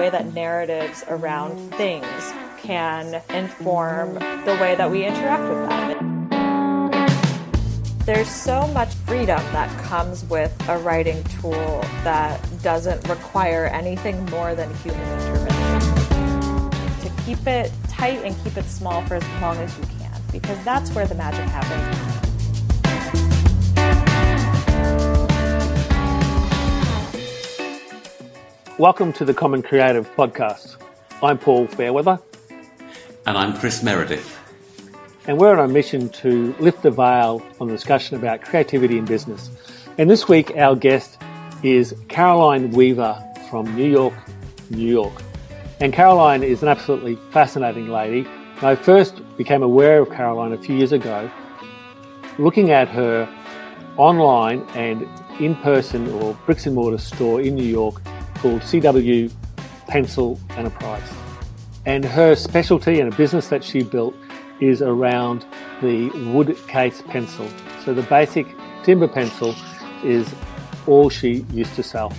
way 0.00 0.08
that 0.08 0.32
narratives 0.32 1.04
around 1.08 1.74
things 1.74 2.32
can 2.56 3.20
inform 3.28 4.14
the 4.14 4.56
way 4.58 4.74
that 4.74 4.90
we 4.90 5.04
interact 5.04 5.42
with 5.42 5.68
them. 5.68 6.26
There's 8.06 8.30
so 8.30 8.66
much 8.68 8.94
freedom 8.94 9.42
that 9.52 9.68
comes 9.84 10.24
with 10.24 10.56
a 10.70 10.78
writing 10.78 11.22
tool 11.24 11.82
that 12.02 12.40
doesn't 12.62 13.06
require 13.10 13.66
anything 13.66 14.24
more 14.30 14.54
than 14.54 14.74
human 14.76 15.06
intervention. 15.20 16.70
To 17.02 17.22
keep 17.26 17.46
it 17.46 17.70
tight 17.86 18.24
and 18.24 18.34
keep 18.42 18.56
it 18.56 18.64
small 18.64 19.02
for 19.02 19.16
as 19.16 19.42
long 19.42 19.58
as 19.58 19.76
you 19.76 19.84
can, 19.98 20.18
because 20.32 20.64
that's 20.64 20.90
where 20.94 21.06
the 21.06 21.14
magic 21.14 21.44
happens. 21.44 22.19
Welcome 28.80 29.12
to 29.12 29.26
the 29.26 29.34
Common 29.34 29.60
Creative 29.60 30.08
Podcast. 30.16 30.76
I'm 31.22 31.36
Paul 31.36 31.66
Fairweather. 31.66 32.18
And 33.26 33.36
I'm 33.36 33.54
Chris 33.54 33.82
Meredith. 33.82 34.38
And 35.26 35.36
we're 35.36 35.54
on 35.54 35.68
a 35.68 35.70
mission 35.70 36.08
to 36.08 36.54
lift 36.58 36.82
the 36.82 36.90
veil 36.90 37.42
on 37.60 37.68
the 37.68 37.74
discussion 37.74 38.16
about 38.16 38.40
creativity 38.40 38.96
in 38.96 39.04
business. 39.04 39.50
And 39.98 40.08
this 40.08 40.28
week, 40.28 40.56
our 40.56 40.74
guest 40.74 41.18
is 41.62 41.94
Caroline 42.08 42.70
Weaver 42.70 43.22
from 43.50 43.66
New 43.76 43.84
York, 43.84 44.14
New 44.70 44.88
York. 44.88 45.12
And 45.80 45.92
Caroline 45.92 46.42
is 46.42 46.62
an 46.62 46.68
absolutely 46.68 47.16
fascinating 47.32 47.88
lady. 47.88 48.26
I 48.62 48.76
first 48.76 49.20
became 49.36 49.62
aware 49.62 50.00
of 50.00 50.08
Caroline 50.08 50.54
a 50.54 50.58
few 50.58 50.74
years 50.74 50.92
ago 50.92 51.30
looking 52.38 52.70
at 52.70 52.88
her 52.88 53.28
online 53.98 54.62
and 54.74 55.06
in 55.38 55.54
person 55.56 56.08
or 56.12 56.32
bricks 56.46 56.64
and 56.64 56.74
mortar 56.74 56.96
store 56.96 57.42
in 57.42 57.54
New 57.54 57.62
York 57.62 58.00
called 58.40 58.62
CW 58.62 59.32
Pencil 59.86 60.40
Enterprise. 60.56 61.08
And 61.86 62.04
her 62.04 62.34
specialty 62.34 63.00
and 63.00 63.12
a 63.12 63.16
business 63.16 63.48
that 63.48 63.64
she 63.64 63.82
built 63.82 64.14
is 64.60 64.82
around 64.82 65.44
the 65.80 66.10
wood 66.32 66.56
case 66.68 67.02
pencil. 67.08 67.48
So 67.84 67.94
the 67.94 68.02
basic 68.02 68.46
timber 68.82 69.08
pencil 69.08 69.54
is 70.04 70.32
all 70.86 71.08
she 71.08 71.46
used 71.52 71.74
to 71.76 71.82
sell. 71.82 72.12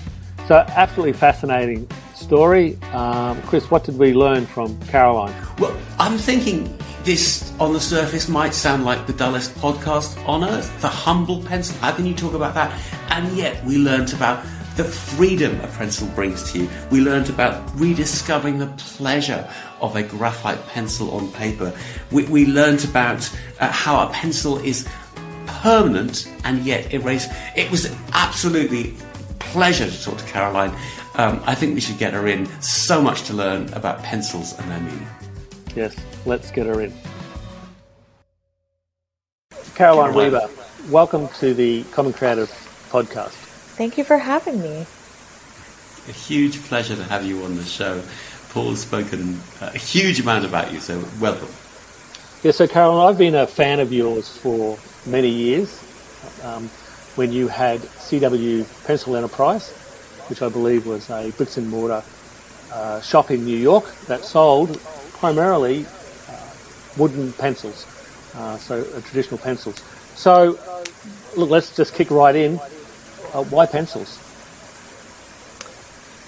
So 0.48 0.56
absolutely 0.70 1.14
fascinating 1.14 1.88
story. 2.16 2.82
Um, 2.94 3.42
Chris, 3.44 3.70
what 3.70 3.84
did 3.84 3.98
we 3.98 4.14
learn 4.14 4.46
from 4.46 4.80
Caroline? 4.82 5.34
Well, 5.60 5.78
I'm 6.00 6.18
thinking 6.18 6.78
this 7.04 7.52
on 7.60 7.74
the 7.74 7.80
surface 7.80 8.28
might 8.28 8.54
sound 8.54 8.86
like 8.86 9.08
the 9.08 9.14
dullest 9.14 9.56
podcast 9.56 10.24
on 10.28 10.44
earth. 10.44 10.82
The 10.82 10.88
humble 10.88 11.44
pencil. 11.44 11.78
How 11.78 11.92
can 11.92 12.06
you 12.06 12.14
talk 12.16 12.34
about 12.34 12.54
that? 12.56 12.80
And 13.10 13.36
yet 13.36 13.64
we 13.66 13.78
learned 13.78 14.14
about 14.14 14.46
the 14.76 14.84
freedom 14.84 15.60
a 15.62 15.68
pencil 15.68 16.08
brings 16.10 16.52
to 16.52 16.60
you. 16.60 16.70
We 16.90 17.02
learned 17.02 17.30
about 17.30 17.78
rediscovering 17.80 18.60
the 18.60 18.68
pleasure 18.78 19.50
of 19.82 19.96
a 19.96 20.04
graphite 20.04 20.66
pencil 20.68 21.12
on 21.12 21.32
paper. 21.34 21.74
We, 22.12 22.26
we 22.28 22.46
learned 22.46 22.86
about 22.86 23.30
uh, 23.60 23.70
how 23.72 24.08
a 24.08 24.12
pencil 24.12 24.58
is 24.60 24.88
permanent 25.46 26.32
and 26.46 26.64
yet 26.66 26.94
erase. 26.94 27.28
It 27.56 27.70
was 27.70 27.94
absolutely 28.14 28.96
pleasure 29.40 29.90
to 29.90 30.04
talk 30.04 30.18
to 30.18 30.26
Caroline. 30.26 30.74
Um, 31.16 31.42
I 31.46 31.56
think 31.56 31.76
we 31.76 31.82
should 31.82 31.98
get 31.98 32.14
her 32.14 32.28
in. 32.28 32.48
So 32.62 33.02
much 33.02 33.24
to 33.24 33.34
learn 33.34 33.72
about 33.74 34.02
pencils 34.04 34.58
and 34.58 34.72
their 34.72 34.80
meaning. 34.80 35.08
Yes, 35.76 35.96
let's 36.26 36.50
get 36.52 36.66
her 36.68 36.82
in. 36.82 36.94
Caroline, 39.76 40.14
Caroline. 40.14 40.16
Weaver, 40.16 40.50
welcome 40.90 41.28
to 41.40 41.54
the 41.54 41.84
Common 41.86 42.14
Creative 42.14 42.50
Podcast. 42.90 43.51
Thank 43.76 43.98
you 43.98 44.04
for 44.04 44.18
having 44.18 44.62
me. 44.62 44.86
A 46.08 46.12
huge 46.12 46.62
pleasure 46.64 46.96
to 46.96 47.04
have 47.04 47.26
you 47.26 47.44
on 47.44 47.56
the 47.56 47.64
show. 47.64 48.02
Paul's 48.50 48.82
spoken 48.82 49.40
a 49.62 49.78
huge 49.78 50.20
amount 50.20 50.46
about 50.46 50.74
you, 50.74 50.80
so 50.80 51.04
welcome. 51.20 51.48
Yeah, 52.44 52.52
so 52.52 52.68
Caroline, 52.68 53.08
I've 53.08 53.18
been 53.18 53.36
a 53.36 53.48
fan 53.48 53.80
of 53.80 53.94
yours 53.94 54.36
for 54.38 54.78
many 55.06 55.30
years. 55.30 55.80
Um, 56.44 56.70
when 57.16 57.32
you 57.32 57.48
had 57.48 57.80
CW 57.80 58.66
Pencil 58.86 59.16
Enterprise, 59.16 59.70
which 60.30 60.42
I 60.42 60.50
believe 60.50 60.86
was 60.86 61.10
a 61.10 61.32
bricks 61.32 61.58
and 61.58 61.70
mortar 61.70 62.04
uh, 62.72 63.02
shop 63.02 63.32
in 63.32 63.46
New 63.46 63.58
York 63.58 63.86
that 64.08 64.24
sold 64.24 64.80
primarily 65.14 65.86
uh, 66.30 66.50
wooden 66.98 67.32
pencils, 67.34 67.86
uh, 68.36 68.58
so 68.58 68.82
uh, 68.82 69.02
traditional 69.02 69.38
pencils. 69.38 69.82
So, 70.16 70.58
look, 71.38 71.50
let's 71.50 71.76
just 71.76 71.94
kick 71.94 72.12
right 72.12 72.36
in. 72.36 72.60
Uh, 73.34 73.44
why 73.44 73.66
pencils? 73.66 74.18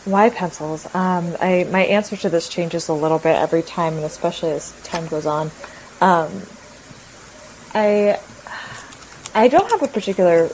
Why 0.05 0.29
pencils? 0.29 0.85
Um, 0.93 1.35
I, 1.39 1.67
my 1.71 1.85
answer 1.85 2.17
to 2.17 2.29
this 2.29 2.49
changes 2.49 2.89
a 2.89 2.93
little 2.93 3.19
bit 3.19 3.35
every 3.35 3.61
time, 3.61 3.95
and 3.95 4.03
especially 4.03 4.51
as 4.51 4.71
time 4.83 5.07
goes 5.07 5.25
on. 5.25 5.51
Um, 6.01 6.41
I 7.73 8.19
I 9.33 9.47
don't 9.47 9.69
have 9.71 9.81
a 9.81 9.87
particular 9.87 10.49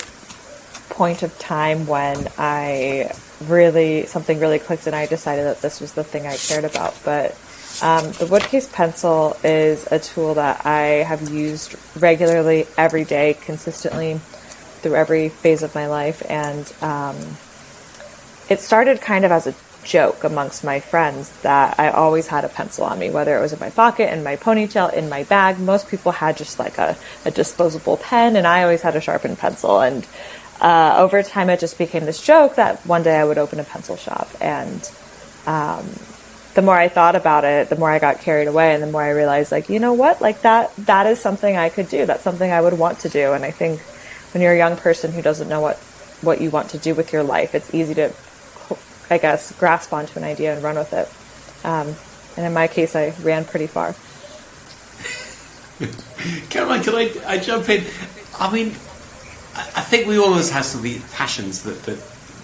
point 0.90 1.24
of 1.24 1.38
time 1.40 1.88
when 1.88 2.28
I 2.38 3.12
really 3.48 4.06
something 4.06 4.40
really 4.40 4.60
clicked 4.60 4.86
and 4.86 4.96
I 4.96 5.06
decided 5.06 5.46
that 5.46 5.62
this 5.62 5.80
was 5.80 5.94
the 5.94 6.04
thing 6.04 6.28
I 6.28 6.36
cared 6.36 6.66
about. 6.66 6.96
But 7.04 7.32
um, 7.82 8.06
the 8.14 8.26
Woodcase 8.26 8.72
pencil 8.72 9.38
is 9.44 9.88
a 9.92 10.00
tool 10.00 10.36
that 10.36 10.66
I 10.66 11.04
have 11.04 11.30
used 11.30 11.76
regularly 11.96 12.68
every 12.78 13.06
day, 13.06 13.36
consistently 13.42 14.20
through 14.80 14.96
every 14.96 15.30
phase 15.30 15.64
of 15.64 15.74
my 15.76 15.88
life. 15.88 16.24
And 16.30 16.72
um, 16.82 17.16
it 18.50 18.60
started 18.60 19.02
kind 19.02 19.26
of 19.26 19.32
as 19.32 19.48
a 19.48 19.56
joke 19.84 20.24
amongst 20.24 20.64
my 20.64 20.80
friends 20.80 21.30
that 21.42 21.80
I 21.80 21.90
always 21.90 22.28
had 22.28 22.44
a 22.44 22.50
pencil 22.50 22.86
on 22.86 23.00
me, 23.00 23.10
whether 23.10 23.38
it 23.38 23.42
was 23.42 23.54
in 23.54 23.60
my 23.60 23.70
pocket, 23.70 24.12
in 24.14 24.24
my 24.24 24.36
ponytail, 24.36 24.94
in 24.94 25.10
my 25.10 25.24
bag. 25.24 25.60
Most 25.60 25.88
people 25.88 26.12
had 26.12 26.38
just 26.38 26.60
like 26.60 26.78
a, 26.78 26.98
a 27.26 27.32
disposable 27.32 27.98
pen, 27.98 28.36
and 28.36 28.46
I 28.46 28.64
always 28.64 28.82
had 28.82 28.96
a 28.96 29.02
sharpened 29.02 29.38
pencil. 29.38 29.80
And 29.80 30.06
uh, 30.62 30.96
over 30.98 31.24
time, 31.24 31.50
it 31.50 31.60
just 31.60 31.78
became 31.78 32.06
this 32.06 32.22
joke 32.22 32.56
that 32.56 32.86
one 32.86 33.04
day 33.04 33.18
I 33.18 33.24
would 33.24 33.38
open 33.38 33.60
a 33.60 33.64
pencil 33.64 33.96
shop. 33.96 34.30
And 34.42 34.92
um, 35.46 35.90
the 36.56 36.62
more 36.62 36.76
I 36.78 36.90
thought 36.90 37.16
about 37.16 37.46
it, 37.46 37.70
the 37.70 37.78
more 37.78 37.90
I 37.90 38.00
got 38.00 38.20
carried 38.20 38.48
away, 38.48 38.74
and 38.74 38.84
the 38.84 38.92
more 38.92 39.02
I 39.02 39.12
realized, 39.12 39.52
like, 39.52 39.70
you 39.70 39.80
know 39.80 39.94
what, 39.94 40.20
like 40.22 40.42
that 40.42 40.76
that 40.86 41.08
is 41.08 41.20
something 41.20 41.56
I 41.56 41.70
could 41.70 41.88
do. 41.90 42.06
That's 42.06 42.24
something 42.24 42.52
I 42.52 42.62
would 42.62 42.78
want 42.78 43.00
to 43.00 43.10
do. 43.10 43.34
And 43.34 43.46
I 43.46 43.52
think 43.52 43.82
when 44.32 44.42
you're 44.42 44.54
a 44.54 44.58
young 44.58 44.78
person 44.78 45.12
who 45.12 45.22
doesn't 45.22 45.50
know 45.50 45.62
what 45.62 45.78
what 46.22 46.42
you 46.42 46.50
want 46.50 46.70
to 46.72 46.78
do 46.78 46.94
with 46.94 47.14
your 47.14 47.24
life, 47.24 47.56
it's 47.56 47.74
easy 47.74 47.94
to, 47.94 48.14
I 49.10 49.18
guess, 49.18 49.58
grasp 49.58 49.94
onto 49.94 50.20
an 50.20 50.26
idea 50.26 50.54
and 50.54 50.62
run 50.62 50.76
with 50.76 50.92
it. 50.92 51.08
Um, 51.66 51.96
and 52.36 52.46
in 52.46 52.54
my 52.54 52.68
case, 52.68 52.96
I 52.96 53.14
ran 53.22 53.46
pretty 53.46 53.68
far. 53.68 53.96
Caroline, 56.50 56.84
can 56.84 56.96
I, 56.96 57.14
I 57.26 57.38
jump 57.38 57.70
in? 57.70 57.86
I 58.38 58.52
mean, 58.52 58.68
I 59.56 59.82
think 59.82 60.08
we 60.08 60.18
all 60.18 60.30
always 60.32 60.50
have 60.52 60.66
some 60.66 60.80
of 60.80 60.84
the 60.84 61.00
passions 61.14 61.64
that, 61.64 61.84
that 61.84 62.00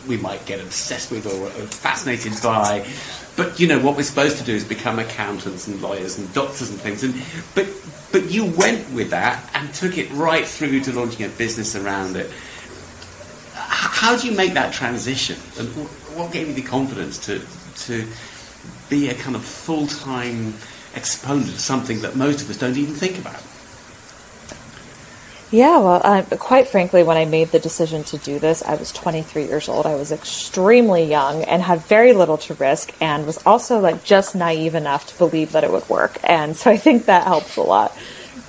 we 0.08 0.18
might 0.18 0.46
get 0.46 0.60
obsessed 0.60 1.12
with 1.12 1.26
or 1.26 1.50
fascinated 1.68 2.34
by. 2.42 2.88
But 3.36 3.60
you 3.60 3.68
know 3.68 3.80
what 3.80 3.98
we're 3.98 4.04
supposed 4.04 4.38
to 4.38 4.44
do 4.44 4.54
is 4.54 4.64
become 4.64 4.98
accountants 4.98 5.68
and 5.68 5.82
lawyers 5.82 6.18
and 6.18 6.34
doctors 6.34 6.70
and 6.70 6.80
things. 6.80 7.04
And 7.04 7.14
but 7.54 7.68
but 8.12 8.32
you 8.32 8.46
went 8.46 8.90
with 8.94 9.10
that 9.10 9.50
and 9.54 9.74
took 9.74 9.98
it 9.98 10.10
right 10.12 10.46
through 10.46 10.80
to 10.82 10.94
launching 10.94 11.26
a 11.26 11.30
business 11.30 11.76
around 11.76 12.16
it. 12.16 12.32
How 13.54 14.16
do 14.18 14.28
you 14.28 14.36
make 14.36 14.54
that 14.54 14.74
transition? 14.74 15.36
And 15.60 15.68
what 16.16 16.32
gave 16.32 16.48
you 16.48 16.54
the 16.54 16.62
confidence 16.62 17.18
to, 17.26 17.42
to 17.88 18.08
be 18.90 19.10
a 19.10 19.16
kind 19.16 19.36
of 19.36 19.44
full 19.44 19.88
time 19.88 20.54
exponent 20.94 21.50
of 21.50 21.60
something 21.60 22.02
that 22.02 22.16
most 22.16 22.42
of 22.42 22.50
us 22.50 22.58
don't 22.58 22.78
even 22.78 22.94
think 22.94 23.18
about? 23.20 23.42
Yeah, 25.56 25.78
well, 25.78 26.02
uh, 26.04 26.22
quite 26.36 26.68
frankly, 26.68 27.02
when 27.04 27.16
I 27.16 27.24
made 27.24 27.48
the 27.48 27.60
decision 27.60 28.04
to 28.06 28.18
do 28.18 28.40
this, 28.40 28.62
I 28.62 28.76
was 28.76 28.92
23 28.92 29.46
years 29.46 29.70
old. 29.70 29.86
I 29.86 29.96
was 29.96 30.12
extremely 30.12 31.06
young 31.06 31.44
and 31.46 31.64
had 31.64 31.80
very 31.86 32.12
little 32.12 32.38
to 32.40 32.56
risk, 32.56 32.94
and 33.00 33.26
was 33.26 33.42
also 33.46 33.80
like 33.80 34.04
just 34.04 34.36
naive 34.36 34.76
enough 34.76 35.08
to 35.08 35.18
believe 35.18 35.54
that 35.54 35.64
it 35.64 35.72
would 35.72 35.88
work. 35.88 36.18
And 36.26 36.58
so 36.58 36.70
I 36.72 36.76
think 36.76 37.06
that 37.06 37.24
helps 37.24 37.56
a 37.56 37.62
lot. 37.62 37.98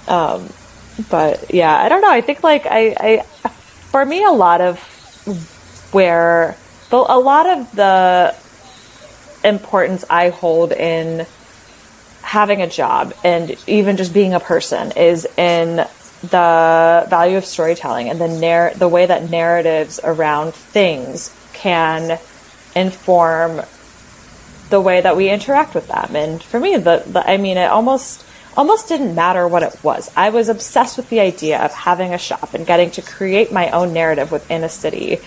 Um, 0.09 0.49
but 1.09 1.55
yeah, 1.55 1.81
I 1.81 1.89
don't 1.89 2.01
know. 2.01 2.11
I 2.11 2.23
think 2.23 2.43
like 2.43 2.67
I, 2.67 2.97
I, 2.99 3.49
for 3.93 4.05
me, 4.05 4.25
a 4.25 4.33
lot 4.33 4.61
of 4.61 4.81
where 5.93 6.57
the, 6.91 6.97
a 6.97 7.21
lot 7.21 7.47
of 7.47 7.71
the 7.77 8.35
importance 9.45 10.05
I 10.11 10.31
hold 10.31 10.73
in 10.73 11.25
having 12.23 12.63
a 12.63 12.69
job 12.69 13.15
and 13.23 13.57
even 13.69 13.97
just 13.97 14.13
being 14.13 14.35
a 14.35 14.41
person 14.41 14.91
is 14.97 15.25
in 15.37 15.87
the 16.23 17.07
value 17.09 17.37
of 17.37 17.45
storytelling 17.45 18.09
and 18.09 18.21
the 18.21 18.29
narr- 18.29 18.75
the 18.75 18.89
way 18.89 19.07
that 19.07 19.31
narratives 19.31 20.01
around 20.03 20.55
things 20.55 21.35
can 21.53 22.19
inform 22.75 23.63
the 24.71 24.81
way 24.81 25.01
that 25.01 25.17
we 25.17 25.31
interact 25.31 25.75
with 25.75 25.89
them. 25.89 26.17
And 26.17 26.43
for 26.43 26.59
me, 26.59 26.77
the, 26.77 27.03
the 27.07 27.29
I 27.29 27.37
mean, 27.37 27.57
it 27.57 27.71
almost 27.71 28.25
almost 28.57 28.89
didn't 28.89 29.15
matter 29.15 29.47
what 29.47 29.63
it 29.63 29.79
was. 29.83 30.11
I 30.17 30.31
was 30.31 30.49
obsessed 30.49 30.97
with 30.97 31.11
the 31.11 31.21
idea 31.21 31.61
of 31.61 31.73
having 31.73 32.15
a 32.15 32.19
shop 32.19 32.55
and 32.55 32.67
getting 32.67 32.91
to 32.93 33.03
create 33.03 33.53
my 33.53 33.71
own 33.71 33.93
narrative 33.93 34.33
within 34.33 34.65
a 34.65 34.69
city 34.69 35.19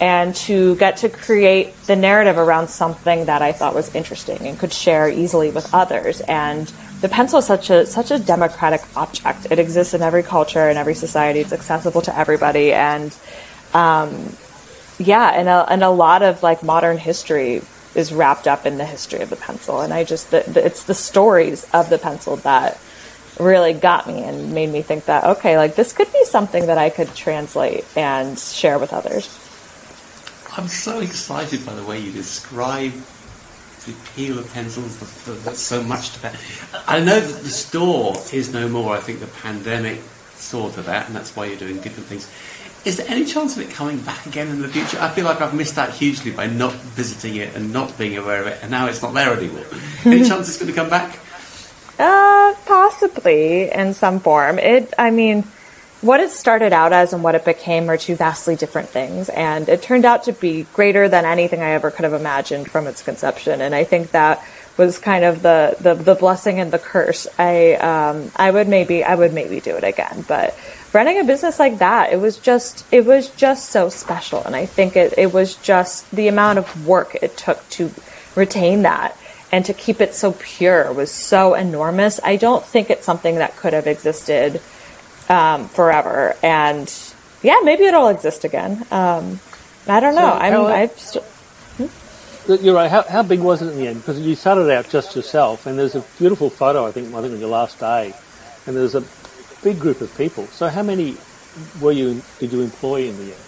and 0.00 0.34
to 0.34 0.76
get 0.76 0.98
to 0.98 1.08
create 1.08 1.74
the 1.86 1.96
narrative 1.96 2.38
around 2.38 2.68
something 2.68 3.24
that 3.26 3.42
I 3.42 3.52
thought 3.52 3.74
was 3.74 3.94
interesting 3.94 4.46
and 4.46 4.58
could 4.58 4.72
share 4.72 5.08
easily 5.08 5.50
with 5.50 5.72
others. 5.74 6.20
And 6.20 6.72
the 7.00 7.08
pencil 7.08 7.38
is 7.38 7.46
such 7.46 7.70
a 7.70 7.86
such 7.86 8.10
a 8.10 8.18
democratic 8.18 8.82
object. 8.96 9.46
It 9.50 9.58
exists 9.58 9.94
in 9.94 10.02
every 10.02 10.22
culture 10.22 10.68
and 10.68 10.78
every 10.78 10.94
society. 10.94 11.40
It's 11.40 11.52
accessible 11.52 12.02
to 12.02 12.18
everybody, 12.18 12.72
and 12.72 13.16
um, 13.74 14.32
yeah, 14.98 15.28
and 15.28 15.48
a, 15.48 15.66
and 15.70 15.82
a 15.82 15.90
lot 15.90 16.22
of 16.22 16.42
like 16.42 16.62
modern 16.62 16.98
history 16.98 17.62
is 17.94 18.12
wrapped 18.12 18.46
up 18.46 18.66
in 18.66 18.78
the 18.78 18.84
history 18.84 19.20
of 19.20 19.30
the 19.30 19.36
pencil. 19.36 19.80
And 19.80 19.92
I 19.92 20.04
just 20.04 20.30
the, 20.30 20.44
the, 20.46 20.64
it's 20.64 20.84
the 20.84 20.94
stories 20.94 21.66
of 21.72 21.90
the 21.90 21.98
pencil 21.98 22.36
that 22.36 22.78
really 23.38 23.74
got 23.74 24.06
me 24.06 24.22
and 24.22 24.54
made 24.54 24.70
me 24.70 24.80
think 24.82 25.04
that 25.04 25.24
okay, 25.24 25.58
like 25.58 25.74
this 25.74 25.92
could 25.92 26.10
be 26.12 26.24
something 26.24 26.66
that 26.66 26.78
I 26.78 26.90
could 26.90 27.14
translate 27.14 27.84
and 27.96 28.38
share 28.38 28.78
with 28.78 28.92
others. 28.92 29.26
I'm 30.56 30.68
so 30.68 31.00
excited 31.00 31.66
by 31.66 31.74
the 31.74 31.84
way 31.84 32.00
you 32.00 32.12
describe 32.12 32.92
the 33.86 33.92
appeal 33.92 34.38
of 34.38 34.52
pencils. 34.52 34.98
There's 35.44 35.58
so 35.58 35.82
much 35.82 36.12
to 36.12 36.22
that. 36.22 36.36
I 36.86 37.00
know 37.00 37.18
that 37.18 37.42
the 37.42 37.50
store 37.50 38.14
is 38.32 38.52
no 38.52 38.68
more. 38.68 38.94
I 38.94 39.00
think 39.00 39.20
the 39.20 39.26
pandemic 39.26 40.00
saw 40.34 40.70
to 40.70 40.82
that, 40.82 41.06
and 41.06 41.16
that's 41.16 41.34
why 41.34 41.46
you're 41.46 41.58
doing 41.58 41.80
different 41.80 42.08
things. 42.08 42.30
Is 42.84 42.98
there 42.98 43.06
any 43.08 43.24
chance 43.24 43.56
of 43.56 43.62
it 43.62 43.70
coming 43.70 43.98
back 43.98 44.26
again 44.26 44.48
in 44.48 44.62
the 44.62 44.68
future? 44.68 44.98
I 45.00 45.10
feel 45.10 45.24
like 45.24 45.40
I've 45.40 45.54
missed 45.54 45.76
out 45.76 45.90
hugely 45.90 46.30
by 46.30 46.46
not 46.46 46.72
visiting 46.72 47.36
it 47.36 47.56
and 47.56 47.72
not 47.72 47.96
being 47.98 48.16
aware 48.16 48.40
of 48.40 48.46
it, 48.46 48.58
and 48.62 48.70
now 48.70 48.86
it's 48.86 49.02
not 49.02 49.14
there 49.14 49.36
anymore. 49.36 49.64
any 50.04 50.26
chance 50.28 50.48
it's 50.48 50.58
going 50.58 50.70
to 50.70 50.76
come 50.76 50.90
back? 50.90 51.18
Uh, 51.98 52.54
possibly 52.66 53.72
in 53.72 53.94
some 53.94 54.20
form. 54.20 54.58
It, 54.58 54.92
I 54.98 55.10
mean, 55.10 55.44
what 56.06 56.20
it 56.20 56.30
started 56.30 56.72
out 56.72 56.92
as 56.92 57.12
and 57.12 57.22
what 57.22 57.34
it 57.34 57.44
became 57.44 57.90
are 57.90 57.96
two 57.96 58.14
vastly 58.14 58.56
different 58.56 58.88
things. 58.88 59.28
And 59.28 59.68
it 59.68 59.82
turned 59.82 60.04
out 60.04 60.24
to 60.24 60.32
be 60.32 60.62
greater 60.72 61.08
than 61.08 61.24
anything 61.24 61.60
I 61.60 61.70
ever 61.70 61.90
could 61.90 62.04
have 62.04 62.12
imagined 62.12 62.70
from 62.70 62.86
its 62.86 63.02
conception. 63.02 63.60
And 63.60 63.74
I 63.74 63.84
think 63.84 64.12
that 64.12 64.42
was 64.76 64.98
kind 64.98 65.24
of 65.24 65.42
the, 65.42 65.76
the, 65.80 65.94
the 65.94 66.14
blessing 66.14 66.60
and 66.60 66.70
the 66.70 66.78
curse. 66.78 67.26
I, 67.38 67.74
um, 67.74 68.30
I 68.36 68.50
would 68.50 68.68
maybe, 68.68 69.02
I 69.02 69.14
would 69.14 69.32
maybe 69.32 69.60
do 69.60 69.74
it 69.76 69.84
again, 69.84 70.24
but 70.28 70.56
running 70.92 71.18
a 71.18 71.24
business 71.24 71.58
like 71.58 71.78
that, 71.78 72.12
it 72.12 72.20
was 72.20 72.38
just, 72.38 72.84
it 72.92 73.04
was 73.04 73.30
just 73.30 73.70
so 73.70 73.88
special. 73.88 74.42
And 74.44 74.54
I 74.54 74.66
think 74.66 74.96
it, 74.96 75.14
it 75.18 75.32
was 75.32 75.56
just 75.56 76.10
the 76.10 76.28
amount 76.28 76.58
of 76.58 76.86
work 76.86 77.16
it 77.16 77.36
took 77.36 77.68
to 77.70 77.90
retain 78.34 78.82
that 78.82 79.16
and 79.50 79.64
to 79.64 79.72
keep 79.72 80.00
it 80.00 80.14
so 80.14 80.32
pure 80.32 80.92
was 80.92 81.10
so 81.10 81.54
enormous. 81.54 82.20
I 82.22 82.36
don't 82.36 82.64
think 82.64 82.90
it's 82.90 83.06
something 83.06 83.36
that 83.36 83.56
could 83.56 83.72
have 83.72 83.86
existed 83.86 84.60
um, 85.28 85.68
forever. 85.68 86.36
And 86.42 86.92
yeah, 87.42 87.60
maybe 87.62 87.84
it'll 87.84 88.08
exist 88.08 88.44
again. 88.44 88.84
Um, 88.90 89.40
I 89.86 90.00
don't 90.00 90.14
know. 90.14 90.20
So 90.20 90.32
I'm. 90.32 90.66
i 90.66 90.86
st- 90.88 91.24
hmm? 91.24 92.64
You're 92.64 92.74
right. 92.74 92.90
How, 92.90 93.02
how 93.02 93.22
big 93.22 93.40
was 93.40 93.62
it 93.62 93.68
in 93.72 93.78
the 93.78 93.88
end? 93.88 93.98
Because 93.98 94.20
you 94.20 94.34
started 94.34 94.70
out 94.70 94.88
just 94.88 95.14
yourself, 95.14 95.66
and 95.66 95.78
there's 95.78 95.94
a 95.94 96.04
beautiful 96.18 96.50
photo. 96.50 96.86
I 96.86 96.92
think 96.92 97.14
I 97.14 97.20
think 97.22 97.34
on 97.34 97.40
your 97.40 97.48
last 97.48 97.78
day, 97.78 98.14
and 98.66 98.76
there's 98.76 98.94
a 98.94 99.04
big 99.62 99.78
group 99.78 100.00
of 100.00 100.16
people. 100.16 100.46
So 100.48 100.68
how 100.68 100.82
many 100.82 101.16
were 101.80 101.92
you 101.92 102.22
did 102.38 102.52
you 102.52 102.62
employ 102.62 103.08
in 103.08 103.16
the 103.16 103.32
end? 103.32 103.42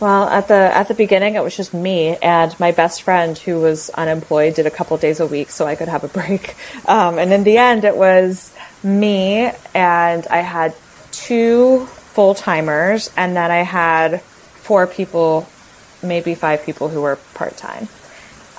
Well, 0.00 0.28
at 0.28 0.46
the 0.46 0.54
at 0.54 0.86
the 0.86 0.94
beginning, 0.94 1.34
it 1.34 1.42
was 1.42 1.56
just 1.56 1.74
me 1.74 2.16
and 2.22 2.58
my 2.60 2.70
best 2.70 3.02
friend 3.02 3.36
who 3.36 3.60
was 3.60 3.90
unemployed. 3.90 4.54
Did 4.54 4.66
a 4.66 4.70
couple 4.70 4.96
days 4.96 5.18
a 5.18 5.26
week 5.26 5.50
so 5.50 5.66
I 5.66 5.74
could 5.74 5.88
have 5.88 6.04
a 6.04 6.08
break. 6.08 6.54
Um, 6.86 7.18
and 7.18 7.32
in 7.32 7.44
the 7.44 7.58
end, 7.58 7.84
it 7.84 7.96
was 7.96 8.50
me 8.82 9.50
and 9.74 10.26
I 10.28 10.38
had 10.38 10.74
two 11.10 11.86
full 11.86 12.34
timers, 12.34 13.10
and 13.16 13.36
then 13.36 13.50
I 13.50 13.62
had 13.62 14.20
four 14.20 14.86
people, 14.86 15.48
maybe 16.02 16.34
five 16.34 16.64
people 16.64 16.88
who 16.88 17.02
were 17.02 17.16
part 17.34 17.56
time. 17.56 17.88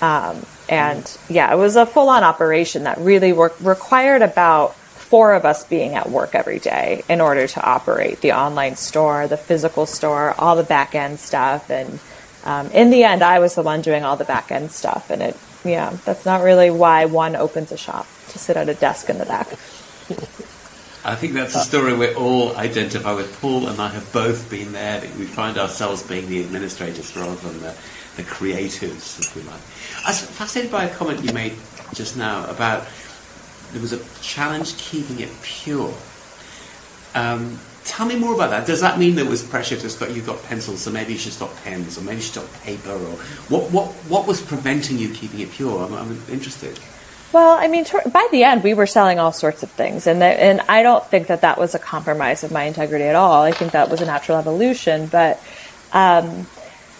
Um, 0.01 0.45
and 0.69 1.18
yeah, 1.30 1.54
it 1.54 1.57
was 1.57 1.75
a 1.75 1.86
full 1.86 2.10
on 2.10 2.24
operation 2.24 2.83
that 2.83 2.98
really 3.00 3.33
required 3.33 4.21
about 4.21 4.75
four 4.75 5.33
of 5.33 5.44
us 5.44 5.63
being 5.66 5.95
at 5.95 6.10
work 6.10 6.36
every 6.36 6.60
day 6.60 7.04
in 7.10 7.19
order 7.19 7.48
to 7.48 7.62
operate 7.62 8.21
the 8.21 8.31
online 8.31 8.75
store, 8.75 9.27
the 9.27 9.38
physical 9.38 9.86
store, 9.86 10.36
all 10.38 10.56
the 10.56 10.63
back 10.63 10.94
end 10.94 11.19
stuff. 11.19 11.69
And 11.71 12.00
um, 12.45 12.68
in 12.71 12.92
the 12.92 13.04
end, 13.04 13.24
I 13.24 13.39
was 13.39 13.56
the 13.56 13.63
one 13.63 13.81
doing 13.81 14.04
all 14.04 14.16
the 14.16 14.25
back 14.25 14.51
end 14.51 14.71
stuff. 14.71 15.10
And 15.10 15.21
it, 15.21 15.38
yeah, 15.66 15.98
that's 16.06 16.25
not 16.25 16.44
really 16.44 16.69
why 16.69 17.06
one 17.06 17.36
opens 17.36 17.71
a 17.71 17.77
shop 17.77 18.06
to 18.30 18.39
sit 18.39 18.56
at 18.56 18.69
a 18.69 18.75
desk 18.75 19.10
in 19.10 19.18
the 19.18 19.25
back. 19.25 19.48
I 21.06 21.15
think 21.15 21.33
that's 21.33 21.56
a 21.56 21.59
story 21.59 21.94
we 21.94 22.13
all 22.13 22.56
identify 22.57 23.13
with. 23.13 23.39
Paul 23.39 23.67
and 23.67 23.79
I 23.79 23.88
have 23.89 24.11
both 24.11 24.50
been 24.50 24.73
there. 24.73 25.01
We 25.17 25.25
find 25.25 25.57
ourselves 25.57 26.03
being 26.03 26.27
the 26.27 26.44
administrators 26.44 27.15
rather 27.15 27.35
than 27.35 27.61
the, 27.61 27.75
the 28.17 28.23
creatives, 28.23 29.19
if 29.19 29.35
we 29.35 29.41
like. 29.44 29.61
I 30.06 30.09
was 30.09 30.21
fascinated 30.21 30.71
by 30.71 30.85
a 30.85 30.94
comment 30.94 31.23
you 31.23 31.31
made 31.31 31.53
just 31.94 32.17
now 32.17 32.50
about 32.50 32.85
there 33.71 33.81
was 33.81 33.94
a 33.94 34.21
challenge 34.21 34.77
keeping 34.77 35.19
it 35.19 35.29
pure. 35.41 35.94
Um, 37.15 37.59
tell 37.85 38.06
me 38.06 38.17
more 38.17 38.33
about 38.33 38.50
that. 38.50 38.67
Does 38.67 38.81
that 38.81 39.00
mean 39.00 39.15
there 39.15 39.25
was 39.25 39.41
pressure 39.44 39.77
to 39.77 39.89
stop? 39.89 40.09
You 40.09 40.21
got 40.21 40.44
pencils, 40.44 40.81
so 40.81 40.91
maybe 40.91 41.13
you 41.13 41.19
should 41.19 41.33
stop 41.33 41.56
pens, 41.63 41.97
or 41.97 42.01
maybe 42.01 42.17
you 42.17 42.21
should 42.21 42.44
stop 42.44 42.61
paper, 42.63 42.91
or 42.91 43.15
what? 43.50 43.71
What? 43.71 43.88
What 44.09 44.27
was 44.27 44.41
preventing 44.41 44.97
you 44.97 45.13
keeping 45.13 45.39
it 45.39 45.51
pure? 45.51 45.83
I'm, 45.83 45.94
I'm 45.94 46.21
interested. 46.29 46.79
Well, 47.31 47.57
I 47.59 47.67
mean, 47.67 47.85
by 48.11 48.27
the 48.31 48.43
end, 48.43 48.63
we 48.63 48.73
were 48.73 48.87
selling 48.87 49.19
all 49.19 49.31
sorts 49.31 49.61
of 49.61 49.69
things, 49.69 50.07
and 50.07 50.21
and 50.23 50.61
I 50.61 50.81
don't 50.81 51.05
think 51.05 51.27
that 51.27 51.41
that 51.41 51.59
was 51.59 51.75
a 51.75 51.79
compromise 51.79 52.43
of 52.43 52.51
my 52.51 52.63
integrity 52.63 53.05
at 53.05 53.15
all. 53.15 53.43
I 53.43 53.51
think 53.51 53.73
that 53.73 53.89
was 53.89 54.01
a 54.01 54.05
natural 54.05 54.39
evolution. 54.39 55.05
But 55.05 55.39
um, 55.93 56.47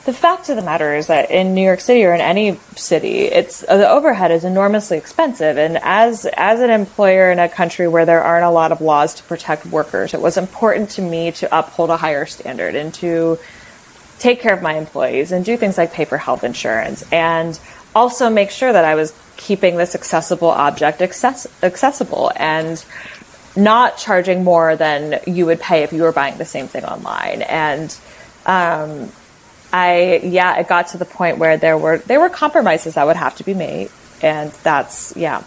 the 0.06 0.14
fact 0.14 0.48
of 0.50 0.56
the 0.56 0.62
matter 0.62 0.94
is 0.94 1.08
that 1.08 1.32
in 1.32 1.56
New 1.56 1.64
York 1.64 1.80
City 1.80 2.06
or 2.06 2.14
in 2.14 2.22
any 2.22 2.60
city, 2.76 3.22
it's 3.22 3.62
the 3.62 3.90
overhead 3.90 4.30
is 4.30 4.44
enormously 4.44 5.00
expensive, 5.00 5.58
and 5.58 5.80
as 5.82 6.28
as 6.38 6.60
an 6.60 6.70
employer 6.70 7.32
in 7.32 7.40
a 7.40 7.50
country 7.50 7.88
where 7.88 8.06
there 8.06 8.24
aren't 8.24 8.46
a 8.46 8.52
lot 8.52 8.72
of 8.72 8.82
laws 8.82 9.16
to 9.16 9.24
protect 9.24 9.66
workers, 9.66 10.14
it 10.14 10.22
was 10.22 10.38
important 10.38 10.92
to 10.92 11.02
me 11.02 11.32
to 11.32 11.58
uphold 11.58 11.90
a 11.90 11.98
higher 11.98 12.28
standard 12.28 12.76
and 12.76 12.94
to 12.96 13.40
take 14.20 14.42
care 14.42 14.54
of 14.54 14.62
my 14.62 14.76
employees 14.76 15.32
and 15.32 15.44
do 15.44 15.58
things 15.58 15.76
like 15.76 15.92
pay 15.92 16.06
for 16.06 16.18
health 16.18 16.44
insurance 16.44 17.04
and 17.12 17.60
also 17.96 18.30
make 18.30 18.52
sure 18.52 18.72
that 18.72 18.86
I 18.86 18.94
was 18.94 19.12
keeping 19.40 19.78
this 19.78 19.96
accessible 19.96 20.50
object 20.50 21.02
access- 21.02 21.48
accessible 21.64 22.30
and 22.36 22.84
not 23.56 23.98
charging 23.98 24.44
more 24.44 24.76
than 24.76 25.20
you 25.26 25.46
would 25.46 25.60
pay 25.60 25.84
if 25.84 25.94
you 25.94 26.04
were 26.04 26.12
buying 26.12 26.38
the 26.38 26.46
same 26.46 26.68
thing 26.68 26.84
online. 26.84 27.42
And 27.42 27.98
um, 28.46 29.12
I, 29.72 30.20
yeah, 30.24 30.60
it 30.60 30.68
got 30.68 30.90
to 30.90 30.98
the 30.98 31.06
point 31.06 31.38
where 31.38 31.58
there 31.58 31.78
were 31.78 32.00
there 32.00 32.20
were 32.20 32.30
compromises 32.30 32.96
that 32.96 33.08
would 33.08 33.16
have 33.16 33.36
to 33.38 33.44
be 33.44 33.54
made, 33.54 33.90
and 34.22 34.52
that's 34.64 35.16
yeah. 35.16 35.44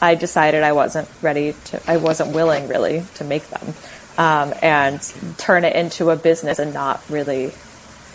I 0.00 0.14
decided 0.14 0.62
I 0.62 0.72
wasn't 0.72 1.08
ready 1.22 1.54
to, 1.66 1.80
I 1.90 1.96
wasn't 1.96 2.34
willing 2.34 2.68
really 2.68 3.02
to 3.14 3.24
make 3.24 3.48
them, 3.48 3.74
um, 4.18 4.52
and 4.60 5.00
turn 5.38 5.64
it 5.64 5.74
into 5.74 6.10
a 6.10 6.16
business 6.16 6.58
and 6.58 6.74
not 6.74 7.02
really 7.08 7.52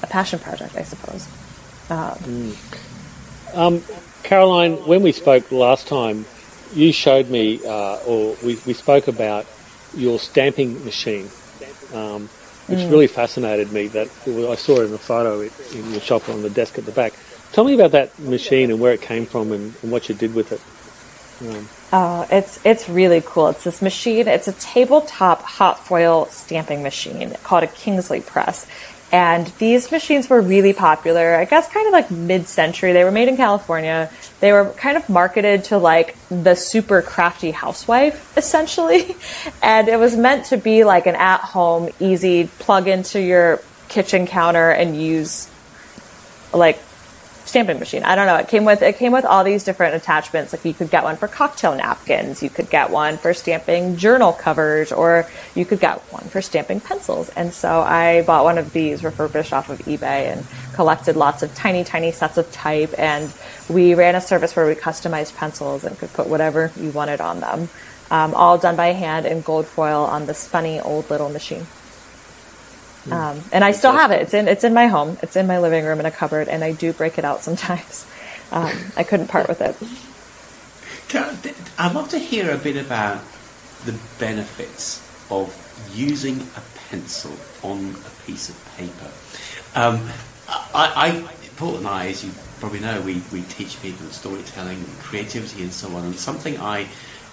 a 0.03 0.07
passion 0.07 0.37
project, 0.39 0.75
I 0.75 0.83
suppose. 0.83 1.27
Um, 1.89 2.53
mm. 3.55 4.10
Caroline, 4.23 4.73
when 4.87 5.01
we 5.01 5.11
spoke 5.11 5.51
last 5.51 5.87
time, 5.87 6.25
you 6.73 6.91
showed 6.91 7.29
me, 7.29 7.59
uh, 7.65 7.97
or 8.05 8.35
we, 8.43 8.57
we 8.65 8.73
spoke 8.73 9.07
about 9.07 9.45
your 9.95 10.19
stamping 10.19 10.83
machine, 10.85 11.29
um, 11.93 12.29
which 12.67 12.79
mm. 12.79 12.91
really 12.91 13.07
fascinated 13.07 13.71
me. 13.71 13.87
That 13.87 14.07
I 14.27 14.55
saw 14.55 14.81
it 14.81 14.85
in 14.85 14.93
a 14.93 14.97
photo 14.97 15.41
in 15.41 15.91
your 15.91 16.01
shop 16.01 16.29
on 16.29 16.41
the 16.41 16.49
desk 16.49 16.77
at 16.77 16.85
the 16.85 16.91
back. 16.91 17.13
Tell 17.51 17.65
me 17.65 17.73
about 17.73 17.91
that 17.91 18.17
machine 18.19 18.71
and 18.71 18.79
where 18.79 18.93
it 18.93 19.01
came 19.01 19.25
from 19.25 19.51
and, 19.51 19.73
and 19.81 19.91
what 19.91 20.07
you 20.07 20.15
did 20.15 20.33
with 20.33 20.53
it. 20.53 20.61
Um, 21.41 21.69
oh, 21.91 22.27
it's 22.31 22.63
it's 22.63 22.87
really 22.87 23.21
cool. 23.25 23.49
It's 23.49 23.63
this 23.63 23.81
machine. 23.81 24.27
It's 24.27 24.47
a 24.47 24.53
tabletop 24.53 25.41
hot 25.41 25.85
foil 25.85 26.25
stamping 26.27 26.83
machine 26.83 27.33
called 27.43 27.63
a 27.63 27.67
Kingsley 27.67 28.21
press, 28.21 28.67
and 29.11 29.47
these 29.57 29.91
machines 29.91 30.29
were 30.29 30.41
really 30.41 30.71
popular, 30.71 31.35
I 31.35 31.45
guess 31.45 31.67
kind 31.67 31.85
of 31.87 31.91
like 31.93 32.09
mid 32.11 32.47
century. 32.47 32.93
They 32.93 33.03
were 33.03 33.11
made 33.11 33.27
in 33.27 33.35
California. 33.35 34.09
They 34.39 34.53
were 34.53 34.69
kind 34.77 34.95
of 34.95 35.09
marketed 35.09 35.65
to 35.65 35.77
like 35.77 36.15
the 36.29 36.55
super 36.55 37.01
crafty 37.01 37.51
housewife, 37.51 38.35
essentially. 38.37 39.15
And 39.63 39.87
it 39.87 39.99
was 39.99 40.15
meant 40.15 40.45
to 40.47 40.57
be 40.57 40.83
like 40.83 41.05
an 41.05 41.15
at 41.15 41.41
home, 41.41 41.89
easy 41.99 42.47
plug 42.59 42.87
into 42.87 43.21
your 43.21 43.61
kitchen 43.89 44.25
counter 44.25 44.71
and 44.71 44.99
use 44.99 45.49
like 46.53 46.79
stamping 47.45 47.79
machine. 47.79 48.03
I 48.03 48.15
don't 48.15 48.27
know. 48.27 48.35
It 48.35 48.47
came 48.47 48.65
with 48.65 48.81
it 48.81 48.97
came 48.97 49.11
with 49.11 49.25
all 49.25 49.43
these 49.43 49.63
different 49.63 49.95
attachments. 49.95 50.53
Like 50.53 50.65
you 50.65 50.73
could 50.73 50.89
get 50.89 51.03
one 51.03 51.15
for 51.15 51.27
cocktail 51.27 51.75
napkins, 51.75 52.41
you 52.41 52.49
could 52.49 52.69
get 52.69 52.89
one 52.89 53.17
for 53.17 53.33
stamping 53.33 53.97
journal 53.97 54.33
covers, 54.33 54.91
or 54.91 55.27
you 55.55 55.65
could 55.65 55.79
get 55.79 55.99
one 56.11 56.23
for 56.23 56.41
stamping 56.41 56.79
pencils. 56.79 57.29
And 57.29 57.53
so 57.53 57.81
I 57.81 58.23
bought 58.23 58.43
one 58.43 58.57
of 58.57 58.73
these 58.73 59.03
refurbished 59.03 59.53
off 59.53 59.69
of 59.69 59.79
eBay 59.79 60.31
and 60.31 60.45
collected 60.73 61.15
lots 61.15 61.43
of 61.43 61.53
tiny, 61.53 61.83
tiny 61.83 62.11
sets 62.11 62.37
of 62.37 62.51
type. 62.51 62.93
And 62.97 63.33
we 63.69 63.93
ran 63.93 64.15
a 64.15 64.21
service 64.21 64.55
where 64.55 64.67
we 64.67 64.75
customized 64.75 65.35
pencils 65.35 65.83
and 65.83 65.97
could 65.97 66.13
put 66.13 66.27
whatever 66.27 66.71
you 66.79 66.91
wanted 66.91 67.21
on 67.21 67.39
them. 67.39 67.69
Um, 68.09 68.33
all 68.33 68.57
done 68.57 68.75
by 68.75 68.87
hand 68.87 69.25
in 69.25 69.41
gold 69.41 69.65
foil 69.65 70.03
on 70.03 70.25
this 70.25 70.47
funny 70.47 70.81
old 70.81 71.09
little 71.09 71.29
machine. 71.29 71.65
Um, 73.09 73.41
and 73.51 73.63
I 73.63 73.71
still 73.71 73.93
have 73.93 74.11
it. 74.11 74.21
It's 74.21 74.33
in 74.33 74.47
it's 74.47 74.63
in 74.63 74.73
my 74.73 74.87
home. 74.87 75.17
It's 75.23 75.35
in 75.35 75.47
my 75.47 75.59
living 75.59 75.85
room 75.85 75.99
in 75.99 76.05
a 76.05 76.11
cupboard, 76.11 76.47
and 76.47 76.63
I 76.63 76.71
do 76.71 76.93
break 76.93 77.17
it 77.17 77.25
out 77.25 77.41
sometimes. 77.41 78.05
Um, 78.53 78.69
I 78.97 79.03
couldn't 79.03 79.29
part 79.29 79.47
with 79.47 79.61
it. 79.61 79.77
I'd 81.79 81.95
love 81.95 82.09
to 82.09 82.19
hear 82.19 82.51
a 82.51 82.57
bit 82.57 82.75
about 82.75 83.21
the 83.85 83.97
benefits 84.19 85.01
of 85.31 85.55
using 85.95 86.41
a 86.41 86.61
pencil 86.89 87.31
on 87.63 87.95
a 87.95 88.25
piece 88.25 88.49
of 88.49 88.75
paper. 88.75 89.09
Um, 89.73 90.09
I, 90.75 91.23
I, 91.25 91.29
Paul 91.55 91.77
and 91.77 91.87
I, 91.87 92.07
as 92.07 92.25
you 92.25 92.31
probably 92.59 92.81
know, 92.81 93.01
we, 93.01 93.21
we 93.31 93.41
teach 93.43 93.81
people 93.81 94.05
storytelling 94.07 94.77
and 94.77 94.99
creativity 94.99 95.63
and 95.63 95.71
so 95.71 95.87
on. 95.95 96.03
And 96.03 96.15
something 96.15 96.59
I 96.59 96.87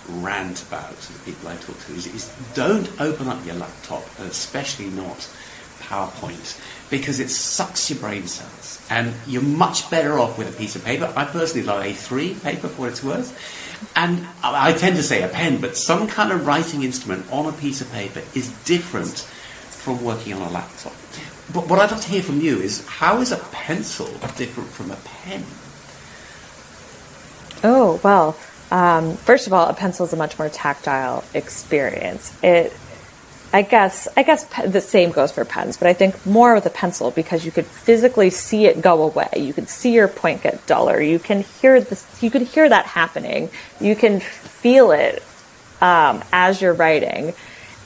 rant 0.08 0.62
about 0.62 0.98
to 1.00 1.12
the 1.12 1.18
people 1.20 1.48
I 1.48 1.56
talk 1.56 1.78
to 1.86 1.92
is, 1.94 2.06
is 2.06 2.34
don't 2.54 2.88
open 3.00 3.28
up 3.28 3.44
your 3.44 3.56
laptop, 3.56 4.04
and 4.18 4.30
especially 4.30 4.86
not 4.90 5.28
PowerPoint, 5.80 6.60
because 6.90 7.20
it 7.20 7.30
sucks 7.30 7.90
your 7.90 7.98
brain 7.98 8.26
cells. 8.26 8.84
And 8.90 9.14
you're 9.26 9.42
much 9.42 9.90
better 9.90 10.18
off 10.18 10.38
with 10.38 10.48
a 10.48 10.56
piece 10.56 10.76
of 10.76 10.84
paper. 10.84 11.12
I 11.16 11.24
personally 11.24 11.66
like 11.66 11.94
A3 11.94 12.42
paper 12.42 12.68
for 12.68 12.82
what 12.82 12.90
it's 12.90 13.04
worth. 13.04 13.38
And 13.94 14.26
I 14.42 14.72
tend 14.72 14.96
to 14.96 15.02
say 15.02 15.22
a 15.22 15.28
pen, 15.28 15.60
but 15.60 15.76
some 15.76 16.08
kind 16.08 16.32
of 16.32 16.46
writing 16.46 16.82
instrument 16.82 17.26
on 17.30 17.46
a 17.46 17.52
piece 17.52 17.80
of 17.80 17.90
paper 17.92 18.22
is 18.34 18.50
different 18.64 19.18
from 19.18 20.02
working 20.02 20.32
on 20.34 20.42
a 20.42 20.50
laptop. 20.50 20.94
But 21.52 21.68
what 21.68 21.78
I'd 21.78 21.90
love 21.90 22.02
to 22.02 22.08
hear 22.08 22.22
from 22.22 22.40
you 22.40 22.58
is 22.58 22.86
how 22.86 23.20
is 23.20 23.32
a 23.32 23.38
pencil 23.52 24.06
different 24.36 24.70
from 24.70 24.90
a 24.90 24.96
pen? 24.96 25.44
Oh, 27.64 28.00
well, 28.04 28.36
um, 28.70 29.16
first 29.16 29.46
of 29.46 29.52
all, 29.52 29.68
a 29.68 29.74
pencil 29.74 30.06
is 30.06 30.12
a 30.12 30.16
much 30.16 30.38
more 30.38 30.48
tactile 30.48 31.24
experience. 31.34 32.32
It 32.42 32.72
I 33.52 33.62
guess 33.62 34.08
I 34.16 34.24
guess 34.24 34.44
the 34.66 34.80
same 34.80 35.10
goes 35.10 35.32
for 35.32 35.44
pens, 35.44 35.78
but 35.78 35.88
I 35.88 35.94
think 35.94 36.26
more 36.26 36.54
with 36.54 36.66
a 36.66 36.70
pencil 36.70 37.10
because 37.10 37.46
you 37.46 37.50
could 37.50 37.64
physically 37.64 38.28
see 38.28 38.66
it 38.66 38.82
go 38.82 39.02
away. 39.02 39.28
You 39.36 39.54
could 39.54 39.70
see 39.70 39.92
your 39.94 40.06
point 40.08 40.42
get 40.42 40.66
duller. 40.66 41.00
You 41.00 41.18
can 41.18 41.42
hear 41.42 41.80
this. 41.80 42.06
You 42.20 42.30
could 42.30 42.42
hear 42.42 42.68
that 42.68 42.84
happening. 42.84 43.48
You 43.80 43.96
can 43.96 44.20
feel 44.20 44.90
it 44.90 45.22
um, 45.80 46.22
as 46.30 46.60
you're 46.60 46.74
writing. 46.74 47.32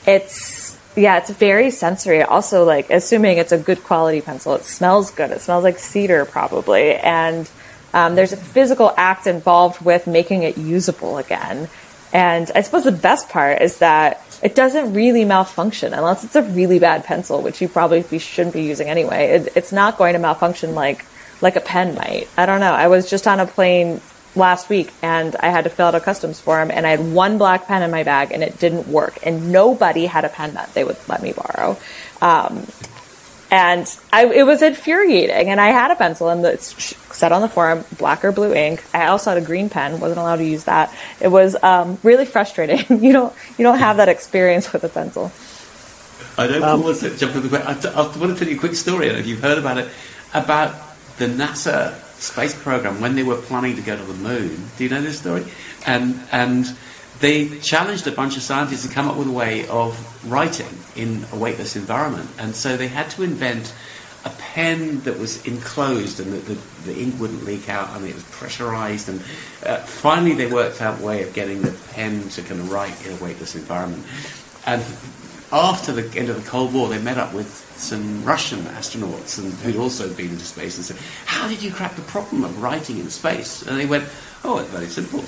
It's 0.05 0.77
yeah, 0.97 1.17
it's 1.17 1.29
very 1.29 1.71
sensory. 1.71 2.21
Also, 2.21 2.65
like 2.65 2.89
assuming 2.89 3.37
it's 3.37 3.53
a 3.53 3.57
good 3.57 3.83
quality 3.83 4.19
pencil, 4.19 4.55
it 4.55 4.65
smells 4.65 5.11
good. 5.11 5.31
It 5.31 5.39
smells 5.39 5.63
like 5.63 5.79
cedar 5.79 6.25
probably, 6.25 6.95
and 6.95 7.49
um, 7.93 8.15
there's 8.15 8.33
a 8.33 8.37
physical 8.37 8.93
act 8.97 9.27
involved 9.27 9.81
with 9.81 10.07
making 10.07 10.43
it 10.43 10.57
usable 10.57 11.17
again. 11.17 11.69
And 12.11 12.51
I 12.53 12.61
suppose 12.61 12.83
the 12.83 12.91
best 12.91 13.29
part 13.29 13.61
is 13.61 13.77
that 13.77 14.32
it 14.43 14.55
doesn't 14.55 14.93
really 14.93 15.23
malfunction 15.23 15.93
unless 15.93 16.25
it's 16.25 16.35
a 16.35 16.43
really 16.43 16.77
bad 16.77 17.05
pencil, 17.05 17.41
which 17.41 17.61
you 17.61 17.69
probably 17.69 18.19
shouldn't 18.19 18.53
be 18.53 18.63
using 18.63 18.89
anyway. 18.89 19.27
It, 19.29 19.53
it's 19.55 19.71
not 19.71 19.97
going 19.97 20.13
to 20.13 20.19
malfunction 20.19 20.75
like 20.75 21.05
like 21.41 21.55
a 21.55 21.61
pen 21.61 21.95
might. 21.95 22.27
I 22.37 22.45
don't 22.45 22.59
know. 22.59 22.73
I 22.73 22.87
was 22.87 23.09
just 23.09 23.25
on 23.25 23.39
a 23.39 23.47
plane 23.47 24.01
last 24.35 24.69
week 24.69 24.91
and 25.01 25.35
I 25.37 25.49
had 25.49 25.63
to 25.63 25.69
fill 25.69 25.87
out 25.87 25.95
a 25.95 25.99
customs 25.99 26.39
form 26.39 26.71
and 26.71 26.85
I 26.85 26.89
had 26.89 27.13
one 27.13 27.37
black 27.37 27.67
pen 27.67 27.83
in 27.83 27.91
my 27.91 28.03
bag 28.03 28.31
and 28.31 28.43
it 28.43 28.59
didn't 28.59 28.87
work 28.87 29.17
and 29.23 29.51
nobody 29.51 30.05
had 30.05 30.25
a 30.25 30.29
pen 30.29 30.55
that 30.55 30.73
they 30.73 30.83
would 30.83 30.97
let 31.07 31.21
me 31.21 31.33
borrow. 31.33 31.77
Um, 32.21 32.67
and 33.53 33.99
I, 34.11 34.25
it 34.25 34.47
was 34.47 34.63
infuriating. 34.63 35.49
And 35.49 35.61
I 35.61 35.67
had 35.67 35.91
a 35.91 35.95
pencil 35.95 36.27
and 36.29 36.43
it 36.43 36.59
said 36.59 37.31
on 37.31 37.43
the 37.43 37.47
form 37.47 37.85
black 37.99 38.25
or 38.25 38.31
blue 38.31 38.51
ink. 38.51 38.83
I 38.95 39.05
also 39.05 39.29
had 39.29 39.37
a 39.37 39.45
green 39.45 39.69
pen, 39.69 39.99
wasn't 39.99 40.21
allowed 40.21 40.37
to 40.37 40.43
use 40.43 40.63
that. 40.63 40.91
It 41.21 41.27
was 41.27 41.55
um, 41.61 41.99
really 42.01 42.25
frustrating. 42.25 42.79
you 43.03 43.13
don't 43.13 43.31
you 43.59 43.63
don't 43.63 43.77
have 43.77 43.97
that 43.97 44.09
experience 44.09 44.73
with 44.73 44.83
a 44.83 44.89
pencil. 44.89 45.31
I 46.35 46.47
don't 46.47 46.63
um, 46.63 46.81
want 46.81 46.97
to 47.01 47.15
jump 47.15 47.35
in 47.35 47.47
the 47.47 47.59
I, 47.59 47.73
I 47.73 48.17
want 48.17 48.35
to 48.35 48.35
tell 48.35 48.47
you 48.47 48.55
a 48.55 48.59
quick 48.59 48.73
story. 48.73 49.05
I 49.05 49.09
don't 49.09 49.17
know 49.17 49.19
if 49.19 49.27
you've 49.27 49.41
heard 49.41 49.59
about 49.59 49.77
it 49.77 49.87
about 50.33 50.73
the 51.17 51.27
NASA 51.27 51.93
space 52.19 52.59
program 52.59 53.01
when 53.01 53.13
they 53.13 53.21
were 53.21 53.35
planning 53.35 53.75
to 53.75 53.83
go 53.83 53.95
to 53.95 54.03
the 54.03 54.15
moon. 54.15 54.65
Do 54.79 54.83
you 54.83 54.89
know 54.89 55.01
this 55.03 55.19
story? 55.19 55.45
And 55.85 56.19
and 56.31 56.75
they 57.19 57.59
challenged 57.59 58.07
a 58.07 58.11
bunch 58.11 58.35
of 58.37 58.43
scientists 58.43 58.85
to 58.87 58.93
come 58.93 59.07
up 59.07 59.17
with 59.17 59.27
a 59.27 59.31
way 59.31 59.67
of 59.67 60.29
writing 60.29 60.67
in 60.95 61.25
a 61.31 61.37
weightless 61.37 61.75
environment. 61.75 62.29
And 62.37 62.55
so 62.55 62.77
they 62.77 62.87
had 62.87 63.09
to 63.11 63.23
invent 63.23 63.73
a 64.25 64.29
pen 64.29 65.01
that 65.01 65.17
was 65.19 65.45
enclosed 65.45 66.19
and 66.19 66.31
that 66.31 66.45
the, 66.45 66.57
the 66.85 66.97
ink 66.97 67.19
wouldn't 67.19 67.43
leak 67.45 67.69
out 67.69 67.95
and 67.95 68.05
it 68.05 68.15
was 68.15 68.23
pressurized. 68.25 69.09
And 69.09 69.19
uh, 69.65 69.77
finally, 69.79 70.33
they 70.33 70.47
worked 70.47 70.81
out 70.81 71.01
a 71.01 71.03
way 71.03 71.23
of 71.23 71.33
getting 71.33 71.61
the 71.61 71.71
pen 71.91 72.29
to 72.29 72.41
kind 72.41 72.59
of 72.59 72.71
write 72.71 73.05
in 73.05 73.13
a 73.13 73.23
weightless 73.23 73.55
environment. 73.55 74.05
And 74.65 74.83
after 75.51 75.91
the 75.91 76.17
end 76.17 76.29
of 76.29 76.41
the 76.41 76.49
Cold 76.49 76.73
War, 76.73 76.87
they 76.87 77.01
met 77.01 77.17
up 77.17 77.33
with 77.33 77.47
some 77.77 78.23
Russian 78.23 78.59
astronauts 78.59 79.37
and 79.37 79.53
who'd 79.53 79.75
also 79.75 80.11
been 80.13 80.29
into 80.29 80.45
space 80.45 80.77
and 80.77 80.85
said, 80.85 80.97
"How 81.25 81.47
did 81.47 81.61
you 81.61 81.71
crack 81.71 81.95
the 81.95 82.01
problem 82.03 82.43
of 82.43 82.61
writing 82.61 82.97
in 82.97 83.09
space?" 83.09 83.61
And 83.61 83.77
they 83.77 83.85
went, 83.85 84.05
"Oh, 84.43 84.59
it's 84.59 84.69
very 84.69 84.87
simple 84.87 85.23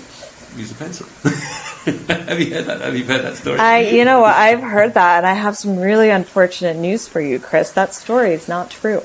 use 0.58 0.72
a 0.72 0.76
pencil. 0.76 1.08
have 1.86 2.40
you 2.40 2.54
heard 2.54 2.66
that? 2.66 2.82
Have 2.82 2.98
you 2.98 3.06
heard 3.06 3.24
that 3.24 3.36
story? 3.36 3.60
I, 3.60 3.80
you 3.82 4.06
know, 4.06 4.24
I've 4.24 4.62
heard 4.62 4.94
that, 4.96 5.18
and 5.18 5.26
I 5.26 5.34
have 5.34 5.58
some 5.58 5.78
really 5.78 6.10
unfortunate 6.10 6.78
news 6.78 7.08
for 7.08 7.22
you, 7.22 7.40
Chris. 7.40 7.72
That 7.72 7.94
story 7.94 8.34
is 8.34 8.48
not 8.48 8.72
true. 8.72 9.02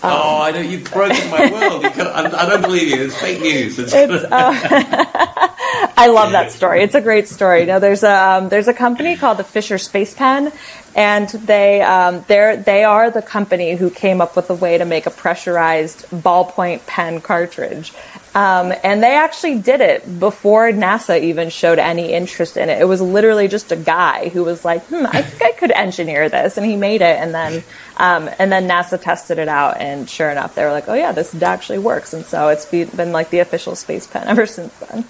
Um, 0.00 0.12
oh, 0.12 0.42
I 0.42 0.52
know 0.52 0.60
you've 0.60 0.88
broken 0.92 1.28
my 1.28 1.50
world. 1.50 1.84
I, 1.84 2.44
I, 2.44 2.48
don't 2.48 2.62
believe 2.62 2.86
you. 2.86 3.02
It's 3.02 3.16
fake 3.16 3.40
news. 3.40 3.80
It's, 3.80 3.92
it's, 3.92 4.24
uh, 4.24 4.28
I 4.30 6.06
love 6.06 6.30
that 6.30 6.52
story. 6.52 6.84
It's 6.84 6.94
a 6.94 7.00
great 7.00 7.26
story. 7.26 7.66
Now, 7.66 7.80
there's 7.80 8.04
a 8.04 8.12
um, 8.12 8.48
there's 8.48 8.68
a 8.68 8.74
company 8.74 9.16
called 9.16 9.38
the 9.38 9.44
Fisher 9.44 9.76
Space 9.76 10.14
Pen, 10.14 10.52
and 10.94 11.28
they 11.28 11.82
um, 11.82 12.24
they 12.28 12.62
they 12.64 12.84
are 12.84 13.10
the 13.10 13.22
company 13.22 13.74
who 13.74 13.90
came 13.90 14.20
up 14.20 14.36
with 14.36 14.48
a 14.50 14.54
way 14.54 14.78
to 14.78 14.84
make 14.84 15.06
a 15.06 15.10
pressurized 15.10 16.06
ballpoint 16.10 16.86
pen 16.86 17.20
cartridge. 17.20 17.92
Um, 18.38 18.72
and 18.84 19.02
they 19.02 19.16
actually 19.16 19.58
did 19.58 19.80
it 19.80 20.20
before 20.20 20.70
NASA 20.70 21.20
even 21.20 21.50
showed 21.50 21.80
any 21.80 22.12
interest 22.12 22.56
in 22.56 22.68
it. 22.68 22.80
It 22.80 22.84
was 22.84 23.00
literally 23.00 23.48
just 23.48 23.72
a 23.72 23.76
guy 23.76 24.28
who 24.28 24.44
was 24.44 24.64
like, 24.64 24.84
"Hmm, 24.86 25.06
I 25.06 25.22
think 25.22 25.42
I 25.42 25.58
could 25.58 25.72
engineer 25.72 26.28
this," 26.28 26.56
and 26.56 26.64
he 26.64 26.76
made 26.76 27.02
it. 27.02 27.18
And 27.18 27.34
then, 27.34 27.64
um, 27.96 28.30
and 28.38 28.52
then 28.52 28.68
NASA 28.68 29.02
tested 29.02 29.40
it 29.40 29.48
out, 29.48 29.78
and 29.80 30.08
sure 30.08 30.30
enough, 30.30 30.54
they 30.54 30.64
were 30.64 30.70
like, 30.70 30.88
"Oh 30.88 30.94
yeah, 30.94 31.10
this 31.10 31.34
actually 31.42 31.80
works." 31.80 32.14
And 32.14 32.24
so 32.24 32.46
it's 32.46 32.64
been 32.64 33.10
like 33.10 33.30
the 33.30 33.40
official 33.40 33.74
space 33.74 34.06
pen 34.06 34.28
ever 34.28 34.46
since 34.58 34.72
then. 34.74 35.04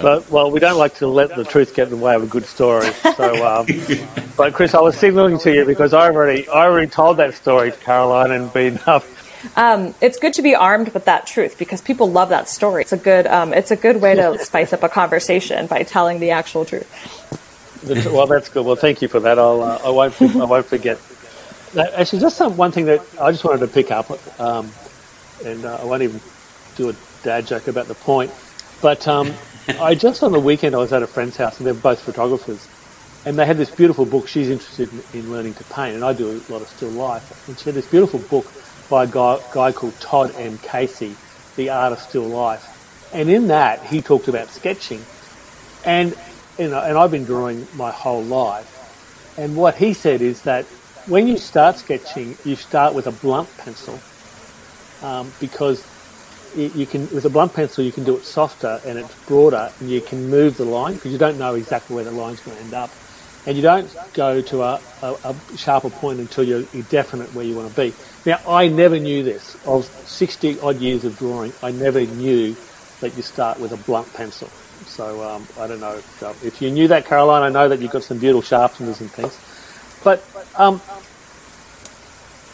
But 0.00 0.30
well, 0.30 0.48
we 0.52 0.60
don't 0.60 0.78
like 0.78 0.94
to 0.98 1.08
let 1.08 1.34
the 1.34 1.42
truth 1.42 1.74
get 1.74 1.88
in 1.88 1.98
the 1.98 2.04
way 2.04 2.14
of 2.14 2.22
a 2.22 2.28
good 2.28 2.44
story. 2.44 2.92
So, 3.16 3.44
um, 3.44 3.66
but 4.36 4.54
Chris, 4.54 4.74
I 4.74 4.80
was 4.80 4.96
signaling 4.96 5.40
to 5.40 5.52
you 5.52 5.64
because 5.64 5.92
I 5.92 6.06
already 6.06 6.48
I 6.48 6.66
already 6.66 6.86
told 6.86 7.16
that 7.16 7.34
story 7.34 7.72
to 7.72 7.78
Caroline 7.78 8.30
and 8.30 8.52
been 8.52 8.78
up 8.86 9.04
um, 9.56 9.94
it's 10.00 10.18
good 10.18 10.34
to 10.34 10.42
be 10.42 10.54
armed 10.54 10.92
with 10.94 11.04
that 11.06 11.26
truth 11.26 11.58
because 11.58 11.80
people 11.80 12.10
love 12.10 12.28
that 12.30 12.48
story. 12.48 12.82
It's 12.82 12.92
a 12.92 12.96
good, 12.96 13.26
um, 13.26 13.52
it's 13.52 13.70
a 13.70 13.76
good 13.76 14.00
way 14.00 14.14
to 14.14 14.38
spice 14.44 14.72
up 14.72 14.82
a 14.82 14.88
conversation 14.88 15.66
by 15.66 15.82
telling 15.82 16.20
the 16.20 16.30
actual 16.30 16.64
truth. 16.64 16.88
Well, 17.84 18.26
that's 18.26 18.48
good. 18.48 18.66
Well, 18.66 18.76
thank 18.76 19.02
you 19.02 19.08
for 19.08 19.20
that. 19.20 19.38
I'll, 19.38 19.62
uh, 19.62 19.80
I 19.84 19.90
won't, 19.90 20.20
I 20.20 20.44
won't 20.44 20.66
forget. 20.66 20.98
Actually, 21.76 22.20
just 22.20 22.36
some, 22.36 22.56
one 22.56 22.72
thing 22.72 22.86
that 22.86 23.00
I 23.20 23.30
just 23.30 23.44
wanted 23.44 23.60
to 23.60 23.68
pick 23.68 23.90
up, 23.90 24.10
um, 24.40 24.70
and 25.44 25.64
uh, 25.64 25.78
I 25.80 25.84
won't 25.84 26.02
even 26.02 26.20
do 26.76 26.90
a 26.90 26.94
dad 27.22 27.46
joke 27.46 27.68
about 27.68 27.86
the 27.86 27.94
point, 27.94 28.32
but 28.82 29.06
um, 29.06 29.32
I 29.80 29.94
just 29.94 30.22
on 30.22 30.32
the 30.32 30.40
weekend 30.40 30.74
I 30.74 30.78
was 30.78 30.92
at 30.92 31.02
a 31.02 31.06
friend's 31.06 31.36
house 31.36 31.58
and 31.58 31.66
they're 31.66 31.74
both 31.74 32.00
photographers, 32.00 32.66
and 33.26 33.38
they 33.38 33.46
had 33.46 33.58
this 33.58 33.70
beautiful 33.70 34.06
book. 34.06 34.28
She's 34.28 34.48
interested 34.48 34.90
in, 34.92 35.20
in 35.20 35.30
learning 35.30 35.54
to 35.54 35.64
paint, 35.64 35.94
and 35.94 36.04
I 36.04 36.14
do 36.14 36.30
a 36.30 36.52
lot 36.52 36.62
of 36.62 36.68
still 36.68 36.90
life, 36.90 37.48
and 37.48 37.58
she 37.58 37.66
had 37.66 37.74
this 37.74 37.88
beautiful 37.88 38.18
book 38.18 38.46
by 38.88 39.04
a 39.04 39.06
guy, 39.06 39.38
guy 39.52 39.72
called 39.72 39.98
Todd 40.00 40.34
M. 40.36 40.58
Casey, 40.58 41.14
The 41.56 41.70
Art 41.70 41.92
of 41.92 41.98
Still 41.98 42.24
Life. 42.24 43.10
And 43.12 43.30
in 43.30 43.48
that, 43.48 43.82
he 43.84 44.00
talked 44.00 44.28
about 44.28 44.48
sketching. 44.48 45.02
And, 45.84 46.14
you 46.58 46.68
know, 46.68 46.80
and 46.80 46.98
I've 46.98 47.10
been 47.10 47.24
drawing 47.24 47.66
my 47.74 47.90
whole 47.90 48.22
life. 48.22 48.74
And 49.38 49.56
what 49.56 49.76
he 49.76 49.94
said 49.94 50.20
is 50.20 50.42
that 50.42 50.64
when 51.06 51.26
you 51.26 51.38
start 51.38 51.76
sketching, 51.76 52.36
you 52.44 52.56
start 52.56 52.94
with 52.94 53.06
a 53.06 53.12
blunt 53.12 53.48
pencil 53.56 53.98
um, 55.02 55.32
because 55.40 55.86
you 56.56 56.86
can, 56.86 57.02
with 57.10 57.24
a 57.24 57.30
blunt 57.30 57.54
pencil, 57.54 57.84
you 57.84 57.92
can 57.92 58.04
do 58.04 58.16
it 58.16 58.24
softer 58.24 58.80
and 58.84 58.98
it's 58.98 59.14
broader 59.26 59.70
and 59.80 59.88
you 59.88 60.00
can 60.00 60.28
move 60.28 60.56
the 60.56 60.64
line 60.64 60.94
because 60.94 61.12
you 61.12 61.18
don't 61.18 61.38
know 61.38 61.54
exactly 61.54 61.94
where 61.94 62.04
the 62.04 62.10
line's 62.10 62.40
going 62.40 62.56
to 62.56 62.62
end 62.62 62.74
up. 62.74 62.90
And 63.46 63.56
you 63.56 63.62
don't 63.62 63.88
go 64.12 64.42
to 64.42 64.62
a, 64.62 64.80
a, 65.02 65.16
a 65.24 65.36
sharper 65.56 65.88
point 65.88 66.20
until 66.20 66.44
you're, 66.44 66.64
you're 66.72 66.82
definite 66.84 67.32
where 67.34 67.44
you 67.44 67.54
want 67.54 67.70
to 67.70 67.76
be. 67.76 67.94
Now, 68.26 68.40
I 68.46 68.68
never 68.68 68.98
knew 68.98 69.22
this. 69.22 69.56
Of 69.66 69.84
60 69.84 70.60
odd 70.60 70.76
years 70.76 71.04
of 71.04 71.18
drawing, 71.18 71.52
I 71.62 71.70
never 71.70 72.00
knew 72.00 72.56
that 73.00 73.16
you 73.16 73.22
start 73.22 73.60
with 73.60 73.72
a 73.72 73.76
blunt 73.76 74.12
pencil. 74.12 74.48
So 74.86 75.22
um, 75.28 75.46
I 75.58 75.66
don't 75.66 75.80
know 75.80 75.96
if, 75.96 76.22
uh, 76.22 76.32
if, 76.42 76.60
you 76.60 76.70
knew 76.70 76.88
that, 76.88 77.06
Caroline. 77.06 77.42
I 77.42 77.48
know 77.48 77.68
that 77.68 77.80
you've 77.80 77.90
got 77.90 78.02
some 78.02 78.18
beautiful 78.18 78.42
sharpeners 78.42 79.00
and 79.00 79.10
things. 79.10 79.38
But 80.04 80.24
um, 80.56 80.80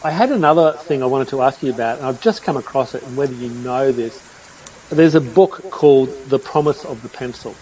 I 0.03 0.11
had 0.11 0.31
another 0.31 0.73
thing 0.73 1.01
I 1.01 1.07
wanted 1.07 1.29
to 1.29 1.41
ask 1.41 1.63
you 1.63 1.71
about, 1.71 1.97
and 1.97 2.07
I've 2.07 2.21
just 2.21 2.43
come 2.43 2.57
across 2.57 2.95
it, 2.95 3.03
and 3.03 3.17
whether 3.17 3.33
you 3.33 3.49
know 3.49 3.91
this. 3.91 4.21
There's 4.89 5.15
a 5.15 5.21
book 5.21 5.71
called 5.71 6.09
The 6.29 6.37
Promise 6.37 6.85
of 6.85 7.01
the 7.01 7.09
Pencil. 7.09 7.55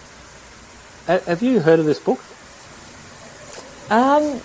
Have 1.06 1.42
you 1.42 1.60
heard 1.60 1.80
of 1.80 1.86
this 1.86 1.98
book? 1.98 2.20
Um, 3.90 4.40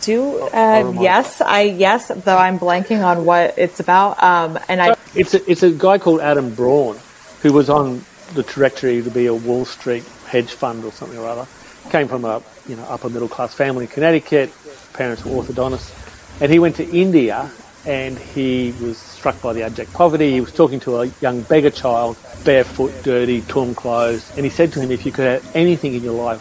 do 0.00 0.38
uh, 0.48 0.94
yes, 1.00 1.40
I 1.40 1.62
yes, 1.62 2.08
though 2.08 2.36
I'm 2.36 2.58
blanking 2.58 3.04
on 3.04 3.24
what 3.24 3.54
it's 3.58 3.80
about. 3.80 4.22
Um, 4.22 4.58
and 4.68 4.80
I 4.80 4.96
it's 5.14 5.34
a, 5.34 5.50
it's 5.50 5.62
a 5.62 5.70
guy 5.70 5.98
called 5.98 6.20
Adam 6.20 6.54
Braun 6.54 6.98
who 7.42 7.52
was 7.52 7.70
on 7.70 8.04
the 8.34 8.42
trajectory 8.42 9.02
to 9.02 9.10
be 9.10 9.26
a 9.26 9.34
Wall 9.34 9.64
Street 9.64 10.04
hedge 10.26 10.52
fund 10.52 10.84
or 10.84 10.92
something 10.92 11.18
or 11.18 11.26
other. 11.26 11.46
Came 11.90 12.08
from 12.08 12.24
a 12.24 12.42
you 12.68 12.76
know 12.76 12.84
upper 12.84 13.08
middle 13.08 13.28
class 13.28 13.54
family 13.54 13.84
in 13.84 13.90
Connecticut. 13.90 14.52
Parents 14.92 15.24
were 15.24 15.42
orthodontists, 15.42 16.40
and 16.40 16.52
he 16.52 16.58
went 16.58 16.76
to 16.76 16.88
India 16.90 17.50
and 17.86 18.18
he 18.18 18.74
was 18.82 18.98
struck 18.98 19.40
by 19.40 19.52
the 19.52 19.62
abject 19.62 19.92
poverty. 19.92 20.32
He 20.32 20.40
was 20.40 20.52
talking 20.52 20.80
to 20.80 20.98
a 20.98 21.06
young 21.20 21.40
beggar 21.42 21.70
child, 21.70 22.18
barefoot, 22.44 22.92
dirty, 23.02 23.40
torn 23.42 23.74
clothes, 23.74 24.30
and 24.36 24.44
he 24.44 24.50
said 24.50 24.72
to 24.74 24.80
him, 24.80 24.90
"If 24.90 25.06
you 25.06 25.12
could 25.12 25.26
have 25.26 25.56
anything 25.56 25.94
in 25.94 26.02
your 26.02 26.22
life, 26.22 26.40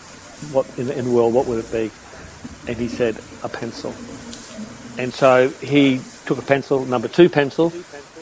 what 0.53 0.67
in 0.77 0.87
the, 0.87 0.97
in 0.97 1.05
the 1.05 1.11
world, 1.11 1.33
what 1.33 1.47
would 1.47 1.59
it 1.59 1.71
be?" 1.71 1.91
And 2.69 2.77
he 2.77 2.87
said, 2.87 3.17
"A 3.41 3.49
pencil." 3.49 3.93
And 5.01 5.11
so 5.11 5.49
he 5.49 6.01
took 6.25 6.37
a 6.37 6.43
pencil, 6.43 6.85
number 6.85 7.07
two 7.07 7.27
pencil, 7.29 7.73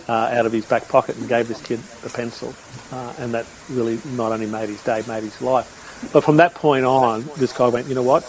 uh, 0.07 0.31
out 0.31 0.45
of 0.45 0.53
his 0.53 0.65
back 0.65 0.87
pocket 0.87 1.17
and 1.17 1.27
gave 1.27 1.49
this 1.49 1.61
kid 1.61 1.81
a 2.05 2.09
pencil, 2.09 2.53
uh, 2.93 3.13
and 3.19 3.33
that 3.33 3.45
really 3.69 3.99
not 4.15 4.31
only 4.31 4.45
made 4.45 4.69
his 4.69 4.81
day, 4.83 5.03
made 5.07 5.23
his 5.23 5.41
life. 5.41 5.67
But 6.13 6.23
from 6.23 6.37
that 6.37 6.53
point 6.53 6.85
on, 6.85 7.25
this 7.35 7.51
guy 7.51 7.67
went, 7.67 7.87
"You 7.87 7.95
know 7.95 8.03
what? 8.03 8.23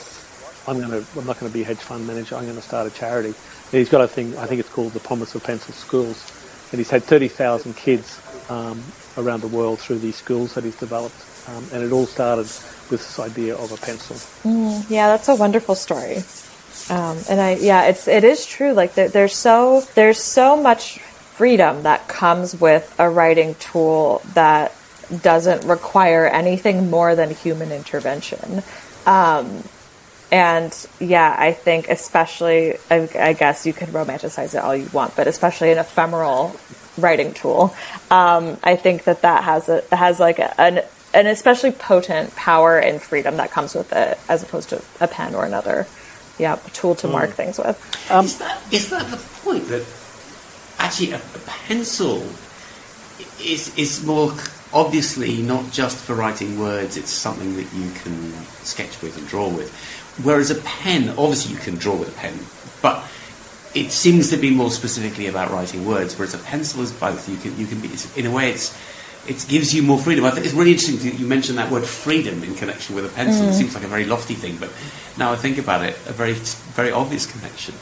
I'm 0.67 0.79
going 0.81 0.91
to. 0.91 1.07
I'm 1.17 1.27
not 1.27 1.39
going 1.39 1.53
to 1.53 1.55
be 1.55 1.63
a 1.63 1.67
hedge 1.67 1.79
fund 1.79 2.07
manager. 2.07 2.35
I'm 2.35 2.45
going 2.45 2.57
to 2.57 2.63
start 2.63 2.91
a 2.91 2.91
charity." 2.91 3.29
And 3.29 3.79
he's 3.79 3.89
got 3.89 4.01
a 4.01 4.09
thing. 4.09 4.37
I 4.39 4.47
think 4.47 4.59
it's 4.61 4.69
called 4.69 4.93
the 4.95 5.01
Promise 5.01 5.37
of 5.37 5.45
Pencil 5.45 5.73
Schools, 5.73 6.19
and 6.73 6.79
he's 6.79 6.91
had 6.91 7.05
30,000 7.05 7.77
kids 7.77 8.19
um, 8.49 8.83
around 9.17 9.43
the 9.43 9.49
world 9.49 9.79
through 9.79 9.99
these 9.99 10.17
schools 10.17 10.55
that 10.55 10.65
he's 10.65 10.77
developed. 10.77 11.21
Um, 11.49 11.65
and 11.73 11.83
it 11.85 11.93
all 11.93 12.07
started 12.07 12.47
with 12.91 13.01
this 13.01 13.19
idea 13.19 13.55
of 13.55 13.73
a 13.73 13.77
pencil. 13.77 14.17
Mm, 14.49 14.89
yeah, 14.91 15.09
that's 15.09 15.29
a 15.29 15.35
wonderful 15.35 15.75
story. 15.75 16.23
Um, 16.91 17.19
and 17.29 17.41
I, 17.41 17.57
yeah, 17.57 17.85
it's 17.85 18.09
it 18.09 18.25
is 18.25 18.47
true. 18.47 18.73
Like 18.73 18.95
there, 18.95 19.09
there's 19.09 19.35
so 19.35 19.83
there's 19.95 20.23
so 20.23 20.57
much 20.57 20.99
freedom 21.01 21.83
that 21.83 22.09
comes 22.09 22.59
with 22.59 22.95
a 22.99 23.09
writing 23.09 23.55
tool 23.57 24.23
that 24.35 24.75
doesn't 25.23 25.67
require 25.67 26.27
anything 26.27 26.91
more 26.91 27.15
than 27.15 27.31
human 27.31 27.73
intervention. 27.73 28.63
Um, 29.07 29.63
and 30.31 30.75
yeah, 31.01 31.35
I 31.39 31.53
think 31.53 31.89
especially, 31.89 32.77
I, 32.91 33.09
I, 33.19 33.33
guess 33.33 33.65
you 33.65 33.73
could 33.73 33.89
romanticize 33.89 34.55
it 34.55 34.59
all 34.59 34.77
you 34.77 34.89
want, 34.93 35.17
but 35.17 35.27
especially 35.27 35.73
an 35.73 35.79
ephemeral 35.79 36.55
writing 36.99 37.33
tool, 37.33 37.75
um, 38.11 38.59
I 38.63 38.77
think 38.77 39.05
that 39.05 39.23
that 39.23 39.45
has 39.45 39.71
a 39.71 39.83
has 39.91 40.21
like 40.21 40.39
a, 40.39 40.61
an 40.61 40.83
an 41.19 41.27
especially 41.27 41.73
potent 41.73 42.35
power 42.37 42.79
and 42.79 43.03
freedom 43.03 43.37
that 43.37 43.51
comes 43.51 43.75
with 43.75 43.93
it, 43.93 44.19
as 44.29 44.43
opposed 44.43 44.71
to 44.71 44.83
a 45.01 45.09
pen 45.09 45.35
or 45.35 45.45
another, 45.45 45.87
yeah, 46.39 46.57
tool 46.73 46.95
to 46.97 47.09
mark 47.09 47.31
mm. 47.31 47.35
things 47.35 47.59
with. 47.59 48.11
Um, 48.11 48.25
is, 48.25 48.39
that, 48.39 48.63
is 48.73 48.91
that 48.91 49.11
the 49.11 49.17
point 49.43 49.69
that 49.69 49.85
actually 50.79 51.13
a, 51.13 51.17
a 51.17 51.41
pencil 51.47 52.23
is 53.43 53.77
is 53.77 54.05
more 54.05 54.33
obviously 54.73 55.43
not 55.43 55.73
just 55.73 55.99
for 55.99 56.15
writing 56.15 56.59
words; 56.59 56.97
it's 56.97 57.11
something 57.11 57.57
that 57.57 57.73
you 57.75 57.91
can 58.03 58.33
sketch 58.63 59.03
with 59.03 59.19
and 59.19 59.27
draw 59.27 59.49
with 59.49 59.75
Whereas 60.23 60.51
a 60.51 60.57
pen, 60.57 61.11
obviously 61.11 61.55
you 61.55 61.61
can 61.61 61.77
draw 61.77 61.95
with 61.95 62.09
a 62.09 62.19
pen, 62.19 62.35
but 62.83 63.09
it 63.75 63.93
seems 63.93 64.31
to 64.31 64.37
be 64.37 64.51
more 64.51 64.71
specifically 64.71 65.29
about 65.29 65.53
writing 65.53 65.87
words. 65.87 66.19
Whereas 66.19 66.35
a 66.35 66.39
pencil 66.39 66.83
is 66.83 66.91
both. 66.91 67.29
You 67.29 67.37
can, 67.37 67.57
you 67.57 67.67
can 67.67 67.81
be, 67.81 67.91
in 68.17 68.27
a 68.27 68.31
way, 68.31 68.51
it's 68.51 68.77
it 69.29 69.45
gives 69.49 69.75
you 69.75 69.83
more 69.83 69.99
freedom. 69.99 70.25
I 70.25 70.31
think 70.31 70.47
it's 70.47 70.55
really 70.55 70.73
interesting 70.73 70.99
that 71.11 71.19
you 71.19 71.27
mentioned 71.27 71.59
that 71.59 71.71
word 71.71 71.85
freedom 71.85 72.43
in 72.43 72.55
connection 72.55 72.95
with 72.95 73.05
a 73.05 73.09
pencil. 73.09 73.47
Mm. 73.47 73.51
It 73.51 73.55
seems 73.55 73.75
like 73.75 73.85
a 73.85 73.89
very 73.89 74.05
lofty 74.05 74.35
thing, 74.35 74.57
but 74.57 74.71
now 75.19 75.33
I 75.33 75.37
think 75.37 75.59
about 75.59 75.85
it, 75.85 75.95
a 76.07 76.13
very 76.13 76.33
very 76.33 76.91
obvious 76.91 77.27
connection. 77.27 77.75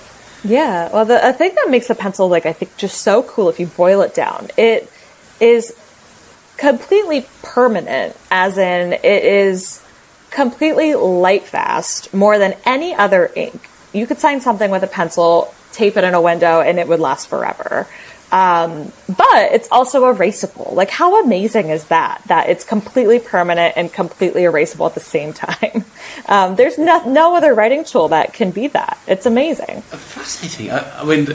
Yeah, 0.45 0.91
well, 0.93 1.05
the 1.05 1.33
thing 1.33 1.55
that 1.55 1.71
makes 1.71 1.91
a 1.91 1.95
pencil 1.95 2.29
like 2.29 2.47
I 2.47 2.53
think 2.53 2.77
just 2.77 3.03
so 3.03 3.23
cool 3.23 3.49
if 3.49 3.59
you 3.59 3.67
boil 3.67 4.03
it 4.03 4.15
down, 4.15 4.49
it 4.57 4.91
is 5.41 5.75
completely 6.57 7.27
permanent, 7.43 8.17
as 8.31 8.59
in 8.59 8.93
it 8.93 9.05
is 9.25 9.83
completely 10.31 10.95
light 10.95 11.45
fast 11.45 12.13
more 12.13 12.39
than 12.39 12.55
any 12.65 12.95
other 12.95 13.31
ink. 13.35 13.69
You 13.93 14.07
could 14.07 14.19
sign 14.19 14.41
something 14.41 14.71
with 14.71 14.83
a 14.83 14.87
pencil, 14.87 15.55
tape 15.73 15.97
it 15.97 16.05
in 16.05 16.15
a 16.15 16.21
window, 16.21 16.61
and 16.61 16.79
it 16.79 16.89
would 16.89 17.01
last 17.01 17.29
forever. 17.29 17.87
Um, 18.33 18.93
but 19.07 19.53
it's 19.53 19.69
also 19.71 20.13
erasable. 20.13 20.73
Like, 20.73 20.91
how 20.91 21.23
amazing 21.23 21.69
is 21.71 21.87
that? 21.87 22.23
That 22.27 22.49
it's 22.49 22.65
completely 22.65 23.19
permanent 23.19 23.75
and 23.77 23.93
completely 23.93 24.43
erasable 24.43 24.87
at 24.87 24.95
the 24.95 25.01
same 25.01 25.33
time. 25.33 25.85
Um, 26.29 26.57
there's 26.57 26.79
no, 26.79 27.05
no 27.05 27.37
other 27.37 27.55
writing 27.55 27.85
tool 27.85 28.09
that 28.09 28.33
can 28.33 28.51
be 28.51 28.67
that. 28.69 28.99
It's 29.07 29.27
amazing. 29.27 29.83
Fascinating. 29.83 30.71
I, 30.73 31.01
I 31.01 31.05
mean, 31.05 31.27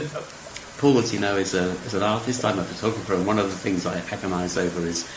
Paul, 0.78 0.98
as 0.98 1.14
you 1.14 1.20
know, 1.20 1.36
is, 1.36 1.54
a, 1.54 1.70
is 1.86 1.94
an 1.94 2.02
artist. 2.02 2.44
I'm 2.44 2.58
a 2.58 2.64
photographer, 2.64 3.14
and 3.14 3.26
one 3.26 3.38
of 3.38 3.50
the 3.50 3.56
things 3.56 3.86
I 3.86 4.00
agonise 4.10 4.58
over 4.58 4.86
is 4.86 5.08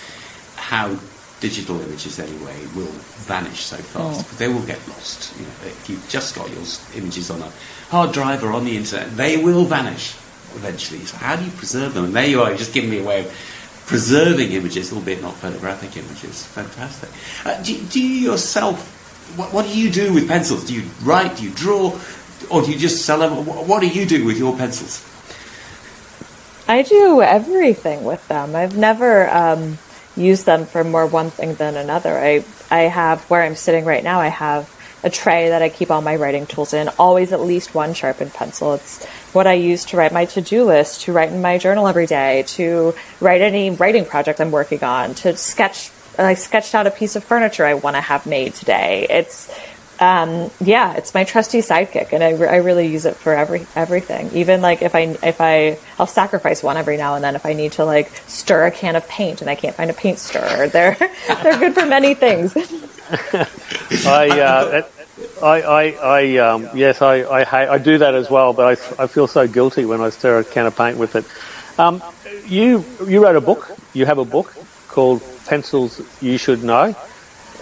how 0.56 0.96
digital 1.40 1.82
images 1.82 2.20
anyway 2.20 2.56
will 2.76 2.92
vanish 3.26 3.62
so 3.62 3.78
fast. 3.78 4.26
Oh. 4.28 4.36
They 4.38 4.48
will 4.48 4.66
get 4.66 4.78
lost. 4.88 5.36
You 5.38 5.44
know, 5.44 5.52
if 5.64 5.90
you've 5.90 6.08
just 6.08 6.36
got 6.36 6.50
your 6.50 6.64
images 6.96 7.30
on 7.30 7.42
a 7.42 7.52
hard 7.90 8.14
drive 8.14 8.44
or 8.44 8.52
on 8.52 8.66
the 8.66 8.78
internet, 8.78 9.16
they 9.18 9.38
will 9.38 9.66
vanish 9.66 10.16
eventually. 10.56 11.00
So 11.06 11.18
how 11.18 11.36
do 11.36 11.46
you 11.46 11.52
preserve 11.52 11.94
them? 11.94 12.06
And 12.06 12.16
there 12.16 12.28
you 12.28 12.42
are—you 12.42 12.58
just 12.58 12.74
giving 12.74 12.90
me 12.90 13.00
a 13.00 13.04
way 13.04 13.26
of 13.26 13.84
preserving 13.86 14.52
images, 14.52 14.92
albeit 14.92 15.22
not 15.22 15.36
photographic 15.36 15.96
images. 15.98 16.46
Fantastic. 16.48 17.10
Uh, 17.46 17.62
do, 17.62 17.80
do, 17.84 18.02
you 18.02 18.32
yourself, 18.32 19.38
what, 19.38 19.54
what, 19.54 19.66
do 19.66 19.78
you 19.78 19.92
do 19.92 20.14
with 20.14 20.28
pencils? 20.28 20.66
Do 20.66 20.74
you 20.74 20.90
write, 21.04 21.38
do 21.38 21.44
you 21.44 21.52
draw, 21.52 22.00
or 22.50 22.62
do 22.64 22.72
you 22.72 22.78
just 22.78 23.06
sell 23.06 23.20
them? 23.20 23.46
What, 23.46 23.68
what 23.68 23.82
do 23.82 23.88
you 23.88 24.06
do 24.06 24.26
with 24.26 24.38
your 24.38 24.58
pencils? 24.58 25.04
I 26.68 26.82
do 26.82 27.22
everything 27.22 28.04
with 28.04 28.28
them. 28.28 28.56
I've 28.56 28.78
never... 28.78 29.30
Um 29.30 29.78
use 30.18 30.44
them 30.44 30.66
for 30.66 30.84
more 30.84 31.06
one 31.06 31.30
thing 31.30 31.56
than 31.56 31.76
another. 31.76 32.18
I 32.18 32.44
I 32.72 32.82
have 32.84 33.22
where 33.30 33.44
I'm 33.44 33.56
sitting 33.56 33.86
right 33.86 34.04
now. 34.04 34.20
I 34.20 34.30
have 34.30 34.74
a 35.04 35.10
tray 35.10 35.50
that 35.50 35.62
I 35.62 35.70
keep 35.70 35.92
all 35.92 36.02
my 36.02 36.16
writing 36.16 36.48
tools 36.48 36.74
in. 36.74 36.90
Always 36.98 37.32
at 37.32 37.42
least 37.42 37.76
one 37.76 37.94
sharpened 37.94 38.34
pencil. 38.34 38.74
It's 38.74 39.06
what 39.36 39.48
I 39.48 39.54
use 39.54 39.86
to 39.86 39.98
write 39.98 40.14
my 40.14 40.26
to-do 40.26 40.64
list, 40.64 41.02
to 41.02 41.14
write 41.14 41.30
in 41.30 41.42
my 41.42 41.58
journal 41.58 41.88
every 41.88 42.08
day, 42.08 42.44
to 42.48 42.96
write 43.20 43.42
any 43.42 43.70
writing 43.70 44.06
project 44.06 44.40
I'm 44.40 44.52
working 44.52 44.84
on, 44.84 45.14
to 45.16 45.36
sketch. 45.36 45.92
I 46.18 46.36
sketched 46.36 46.74
out 46.74 46.88
a 46.88 46.92
piece 46.92 47.18
of 47.18 47.26
furniture 47.26 47.66
I 47.66 47.74
want 47.74 47.98
to 47.98 48.02
have 48.02 48.26
made 48.26 48.54
today. 48.54 49.06
It's 49.10 49.54
um, 50.00 50.52
yeah, 50.60 50.96
it's 50.96 51.14
my 51.14 51.24
trusty 51.24 51.60
sidekick, 51.60 52.12
and 52.12 52.24
I, 52.24 52.32
re- 52.32 52.48
I 52.48 52.56
really 52.58 52.88
use 52.88 53.06
it 53.06 53.16
for 53.16 53.34
every 53.34 53.66
everything. 53.76 54.30
Even 54.34 54.62
like 54.62 54.82
if 54.82 54.94
I 54.94 55.18
if 55.24 55.40
I 55.40 55.78
I'll 55.98 56.08
sacrifice 56.08 56.62
one 56.62 56.78
every 56.78 56.98
now 56.98 57.16
and 57.16 57.24
then 57.24 57.36
if 57.36 57.46
I 57.46 57.54
need 57.54 57.74
to 57.74 57.86
like 57.86 58.10
stir 58.28 58.66
a 58.66 58.72
can 58.72 58.96
of 58.96 59.08
paint 59.08 59.42
and 59.42 59.50
I 59.50 59.56
can't 59.56 59.76
find 59.76 59.90
a 59.90 59.94
paint 59.94 60.20
stirrer. 60.20 60.68
They're 60.68 60.98
they're 61.44 61.60
good 61.60 61.74
for 61.74 61.86
many 61.86 62.14
things. 62.14 62.56
I, 64.06 64.40
uh, 64.40 64.84
I 65.42 65.62
I 65.62 65.84
I 65.92 66.38
um, 66.38 66.70
yes 66.74 67.02
I 67.02 67.24
I, 67.24 67.44
hate, 67.44 67.68
I 67.68 67.78
do 67.78 67.98
that 67.98 68.16
as 68.16 68.30
well, 68.30 68.54
but 68.54 68.66
I, 68.66 69.04
I 69.04 69.08
feel 69.08 69.28
so 69.28 69.48
guilty 69.48 69.86
when 69.86 70.02
I 70.02 70.10
stir 70.10 70.40
a 70.40 70.44
can 70.44 70.66
of 70.66 70.76
paint 70.76 70.98
with 70.98 71.16
it. 71.16 71.26
Um, 71.80 72.02
you 72.46 72.86
you 73.06 73.24
wrote 73.24 73.36
a 73.36 73.42
book. 73.42 73.70
You 73.94 74.06
have 74.06 74.18
a 74.18 74.26
book 74.26 74.54
called 74.88 75.22
Pencils 75.46 76.02
You 76.22 76.38
Should 76.38 76.64
Know, 76.64 76.96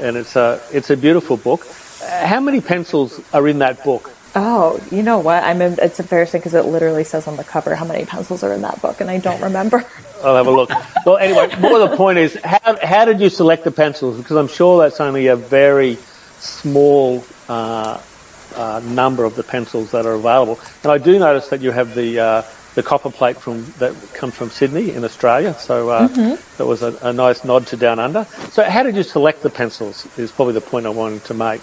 and 0.01 0.17
it's 0.17 0.35
a 0.35 0.61
it's 0.71 0.89
a 0.89 0.97
beautiful 0.97 1.37
book. 1.37 1.65
How 2.01 2.39
many 2.39 2.61
pencils 2.61 3.21
are 3.33 3.47
in 3.47 3.59
that 3.59 3.83
book? 3.83 4.11
Oh, 4.35 4.79
you 4.91 5.03
know 5.03 5.19
what? 5.19 5.43
I'm. 5.43 5.61
In, 5.61 5.77
it's 5.79 5.99
embarrassing 5.99 6.41
because 6.41 6.53
it 6.55 6.65
literally 6.65 7.03
says 7.03 7.27
on 7.27 7.37
the 7.37 7.43
cover 7.43 7.75
how 7.75 7.85
many 7.85 8.05
pencils 8.05 8.43
are 8.43 8.51
in 8.51 8.61
that 8.63 8.81
book, 8.81 8.99
and 8.99 9.09
I 9.09 9.19
don't 9.19 9.41
remember. 9.41 9.85
I'll 10.23 10.35
have 10.35 10.47
a 10.47 10.51
look. 10.51 10.71
Well, 11.05 11.17
anyway, 11.17 11.53
more 11.59 11.79
the 11.79 11.95
point 11.95 12.17
is, 12.17 12.33
how, 12.43 12.77
how 12.81 13.05
did 13.05 13.19
you 13.19 13.29
select 13.29 13.63
the 13.63 13.71
pencils? 13.71 14.17
Because 14.17 14.37
I'm 14.37 14.47
sure 14.47 14.81
that's 14.81 15.01
only 15.01 15.27
a 15.27 15.35
very 15.35 15.97
small 16.39 17.23
number 17.49 19.23
of 19.25 19.35
the 19.35 19.43
pencils 19.43 19.91
that 19.91 20.05
are 20.05 20.13
available. 20.13 20.59
And 20.83 20.91
I 20.91 20.97
do 20.97 21.17
notice 21.19 21.49
that 21.49 21.61
you 21.61 21.71
have 21.71 21.95
the 21.95 22.19
uh, 22.19 22.41
the 22.75 22.83
copper 22.83 23.11
plate 23.11 23.37
from 23.37 23.65
that 23.77 23.93
comes 24.13 24.35
from 24.35 24.49
Sydney 24.49 24.91
in 24.91 25.03
Australia. 25.03 25.53
So 25.53 25.89
uh, 25.89 26.07
mm-hmm. 26.07 26.57
that 26.57 26.65
was 26.65 26.81
a, 26.81 26.97
a 27.01 27.13
nice 27.13 27.43
nod 27.45 27.67
to 27.67 27.77
Down 27.77 27.99
Under. 27.99 28.25
So 28.51 28.63
how 28.63 28.83
did 28.83 28.95
you 28.95 29.03
select 29.03 29.43
the 29.43 29.49
pencils? 29.49 30.07
Is 30.17 30.31
probably 30.31 30.53
the 30.53 30.61
point 30.61 30.85
I 30.85 30.89
wanted 30.89 31.23
to 31.25 31.33
make. 31.33 31.61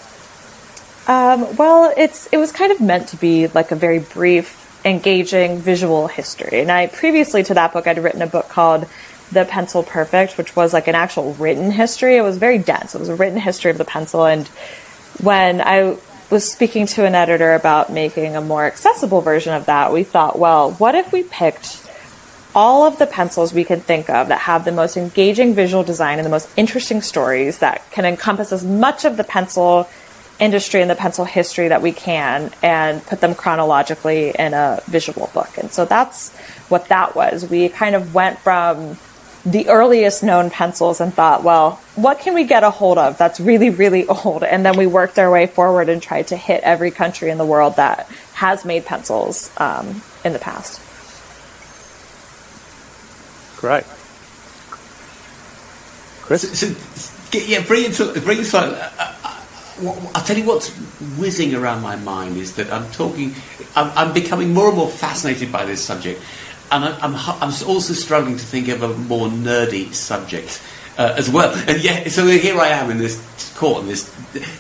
Um, 1.09 1.57
well, 1.57 1.93
it's 1.97 2.29
it 2.33 2.37
was 2.37 2.53
kind 2.53 2.71
of 2.71 2.81
meant 2.81 3.09
to 3.09 3.17
be 3.17 3.49
like 3.49 3.73
a 3.73 3.77
very 3.77 3.99
brief, 3.99 4.81
engaging 4.85 5.59
visual 5.59 6.07
history. 6.07 6.61
And 6.61 6.71
I 6.71 6.87
previously 6.87 7.43
to 7.45 7.55
that 7.55 7.73
book, 7.73 7.87
I'd 7.87 7.99
written 7.99 8.23
a 8.23 8.27
book 8.27 8.49
called 8.49 8.87
The 9.33 9.45
Pencil 9.45 9.83
Perfect, 9.83 10.39
which 10.39 10.55
was 10.55 10.73
like 10.73 10.87
an 10.87 10.95
actual 10.95 11.35
written 11.35 11.73
history. 11.73 12.17
It 12.17 12.23
was 12.23 12.39
very 12.39 12.59
dense. 12.59 12.95
It 12.95 12.99
was 12.99 13.09
a 13.09 13.17
written 13.17 13.39
history 13.39 13.71
of 13.71 13.79
the 13.79 13.85
pencil. 13.85 14.25
And 14.25 14.49
when 15.21 15.61
I 15.61 15.97
was 16.31 16.51
speaking 16.51 16.87
to 16.87 17.05
an 17.05 17.15
editor 17.15 17.55
about 17.55 17.93
making 17.93 18.37
a 18.37 18.41
more 18.41 18.65
accessible 18.65 19.21
version 19.21 19.53
of 19.53 19.67
that, 19.67 19.93
we 19.93 20.05
thought, 20.05 20.39
well, 20.39 20.73
what 20.73 20.95
if 20.95 21.13
we 21.13 21.25
picked 21.25 21.89
all 22.55 22.85
of 22.85 22.99
the 22.99 23.07
pencils 23.07 23.53
we 23.53 23.65
can 23.65 23.81
think 23.81 24.11
of 24.11 24.29
that 24.29 24.41
have 24.41 24.65
the 24.65 24.73
most 24.73 24.97
engaging 24.97 25.55
visual 25.55 25.83
design 25.83 26.19
and 26.19 26.27
the 26.27 26.31
most 26.31 26.49
interesting 26.57 27.01
stories 27.01 27.59
that 27.59 27.89
can 27.91 28.05
encompass 28.05 28.53
as 28.53 28.65
much 28.65 29.05
of 29.05 29.17
the 29.17 29.25
pencil 29.25 29.89
industry 30.41 30.81
and 30.81 30.91
the 30.91 30.97
pencil 30.97 31.25
history 31.25 31.69
that 31.69 31.83
we 31.83 31.93
can 31.93 32.51
and 32.63 33.05
put 33.07 33.21
them 33.21 33.35
chronologically 33.35 34.31
in 34.31 34.55
a 34.55 34.81
visual 34.87 35.31
book. 35.35 35.59
And 35.59 35.71
so 35.71 35.85
that's 35.85 36.35
what 36.69 36.89
that 36.89 37.15
was. 37.15 37.49
We 37.49 37.69
kind 37.69 37.95
of 37.95 38.15
went 38.15 38.39
from 38.39 38.97
the 39.45 39.69
earliest 39.69 40.23
known 40.23 40.51
pencils 40.51 41.01
and 41.01 41.13
thought, 41.13 41.43
well, 41.43 41.81
what 41.95 42.21
can 42.21 42.35
we 42.35 42.45
get 42.45 42.63
a 42.63 42.71
hold 42.71 42.99
of 42.99 43.17
that's 43.19 43.41
really, 43.41 43.71
really 43.71 44.07
old? 44.25 44.45
And 44.45 44.65
then 44.65 44.77
we 44.77 44.87
worked 44.87 45.19
our 45.19 45.31
way 45.31 45.47
forward 45.47 45.89
and 45.89 46.03
tried 46.03 46.29
to 46.29 46.37
hit 46.37 46.63
every 46.63 46.91
country 46.91 47.31
in 47.31 47.39
the 47.39 47.47
world 47.47 47.77
that 47.77 48.07
has 48.35 48.65
made 48.65 48.85
pencils 48.85 49.51
um, 49.59 50.03
in 50.25 50.33
the 50.33 50.39
past. 50.39 50.81
Great. 53.61 53.85
Chris? 56.23 56.59
So, 56.59 56.69
so, 56.69 57.39
yeah, 57.39 57.65
bring 57.67 57.85
it 57.85 57.95
to 57.95 58.19
bring 58.21 58.39
it 58.39 58.45
to. 58.45 58.59
Uh, 58.59 58.91
uh, 58.99 60.11
I'll 60.15 60.25
tell 60.25 60.37
you 60.37 60.45
what's 60.45 60.71
whizzing 61.19 61.55
around 61.55 61.83
my 61.83 61.97
mind 61.97 62.37
is 62.37 62.55
that 62.57 62.73
I'm 62.73 62.91
talking. 62.91 63.35
I'm, 63.75 63.91
I'm 63.97 64.15
becoming 64.15 64.55
more 64.55 64.69
and 64.69 64.77
more 64.77 64.89
fascinated 64.89 65.51
by 65.53 65.65
this 65.65 65.83
subject, 65.83 66.23
and 66.71 66.85
I'm, 66.85 67.15
I'm, 67.15 67.35
I'm 67.41 67.53
also 67.67 67.93
struggling 67.93 68.37
to 68.37 68.45
think 68.45 68.69
of 68.69 68.83
a 68.83 68.95
more 68.95 69.29
nerdy 69.29 69.93
subject 69.93 70.63
uh, 70.99 71.15
as 71.17 71.31
well. 71.31 71.55
And 71.69 71.83
yeah, 71.83 72.09
so 72.09 72.27
here 72.27 72.59
I 72.59 72.69
am 72.69 72.91
in 72.91 72.99
this 72.99 73.55
court. 73.57 73.83
In 73.83 73.89
this, 73.89 74.15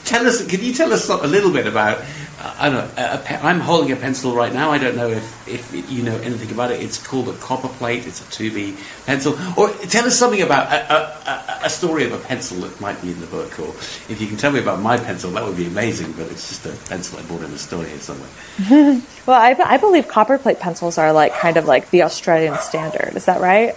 tell 0.04 0.26
us. 0.26 0.46
Can 0.46 0.62
you 0.62 0.72
tell 0.74 0.92
us 0.92 1.08
a 1.08 1.26
little 1.26 1.52
bit 1.52 1.66
about 1.66 2.02
I 2.42 2.70
don't 2.70 2.96
know. 2.96 3.02
A, 3.02 3.16
a, 3.18 3.44
I'm 3.44 3.60
holding 3.60 3.92
a 3.92 3.96
pencil 3.96 4.34
right 4.34 4.52
now. 4.52 4.70
I 4.70 4.78
don't 4.78 4.96
know 4.96 5.08
if, 5.08 5.48
if 5.48 5.90
you 5.90 6.02
know 6.02 6.16
anything 6.16 6.50
about 6.50 6.70
it. 6.70 6.82
It's 6.82 7.04
called 7.04 7.28
a 7.28 7.34
copper 7.34 7.68
plate. 7.68 8.06
It's 8.06 8.20
a 8.20 8.24
2B 8.24 8.78
pencil. 9.04 9.34
Or 9.58 9.68
tell 9.86 10.06
us 10.06 10.18
something 10.18 10.40
about 10.40 10.72
a, 10.72 11.60
a, 11.60 11.60
a, 11.64 11.70
story 11.70 12.04
of 12.04 12.12
a 12.12 12.18
pencil 12.18 12.58
that 12.58 12.80
might 12.80 13.00
be 13.02 13.10
in 13.10 13.20
the 13.20 13.26
book. 13.26 13.58
Or 13.60 13.68
if 14.10 14.20
you 14.20 14.26
can 14.26 14.38
tell 14.38 14.52
me 14.52 14.58
about 14.58 14.80
my 14.80 14.96
pencil, 14.96 15.30
that 15.32 15.44
would 15.44 15.56
be 15.56 15.66
amazing. 15.66 16.12
But 16.12 16.30
it's 16.30 16.48
just 16.48 16.64
a 16.64 16.88
pencil 16.88 17.18
I 17.18 17.22
bought 17.22 17.42
in 17.42 17.50
a 17.50 17.58
store 17.58 17.84
here 17.84 17.98
somewhere. 17.98 18.30
well, 19.26 19.40
I, 19.40 19.54
I 19.62 19.76
believe 19.76 20.08
copper 20.08 20.38
plate 20.38 20.60
pencils 20.60 20.96
are 20.96 21.12
like 21.12 21.34
kind 21.34 21.58
of 21.58 21.66
like 21.66 21.90
the 21.90 22.04
Australian 22.04 22.56
standard. 22.58 23.16
Is 23.16 23.26
that 23.26 23.40
right? 23.42 23.76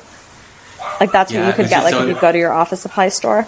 Like 1.00 1.12
that's 1.12 1.32
yeah, 1.32 1.42
what 1.42 1.48
you 1.48 1.64
could 1.64 1.70
get 1.70 1.84
like 1.84 1.94
so 1.94 2.04
if 2.04 2.16
you 2.16 2.22
go 2.22 2.32
to 2.32 2.38
your 2.38 2.54
office 2.54 2.82
supply 2.82 3.10
store. 3.10 3.48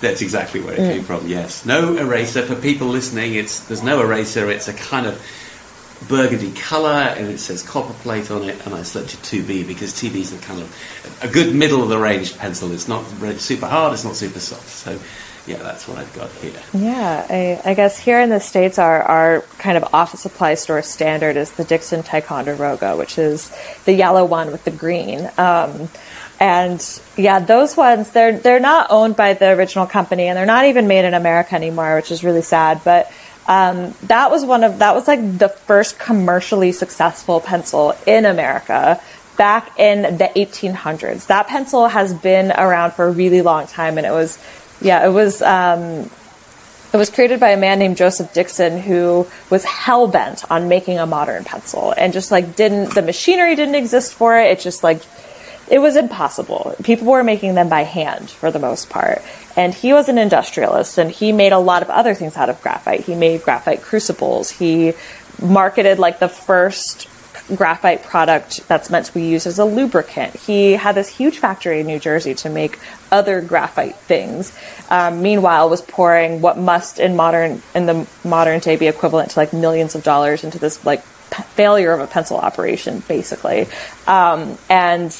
That's 0.00 0.20
exactly 0.20 0.60
where 0.60 0.74
it 0.74 0.80
mm. 0.80 0.92
came 0.92 1.04
from. 1.04 1.26
Yes, 1.26 1.64
no 1.64 1.96
eraser 1.96 2.42
for 2.42 2.54
people 2.54 2.88
listening. 2.88 3.34
It's 3.34 3.60
there's 3.60 3.82
no 3.82 4.02
eraser. 4.02 4.50
It's 4.50 4.68
a 4.68 4.74
kind 4.74 5.06
of 5.06 5.20
burgundy 6.08 6.52
colour, 6.52 6.90
and 6.90 7.28
it 7.28 7.38
says 7.38 7.62
copper 7.62 7.94
plate 7.94 8.30
on 8.30 8.42
it. 8.42 8.64
And 8.66 8.74
I 8.74 8.82
selected 8.82 9.20
2B 9.20 9.66
because 9.66 9.94
2B 9.94 10.16
is 10.16 10.38
the 10.38 10.44
kind 10.44 10.60
of 10.60 11.18
a 11.22 11.28
good 11.28 11.54
middle 11.54 11.82
of 11.82 11.88
the 11.88 11.98
range 11.98 12.36
pencil. 12.36 12.72
It's 12.72 12.88
not 12.88 13.06
super 13.38 13.66
hard. 13.66 13.94
It's 13.94 14.04
not 14.04 14.16
super 14.16 14.40
soft. 14.40 14.68
So. 14.68 14.98
Yeah, 15.46 15.58
that's 15.58 15.86
what 15.86 15.96
I've 15.96 16.12
got 16.12 16.28
here. 16.32 16.60
Yeah, 16.74 17.24
I, 17.30 17.70
I 17.70 17.74
guess 17.74 17.96
here 17.96 18.20
in 18.20 18.30
the 18.30 18.40
States, 18.40 18.80
our, 18.80 19.02
our 19.02 19.42
kind 19.58 19.76
of 19.76 19.94
office 19.94 20.20
supply 20.20 20.54
store 20.54 20.82
standard 20.82 21.36
is 21.36 21.52
the 21.52 21.62
Dixon 21.62 22.02
Ticonderoga, 22.02 22.96
which 22.96 23.16
is 23.16 23.54
the 23.84 23.92
yellow 23.92 24.24
one 24.24 24.50
with 24.50 24.64
the 24.64 24.72
green. 24.72 25.30
Um, 25.38 25.88
and 26.38 27.00
yeah, 27.16 27.38
those 27.38 27.76
ones 27.76 28.10
they're 28.10 28.38
they're 28.38 28.60
not 28.60 28.88
owned 28.90 29.16
by 29.16 29.34
the 29.34 29.50
original 29.50 29.86
company, 29.86 30.28
and 30.28 30.36
they're 30.36 30.46
not 30.46 30.66
even 30.66 30.86
made 30.86 31.04
in 31.04 31.14
America 31.14 31.54
anymore, 31.54 31.96
which 31.96 32.10
is 32.10 32.22
really 32.22 32.42
sad. 32.42 32.82
But 32.84 33.10
um, 33.46 33.94
that 34.04 34.30
was 34.30 34.44
one 34.44 34.64
of 34.64 34.78
that 34.78 34.94
was 34.94 35.08
like 35.08 35.38
the 35.38 35.48
first 35.48 35.98
commercially 35.98 36.72
successful 36.72 37.40
pencil 37.40 37.94
in 38.06 38.26
America 38.26 39.00
back 39.36 39.78
in 39.78 40.02
the 40.02 40.30
1800s. 40.34 41.26
That 41.26 41.46
pencil 41.46 41.88
has 41.88 42.14
been 42.14 42.50
around 42.50 42.92
for 42.92 43.06
a 43.06 43.10
really 43.10 43.42
long 43.42 43.66
time, 43.66 43.96
and 43.96 44.06
it 44.06 44.12
was 44.12 44.38
yeah, 44.80 45.06
it 45.06 45.10
was. 45.10 45.42
Um, 45.42 46.10
it 46.92 46.98
was 46.98 47.10
created 47.10 47.40
by 47.40 47.50
a 47.50 47.58
man 47.58 47.78
named 47.78 47.96
Joseph 47.98 48.32
Dixon 48.32 48.80
who 48.80 49.26
was 49.50 49.64
hell 49.64 50.06
bent 50.06 50.50
on 50.50 50.68
making 50.68 50.98
a 50.98 51.04
modern 51.04 51.44
pencil 51.44 51.92
and 51.94 52.12
just 52.12 52.30
like 52.30 52.56
didn't 52.56 52.94
the 52.94 53.02
machinery 53.02 53.54
didn't 53.54 53.74
exist 53.74 54.14
for 54.14 54.38
it. 54.38 54.52
It 54.52 54.60
just 54.60 54.82
like 54.82 55.02
it 55.68 55.78
was 55.78 55.96
impossible. 55.96 56.74
People 56.82 57.08
were 57.08 57.24
making 57.24 57.54
them 57.54 57.68
by 57.68 57.82
hand 57.82 58.30
for 58.30 58.50
the 58.50 58.58
most 58.58 58.88
part. 58.88 59.22
And 59.56 59.72
he 59.72 59.92
was 59.92 60.08
an 60.08 60.18
industrialist 60.18 60.98
and 60.98 61.10
he 61.10 61.32
made 61.32 61.52
a 61.52 61.58
lot 61.58 61.82
of 61.82 61.90
other 61.90 62.14
things 62.14 62.36
out 62.36 62.50
of 62.50 62.60
graphite. 62.62 63.00
He 63.00 63.14
made 63.14 63.42
graphite 63.42 63.82
crucibles. 63.82 64.50
He 64.50 64.92
marketed 65.40 65.98
like 65.98 66.18
the 66.18 66.28
first 66.28 67.08
graphite 67.54 68.02
product 68.02 68.66
that's 68.66 68.90
meant 68.90 69.06
to 69.06 69.14
be 69.14 69.22
used 69.22 69.46
as 69.46 69.58
a 69.58 69.64
lubricant. 69.64 70.34
He 70.34 70.72
had 70.72 70.94
this 70.94 71.08
huge 71.08 71.38
factory 71.38 71.80
in 71.80 71.86
New 71.86 71.98
Jersey 71.98 72.34
to 72.36 72.50
make 72.50 72.78
other 73.12 73.40
graphite 73.40 73.96
things. 73.96 74.56
Um, 74.90 75.22
meanwhile, 75.22 75.70
was 75.70 75.80
pouring 75.80 76.40
what 76.40 76.58
must 76.58 76.98
in 76.98 77.14
modern 77.14 77.62
in 77.74 77.86
the 77.86 78.06
modern 78.24 78.60
day 78.60 78.76
be 78.76 78.88
equivalent 78.88 79.30
to 79.30 79.38
like 79.38 79.52
millions 79.52 79.94
of 79.94 80.02
dollars 80.02 80.42
into 80.42 80.58
this 80.58 80.84
like 80.84 81.02
p- 81.30 81.42
failure 81.42 81.92
of 81.92 82.00
a 82.00 82.06
pencil 82.06 82.36
operation, 82.36 83.02
basically. 83.06 83.68
Um, 84.06 84.58
and 84.68 85.16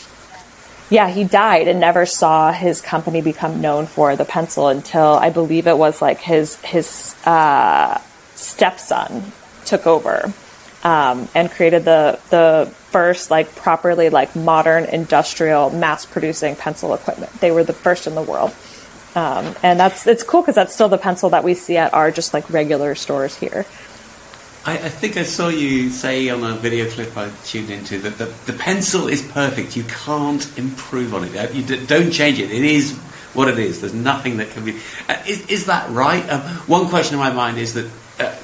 yeah, 0.89 1.09
he 1.09 1.25
died 1.25 1.67
and 1.69 1.81
never 1.81 2.07
saw 2.07 2.53
his 2.53 2.81
company 2.81 3.21
become 3.21 3.61
known 3.61 3.87
for 3.87 4.15
the 4.15 4.25
pencil 4.25 4.69
until 4.69 5.15
I 5.15 5.31
believe 5.31 5.67
it 5.67 5.77
was 5.77 6.01
like 6.01 6.21
his 6.21 6.57
his 6.63 7.15
uh, 7.25 8.01
stepson 8.35 9.33
took 9.65 9.87
over 9.87 10.33
um, 10.85 11.29
and 11.35 11.51
created 11.51 11.85
the 11.85 12.21
the 12.31 12.73
first 12.91 13.31
like 13.31 13.55
properly 13.57 14.11
like 14.11 14.37
modern 14.37 14.85
industrial 14.85 15.71
mass 15.71 16.07
producing 16.07 16.55
pencil 16.55 16.95
equipment. 16.95 17.33
They 17.41 17.51
were 17.51 17.65
the 17.65 17.73
first 17.73 18.07
in 18.07 18.15
the 18.15 18.23
world. 18.23 18.55
Um, 19.17 19.57
and 19.63 19.81
that's 19.81 20.07
it's 20.07 20.23
cool 20.23 20.43
because 20.43 20.55
that's 20.55 20.75
still 20.75 20.89
the 20.89 20.99
pencil 20.99 21.31
that 21.31 21.43
we 21.43 21.55
see 21.55 21.79
at 21.79 21.95
our 21.95 22.11
just 22.11 22.33
like 22.33 22.49
regular 22.51 22.95
stores 22.95 23.35
here. 23.35 23.67
I, 24.67 24.73
I, 24.73 24.89
think 24.89 25.17
I 25.17 25.23
saw 25.23 25.49
you 25.49 25.91
say 25.91 26.29
on 26.29 26.43
a 26.43 26.57
video 26.57 26.91
clip 26.91 27.17
I 27.17 27.31
tuned 27.45 27.71
into 27.71 27.99
that 28.01 28.19
the, 28.19 28.27
the 28.51 28.59
pencil 28.59 29.07
is 29.07 29.23
perfect. 29.23 29.77
You 29.77 29.85
can't 29.85 30.59
improve 30.59 31.15
on 31.15 31.25
it. 31.25 31.55
You 31.55 31.63
d- 31.63 31.87
don't 31.87 32.11
change 32.11 32.41
it. 32.41 32.51
It 32.51 32.65
is 32.65 32.97
what 33.33 33.49
it 33.49 33.59
is. 33.59 33.81
There's 33.81 33.95
nothing 33.95 34.39
that 34.39 34.51
can 34.51 34.65
be. 34.65 34.79
Uh, 35.09 35.23
is, 35.27 35.47
is, 35.47 35.67
that 35.67 35.89
right? 35.91 36.29
Um, 36.29 36.41
one 36.67 36.89
question 36.89 37.15
in 37.15 37.21
my 37.21 37.31
mind 37.31 37.59
is 37.59 37.75
that 37.75 37.87
uh, 38.19 38.35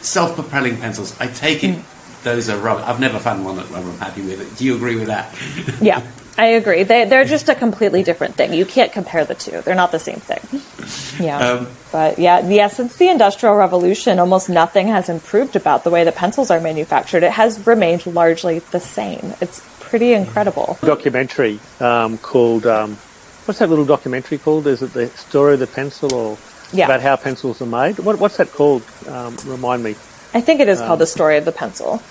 self-propelling 0.00 0.76
pencils. 0.76 1.18
I 1.18 1.26
take 1.26 1.64
it 1.64 1.76
mm. 1.76 2.22
those 2.22 2.48
are 2.48 2.58
rubber. 2.58 2.82
I've 2.82 3.00
never 3.00 3.18
found 3.18 3.44
one 3.44 3.56
that 3.56 3.70
I'm 3.72 3.98
happy 3.98 4.22
with. 4.22 4.56
Do 4.56 4.64
you 4.64 4.76
agree 4.76 4.96
with 4.96 5.08
that? 5.08 5.34
Yeah. 5.80 6.06
I 6.36 6.46
agree. 6.46 6.82
They, 6.82 7.04
they're 7.04 7.24
just 7.24 7.48
a 7.48 7.54
completely 7.54 8.02
different 8.02 8.34
thing. 8.34 8.52
You 8.52 8.66
can't 8.66 8.92
compare 8.92 9.24
the 9.24 9.34
two. 9.34 9.60
They're 9.60 9.74
not 9.74 9.92
the 9.92 10.00
same 10.00 10.18
thing. 10.18 11.24
Yeah. 11.24 11.38
Um, 11.38 11.68
but 11.92 12.18
yeah, 12.18 12.46
yeah, 12.48 12.66
since 12.66 12.96
the 12.96 13.08
Industrial 13.08 13.54
Revolution, 13.54 14.18
almost 14.18 14.48
nothing 14.48 14.88
has 14.88 15.08
improved 15.08 15.54
about 15.54 15.84
the 15.84 15.90
way 15.90 16.02
that 16.02 16.16
pencils 16.16 16.50
are 16.50 16.60
manufactured. 16.60 17.22
It 17.22 17.32
has 17.32 17.64
remained 17.66 18.04
largely 18.06 18.58
the 18.58 18.80
same. 18.80 19.32
It's 19.40 19.62
pretty 19.78 20.12
incredible. 20.12 20.76
Documentary 20.80 21.60
um, 21.78 22.18
called, 22.18 22.66
um, 22.66 22.96
what's 23.44 23.60
that 23.60 23.68
little 23.68 23.84
documentary 23.84 24.38
called? 24.38 24.66
Is 24.66 24.82
it 24.82 24.92
The 24.92 25.06
Story 25.10 25.54
of 25.54 25.60
the 25.60 25.68
Pencil 25.68 26.12
or 26.12 26.38
yeah. 26.72 26.86
about 26.86 27.00
how 27.00 27.14
pencils 27.14 27.62
are 27.62 27.66
made? 27.66 28.00
What, 28.00 28.18
what's 28.18 28.38
that 28.38 28.50
called? 28.50 28.82
Um, 29.06 29.36
remind 29.46 29.84
me. 29.84 29.92
I 30.34 30.40
think 30.40 30.58
it 30.58 30.68
is 30.68 30.80
called 30.80 30.98
The 30.98 31.06
Story 31.06 31.36
of 31.36 31.44
the 31.44 31.52
Pencil. 31.52 32.02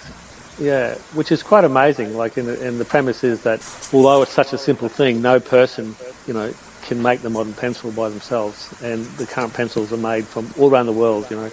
Yeah, 0.60 0.96
which 1.14 1.32
is 1.32 1.42
quite 1.42 1.64
amazing. 1.64 2.16
Like, 2.16 2.38
in 2.38 2.46
the, 2.46 2.68
and 2.68 2.80
the 2.80 2.86
premise 2.86 3.24
is 3.24 3.44
that 3.44 3.60
although 3.92 4.22
it's 4.22 4.32
such 4.32 4.54
a 4.54 4.58
simple 4.58 4.88
thing, 4.88 5.22
no 5.22 5.40
person, 5.40 5.96
you 6.28 6.34
know, 6.34 6.54
can 6.84 7.02
make 7.02 7.22
the 7.22 7.30
modern 7.30 7.54
pencil 7.54 7.92
by 7.92 8.10
themselves. 8.10 8.74
And 8.82 9.06
the 9.18 9.26
current 9.26 9.54
pencils 9.54 9.92
are 9.92 9.98
made 9.98 10.26
from 10.26 10.54
all 10.58 10.70
around 10.70 10.86
the 10.86 10.94
world. 10.94 11.30
You 11.32 11.38
know, 11.38 11.52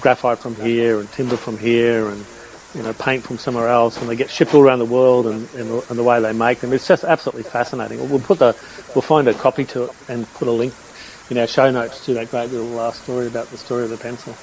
graphite 0.00 0.38
from 0.38 0.54
here 0.56 1.00
and 1.00 1.10
timber 1.12 1.36
from 1.36 1.58
here 1.58 2.08
and 2.08 2.24
you 2.74 2.82
know 2.82 2.92
paint 2.92 3.24
from 3.24 3.36
somewhere 3.38 3.68
else, 3.68 4.00
and 4.00 4.08
they 4.08 4.14
get 4.14 4.30
shipped 4.30 4.54
all 4.54 4.62
around 4.62 4.78
the 4.78 4.84
world. 4.84 5.26
And, 5.26 5.48
and, 5.54 5.70
and 5.70 5.98
the 5.98 6.04
way 6.04 6.20
they 6.20 6.32
make 6.32 6.60
them, 6.60 6.72
it's 6.72 6.86
just 6.86 7.04
absolutely 7.04 7.42
fascinating. 7.42 7.98
We'll 8.10 8.20
put 8.20 8.38
the, 8.38 8.56
we'll 8.94 9.02
find 9.02 9.26
a 9.28 9.34
copy 9.34 9.64
to 9.66 9.84
it 9.84 9.90
and 10.08 10.30
put 10.34 10.46
a 10.46 10.52
link 10.52 10.72
in 11.30 11.38
our 11.38 11.46
show 11.46 11.70
notes 11.70 12.04
to 12.04 12.14
that 12.14 12.30
great 12.30 12.50
little 12.50 12.66
last 12.66 13.02
story 13.02 13.26
about 13.26 13.48
the 13.48 13.56
story 13.56 13.84
of 13.84 13.90
the 13.90 13.96
pencil. 13.96 14.34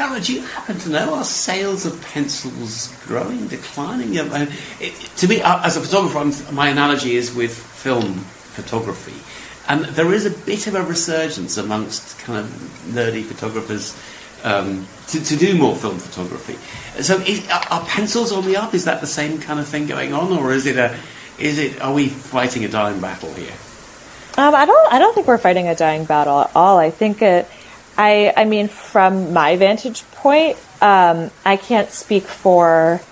Do 0.00 0.32
you 0.32 0.40
happen 0.40 0.78
to 0.78 0.88
know 0.88 1.14
are 1.14 1.24
sales 1.24 1.84
of 1.84 2.00
pencils 2.00 2.90
growing, 3.04 3.48
declining? 3.48 4.14
It, 4.14 4.92
to 5.18 5.28
me, 5.28 5.42
uh, 5.42 5.62
as 5.62 5.76
a 5.76 5.82
photographer, 5.82 6.54
my 6.54 6.70
analogy 6.70 7.16
is 7.16 7.34
with 7.34 7.54
film 7.54 8.14
photography, 8.14 9.12
and 9.68 9.84
there 9.94 10.10
is 10.14 10.24
a 10.24 10.30
bit 10.30 10.66
of 10.66 10.74
a 10.74 10.82
resurgence 10.82 11.58
amongst 11.58 12.18
kind 12.20 12.38
of 12.38 12.46
nerdy 12.86 13.22
photographers 13.22 13.94
um, 14.42 14.86
to, 15.08 15.22
to, 15.22 15.36
do 15.36 15.54
more 15.54 15.76
film 15.76 15.98
photography. 15.98 16.54
So, 17.02 17.18
is, 17.18 17.46
are 17.50 17.84
pencils 17.84 18.32
on 18.32 18.46
the 18.46 18.56
up? 18.56 18.72
Is 18.72 18.86
that 18.86 19.02
the 19.02 19.06
same 19.06 19.38
kind 19.38 19.60
of 19.60 19.68
thing 19.68 19.86
going 19.86 20.14
on, 20.14 20.32
or 20.32 20.50
is 20.54 20.64
it 20.64 20.78
a? 20.78 20.96
Is 21.38 21.58
it? 21.58 21.78
Are 21.82 21.92
we 21.92 22.08
fighting 22.08 22.64
a 22.64 22.68
dying 22.68 23.02
battle 23.02 23.34
here? 23.34 23.52
Um, 24.38 24.54
I 24.54 24.64
don't. 24.64 24.92
I 24.94 24.98
don't 24.98 25.14
think 25.14 25.26
we're 25.26 25.36
fighting 25.36 25.68
a 25.68 25.74
dying 25.74 26.06
battle 26.06 26.40
at 26.40 26.52
all. 26.54 26.78
I 26.78 26.88
think 26.88 27.20
it 27.20 27.46
I, 28.00 28.32
I 28.34 28.44
mean, 28.46 28.68
from 28.68 29.34
my 29.34 29.56
vantage 29.56 30.10
point, 30.12 30.56
um, 30.80 31.30
I 31.44 31.58
can't 31.58 31.90
speak 31.90 32.22
for 32.22 33.02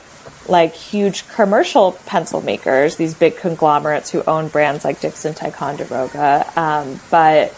like 0.48 0.72
huge 0.72 1.28
commercial 1.28 1.92
pencil 2.06 2.40
makers, 2.40 2.96
these 2.96 3.12
big 3.12 3.36
conglomerates 3.36 4.08
who 4.08 4.22
own 4.22 4.48
brands 4.48 4.86
like 4.86 4.98
Dixon 4.98 5.34
Ticonderoga. 5.34 6.50
Um, 6.56 6.98
but 7.10 7.52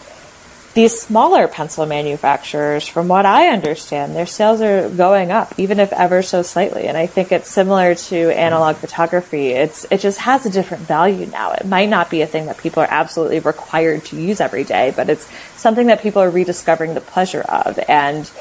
these 0.73 1.01
smaller 1.01 1.49
pencil 1.49 1.85
manufacturers, 1.85 2.87
from 2.87 3.09
what 3.09 3.25
I 3.25 3.47
understand, 3.47 4.15
their 4.15 4.25
sales 4.25 4.61
are 4.61 4.89
going 4.89 5.29
up, 5.29 5.53
even 5.57 5.79
if 5.79 5.91
ever 5.91 6.21
so 6.21 6.43
slightly. 6.43 6.87
And 6.87 6.97
I 6.97 7.07
think 7.07 7.33
it's 7.33 7.49
similar 7.49 7.93
to 7.95 8.31
analog 8.37 8.77
photography. 8.77 9.49
It's 9.49 9.85
it 9.91 9.99
just 9.99 10.19
has 10.19 10.45
a 10.45 10.49
different 10.49 10.83
value 10.83 11.25
now. 11.25 11.51
It 11.51 11.65
might 11.65 11.89
not 11.89 12.09
be 12.09 12.21
a 12.21 12.27
thing 12.27 12.45
that 12.45 12.57
people 12.57 12.81
are 12.83 12.89
absolutely 12.89 13.39
required 13.39 14.05
to 14.05 14.15
use 14.15 14.39
every 14.39 14.63
day, 14.63 14.93
but 14.95 15.09
it's 15.09 15.29
something 15.57 15.87
that 15.87 16.01
people 16.01 16.21
are 16.21 16.29
rediscovering 16.29 16.93
the 16.93 17.01
pleasure 17.01 17.41
of. 17.41 17.77
And 17.89 18.31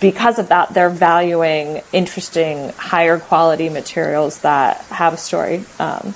because 0.00 0.38
of 0.38 0.48
that, 0.48 0.72
they're 0.72 0.88
valuing 0.88 1.82
interesting, 1.92 2.70
higher 2.70 3.18
quality 3.18 3.68
materials 3.68 4.38
that 4.38 4.78
have 4.86 5.12
a 5.12 5.18
story. 5.18 5.64
Um, 5.78 6.14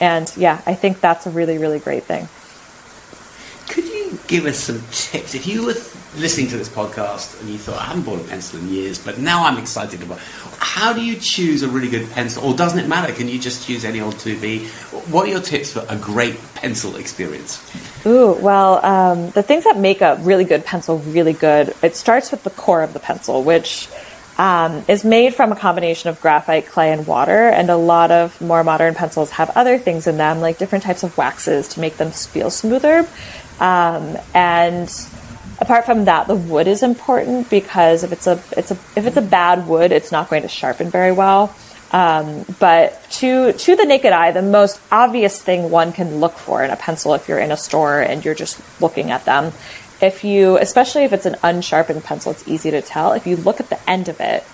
and 0.00 0.30
yeah, 0.36 0.60
I 0.66 0.74
think 0.74 1.00
that's 1.00 1.26
a 1.26 1.30
really, 1.30 1.58
really 1.58 1.78
great 1.78 2.02
thing 2.02 2.28
give 4.26 4.46
us 4.46 4.58
some 4.58 4.82
tips? 4.90 5.34
If 5.34 5.46
you 5.46 5.64
were 5.64 5.74
listening 6.16 6.48
to 6.48 6.56
this 6.56 6.68
podcast 6.68 7.40
and 7.40 7.50
you 7.50 7.58
thought, 7.58 7.78
I 7.78 7.84
haven't 7.84 8.04
bought 8.04 8.20
a 8.20 8.24
pencil 8.24 8.58
in 8.60 8.68
years, 8.68 8.98
but 8.98 9.18
now 9.18 9.44
I'm 9.44 9.58
excited 9.58 10.02
about 10.02 10.18
how 10.58 10.92
do 10.92 11.04
you 11.04 11.16
choose 11.16 11.62
a 11.62 11.68
really 11.68 11.88
good 11.88 12.10
pencil? 12.10 12.44
Or 12.44 12.54
doesn't 12.54 12.78
it 12.78 12.88
matter? 12.88 13.12
Can 13.12 13.28
you 13.28 13.38
just 13.38 13.68
use 13.68 13.84
any 13.84 14.00
old 14.00 14.14
2B? 14.14 14.66
What 15.10 15.26
are 15.26 15.30
your 15.30 15.40
tips 15.40 15.72
for 15.72 15.84
a 15.88 15.96
great 15.96 16.36
pencil 16.54 16.96
experience? 16.96 17.62
Ooh, 18.06 18.32
well, 18.34 18.84
um, 18.84 19.30
the 19.30 19.42
things 19.42 19.64
that 19.64 19.78
make 19.78 20.00
a 20.00 20.16
really 20.20 20.44
good 20.44 20.64
pencil 20.64 20.98
really 20.98 21.32
good, 21.32 21.74
it 21.82 21.96
starts 21.96 22.30
with 22.30 22.42
the 22.44 22.50
core 22.50 22.82
of 22.82 22.92
the 22.92 23.00
pencil, 23.00 23.42
which 23.42 23.88
um, 24.38 24.84
is 24.88 25.04
made 25.04 25.34
from 25.34 25.52
a 25.52 25.56
combination 25.56 26.10
of 26.10 26.20
graphite, 26.20 26.66
clay, 26.66 26.92
and 26.92 27.06
water. 27.06 27.48
And 27.48 27.70
a 27.70 27.76
lot 27.76 28.10
of 28.10 28.40
more 28.40 28.62
modern 28.62 28.94
pencils 28.94 29.30
have 29.32 29.50
other 29.56 29.78
things 29.78 30.06
in 30.06 30.16
them, 30.16 30.40
like 30.40 30.58
different 30.58 30.84
types 30.84 31.02
of 31.02 31.16
waxes 31.16 31.68
to 31.68 31.80
make 31.80 31.96
them 31.96 32.10
feel 32.10 32.50
smoother. 32.50 33.08
Um, 33.60 34.16
and 34.34 34.88
apart 35.58 35.86
from 35.86 36.04
that, 36.06 36.26
the 36.26 36.34
wood 36.34 36.66
is 36.66 36.82
important 36.82 37.48
because 37.50 38.04
if 38.04 38.12
it's 38.12 38.26
a 38.26 38.42
it's 38.56 38.70
a 38.70 38.74
if 38.96 39.06
it's 39.06 39.16
a 39.16 39.22
bad 39.22 39.66
wood, 39.66 39.92
it's 39.92 40.12
not 40.12 40.28
going 40.28 40.42
to 40.42 40.48
sharpen 40.48 40.90
very 40.90 41.12
well. 41.12 41.54
Um, 41.92 42.44
but 42.58 43.02
to 43.12 43.52
to 43.52 43.76
the 43.76 43.84
naked 43.84 44.12
eye, 44.12 44.32
the 44.32 44.42
most 44.42 44.80
obvious 44.90 45.40
thing 45.40 45.70
one 45.70 45.92
can 45.92 46.20
look 46.20 46.34
for 46.34 46.62
in 46.62 46.70
a 46.70 46.76
pencil, 46.76 47.14
if 47.14 47.28
you're 47.28 47.38
in 47.38 47.52
a 47.52 47.56
store 47.56 48.00
and 48.00 48.24
you're 48.24 48.34
just 48.34 48.60
looking 48.80 49.10
at 49.10 49.24
them, 49.24 49.52
if 50.00 50.24
you 50.24 50.58
especially 50.58 51.04
if 51.04 51.12
it's 51.12 51.26
an 51.26 51.36
unsharpened 51.42 52.04
pencil, 52.04 52.32
it's 52.32 52.46
easy 52.48 52.70
to 52.70 52.82
tell. 52.82 53.12
If 53.12 53.26
you 53.26 53.36
look 53.36 53.60
at 53.60 53.70
the 53.70 53.90
end 53.90 54.08
of 54.08 54.20
it, 54.20 54.44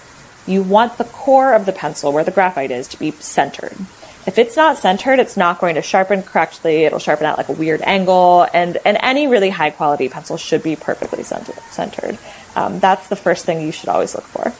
you 0.47 0.63
want 0.63 0.99
the 0.99 1.05
core 1.05 1.55
of 1.55 1.67
the 1.67 1.73
pencil 1.73 2.13
where 2.13 2.25
the 2.25 2.31
graphite 2.31 2.71
is 2.71 2.87
to 2.89 2.99
be 2.99 3.11
centered. 3.13 3.77
If 4.25 4.39
it's 4.39 4.57
not 4.57 4.79
centered, 4.79 5.19
it's 5.19 5.37
not 5.37 5.61
going 5.61 5.75
to 5.75 5.83
sharpen 5.83 6.23
correctly. 6.23 6.85
It'll 6.85 7.01
sharpen 7.01 7.27
at 7.27 7.37
like 7.37 7.49
a 7.49 7.53
weird 7.53 7.83
angle, 7.83 8.47
and 8.55 8.79
and 8.85 8.97
any 9.01 9.27
really 9.27 9.51
high 9.51 9.71
quality 9.71 10.09
pencil 10.09 10.37
should 10.37 10.63
be 10.63 10.77
perfectly 10.77 11.25
centered. 11.25 12.19
Um, 12.55 12.79
that's 12.79 13.09
the 13.09 13.17
first 13.17 13.45
thing 13.45 13.63
you 13.63 13.73
should 13.73 13.89
always 13.89 14.15
look 14.15 14.25
for. 14.25 14.53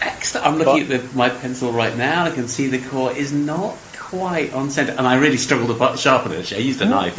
Excellent. 0.00 0.46
I'm 0.46 0.58
looking 0.58 0.90
at 0.90 1.02
the, 1.02 1.16
my 1.16 1.28
pencil 1.28 1.72
right 1.72 1.96
now. 1.96 2.24
I 2.24 2.30
can 2.30 2.48
see 2.48 2.68
the 2.68 2.80
core 2.88 3.12
is 3.12 3.32
not 3.32 3.76
quite 3.96 4.52
on 4.54 4.70
center, 4.70 4.92
and 4.92 5.06
I 5.06 5.16
really 5.16 5.36
struggled 5.36 5.76
to 5.76 5.96
sharpen 5.98 6.32
it. 6.32 6.52
I 6.52 6.56
used 6.56 6.80
a 6.80 6.86
knife, 6.86 7.16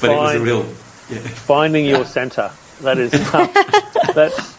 but 0.00 0.08
Find, 0.08 0.12
it 0.12 0.20
was 0.20 0.34
a 0.34 0.40
real 0.40 0.62
yeah. 1.10 1.28
finding 1.28 1.84
your 1.84 2.04
center. 2.06 2.50
That 2.80 2.98
is 2.98 3.10
that 3.12 4.55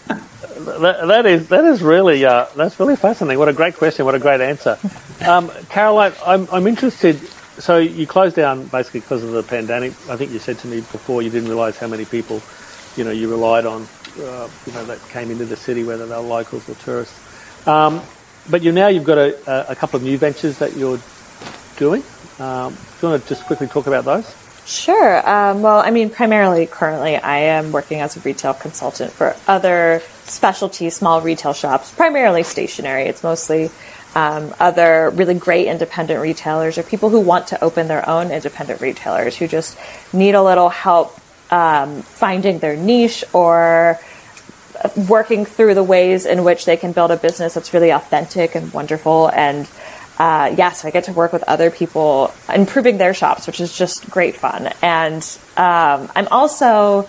that, 0.68 1.26
is 1.26 1.50
that 1.50 1.66
is 1.66 1.82
really 1.82 2.26
uh, 2.26 2.46
that's 2.56 2.80
really 2.80 2.96
fascinating. 2.96 3.40
What 3.40 3.50
a 3.50 3.54
great 3.54 3.76
question! 3.76 4.06
What 4.06 4.16
a 4.16 4.20
great 4.20 4.42
answer, 4.42 4.78
um, 5.26 5.52
Caroline. 5.70 6.14
I'm 6.26 6.48
I'm 6.52 6.68
interested. 6.68 7.20
So 7.60 7.78
you 7.78 8.06
closed 8.06 8.36
down 8.36 8.68
basically 8.68 9.00
because 9.00 9.24
of 9.24 9.32
the 9.32 9.42
pandemic. 9.42 9.94
I 10.10 10.16
think 10.16 10.32
you 10.32 10.40
said 10.40 10.60
to 10.60 10.68
me 10.68 10.78
before 10.78 11.24
you 11.24 11.32
didn't 11.32 11.50
realise 11.50 11.78
how 11.78 11.88
many 11.88 12.06
people, 12.06 12.42
you 12.96 13.04
know, 13.04 13.10
you 13.10 13.32
relied 13.32 13.66
on, 13.66 13.88
uh, 14.20 14.48
you 14.68 14.74
know, 14.74 14.86
that 14.86 15.00
came 15.10 15.32
into 15.32 15.46
the 15.46 15.56
city, 15.56 15.84
whether 15.84 16.06
they 16.06 16.16
were 16.16 16.22
locals 16.22 16.70
or 16.70 16.76
tourists. 16.76 17.68
Um, 17.68 18.04
but 18.48 18.62
you 18.62 18.72
now 18.72 18.90
you've 18.90 19.06
got 19.06 19.18
a, 19.18 19.72
a, 19.72 19.76
couple 19.76 19.98
of 19.98 20.04
new 20.04 20.20
ventures 20.20 20.60
that 20.60 20.76
you're 20.78 21.00
doing. 21.78 22.04
Um, 22.38 22.74
do 22.74 23.08
you 23.08 23.10
want 23.10 23.24
to 23.24 23.30
just 23.30 23.46
quickly 23.46 23.66
talk 23.68 23.88
about 23.88 24.06
those? 24.06 24.36
Sure. 24.68 25.28
Um, 25.28 25.62
well, 25.62 25.80
I 25.80 25.92
mean, 25.92 26.10
primarily 26.10 26.68
currently 26.68 27.16
I 27.16 27.38
am 27.38 27.72
working 27.72 28.02
as 28.02 28.18
a 28.18 28.20
retail 28.20 28.54
consultant 28.54 29.12
for 29.12 29.36
other 29.48 30.02
specialty 30.30 30.90
small 30.90 31.22
retail 31.22 31.54
shops, 31.54 31.92
primarily 31.92 32.44
stationery. 32.44 33.04
It's 33.04 33.24
mostly 33.24 33.70
um, 34.16 34.54
other 34.60 35.12
really 35.12 35.36
great 35.36 35.68
independent 35.68 36.22
retailers 36.22 36.78
or 36.78 36.84
people 36.84 37.10
who 37.10 37.20
want 37.20 37.48
to 37.48 37.64
open 37.64 37.88
their 37.88 38.08
own 38.10 38.32
independent 38.32 38.82
retailers 38.82 39.38
who 39.38 39.48
just 39.48 39.78
need 40.14 40.36
a 40.36 40.44
little 40.44 40.70
help 40.70 41.20
um, 41.52 42.02
finding 42.02 42.60
their 42.60 42.76
niche 42.76 43.24
or 43.34 44.00
working 45.08 45.46
through 45.46 45.74
the 45.74 45.84
ways 45.84 46.26
in 46.26 46.44
which 46.44 46.66
they 46.66 46.78
can 46.78 46.92
build 46.92 47.12
a 47.12 47.18
business 47.18 47.54
that's 47.54 47.74
really 47.74 47.92
authentic 47.92 48.56
and 48.56 48.74
wonderful 48.74 49.30
and 49.30 49.68
uh, 50.20 50.48
yes, 50.50 50.58
yeah, 50.58 50.72
so 50.72 50.88
I 50.88 50.92
get 50.92 51.04
to 51.04 51.14
work 51.14 51.32
with 51.32 51.44
other 51.44 51.70
people 51.70 52.34
improving 52.52 52.98
their 52.98 53.14
shops, 53.14 53.46
which 53.46 53.60
is 53.60 53.78
just 53.78 54.10
great 54.10 54.36
fun. 54.36 54.74
And 54.82 55.22
um, 55.56 56.12
I'm 56.16 56.28
also 56.32 57.08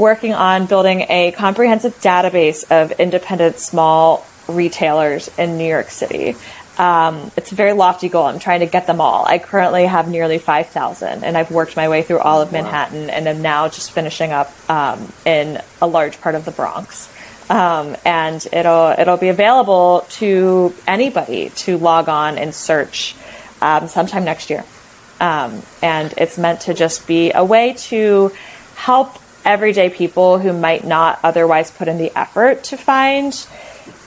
working 0.00 0.32
on 0.32 0.64
building 0.64 1.04
a 1.10 1.30
comprehensive 1.32 1.94
database 2.00 2.64
of 2.70 2.90
independent 2.92 3.58
small 3.58 4.26
retailers 4.48 5.28
in 5.36 5.58
New 5.58 5.68
York 5.68 5.90
City. 5.90 6.34
Um, 6.78 7.30
it's 7.36 7.52
a 7.52 7.54
very 7.54 7.74
lofty 7.74 8.08
goal. 8.08 8.24
I'm 8.24 8.38
trying 8.38 8.60
to 8.60 8.66
get 8.66 8.86
them 8.86 9.02
all. 9.02 9.26
I 9.26 9.38
currently 9.38 9.84
have 9.84 10.08
nearly 10.08 10.38
5,000, 10.38 11.22
and 11.22 11.36
I've 11.36 11.50
worked 11.50 11.76
my 11.76 11.90
way 11.90 12.02
through 12.02 12.20
all 12.20 12.40
of 12.40 12.50
Manhattan, 12.50 13.08
wow. 13.08 13.12
and 13.12 13.28
am 13.28 13.42
now 13.42 13.68
just 13.68 13.92
finishing 13.92 14.32
up 14.32 14.50
um, 14.70 15.12
in 15.26 15.60
a 15.82 15.86
large 15.86 16.18
part 16.22 16.34
of 16.34 16.46
the 16.46 16.50
Bronx. 16.50 17.12
Um, 17.50 17.94
and 18.04 18.46
it'll 18.52 18.94
it'll 18.96 19.18
be 19.18 19.28
available 19.28 20.06
to 20.10 20.72
anybody 20.86 21.50
to 21.56 21.76
log 21.76 22.08
on 22.08 22.38
and 22.38 22.54
search 22.54 23.16
um, 23.60 23.88
sometime 23.88 24.24
next 24.24 24.48
year. 24.48 24.64
Um, 25.18 25.60
and 25.82 26.14
it's 26.16 26.38
meant 26.38 26.62
to 26.62 26.74
just 26.74 27.06
be 27.06 27.32
a 27.32 27.44
way 27.44 27.74
to 27.90 28.32
help 28.76 29.19
everyday 29.44 29.90
people 29.90 30.38
who 30.38 30.52
might 30.52 30.84
not 30.84 31.18
otherwise 31.22 31.70
put 31.70 31.88
in 31.88 31.98
the 31.98 32.16
effort 32.18 32.64
to 32.64 32.76
find 32.76 33.46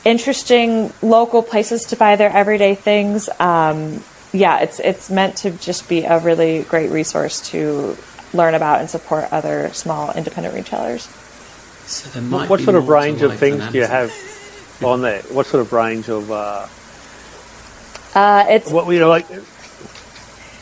interesting 0.06 0.94
local 1.02 1.42
places 1.42 1.86
to 1.86 1.96
buy 1.96 2.16
their 2.16 2.30
everyday 2.30 2.76
things. 2.76 3.30
Um, 3.40 4.04
yeah, 4.32 4.60
it's 4.60 4.80
it's 4.80 5.10
meant 5.10 5.38
to 5.38 5.52
just 5.52 5.88
be 5.88 6.04
a 6.04 6.20
really 6.20 6.64
great 6.64 6.92
resource 6.92 7.50
to 7.52 7.98
learn 8.34 8.56
about 8.56 8.80
and 8.80 8.90
support 8.90 9.32
other 9.32 9.72
small 9.74 10.12
independent 10.12 10.56
retailers. 10.56 11.04
So 11.86 12.22
what, 12.22 12.50
what 12.50 12.62
sort 12.62 12.76
of 12.76 12.88
range 12.88 13.22
of 13.22 13.38
things 13.38 13.72
do 13.72 13.78
you 13.78 13.86
have 13.86 14.12
on 14.84 15.02
there? 15.02 15.22
What 15.24 15.46
sort 15.46 15.62
of 15.62 15.72
range 15.72 16.10
of? 16.10 16.32
Uh, 16.32 16.68
uh, 18.16 18.46
it's 18.50 18.72
what 18.72 18.92
you 18.92 19.00
know, 19.00 19.10
like. 19.10 19.28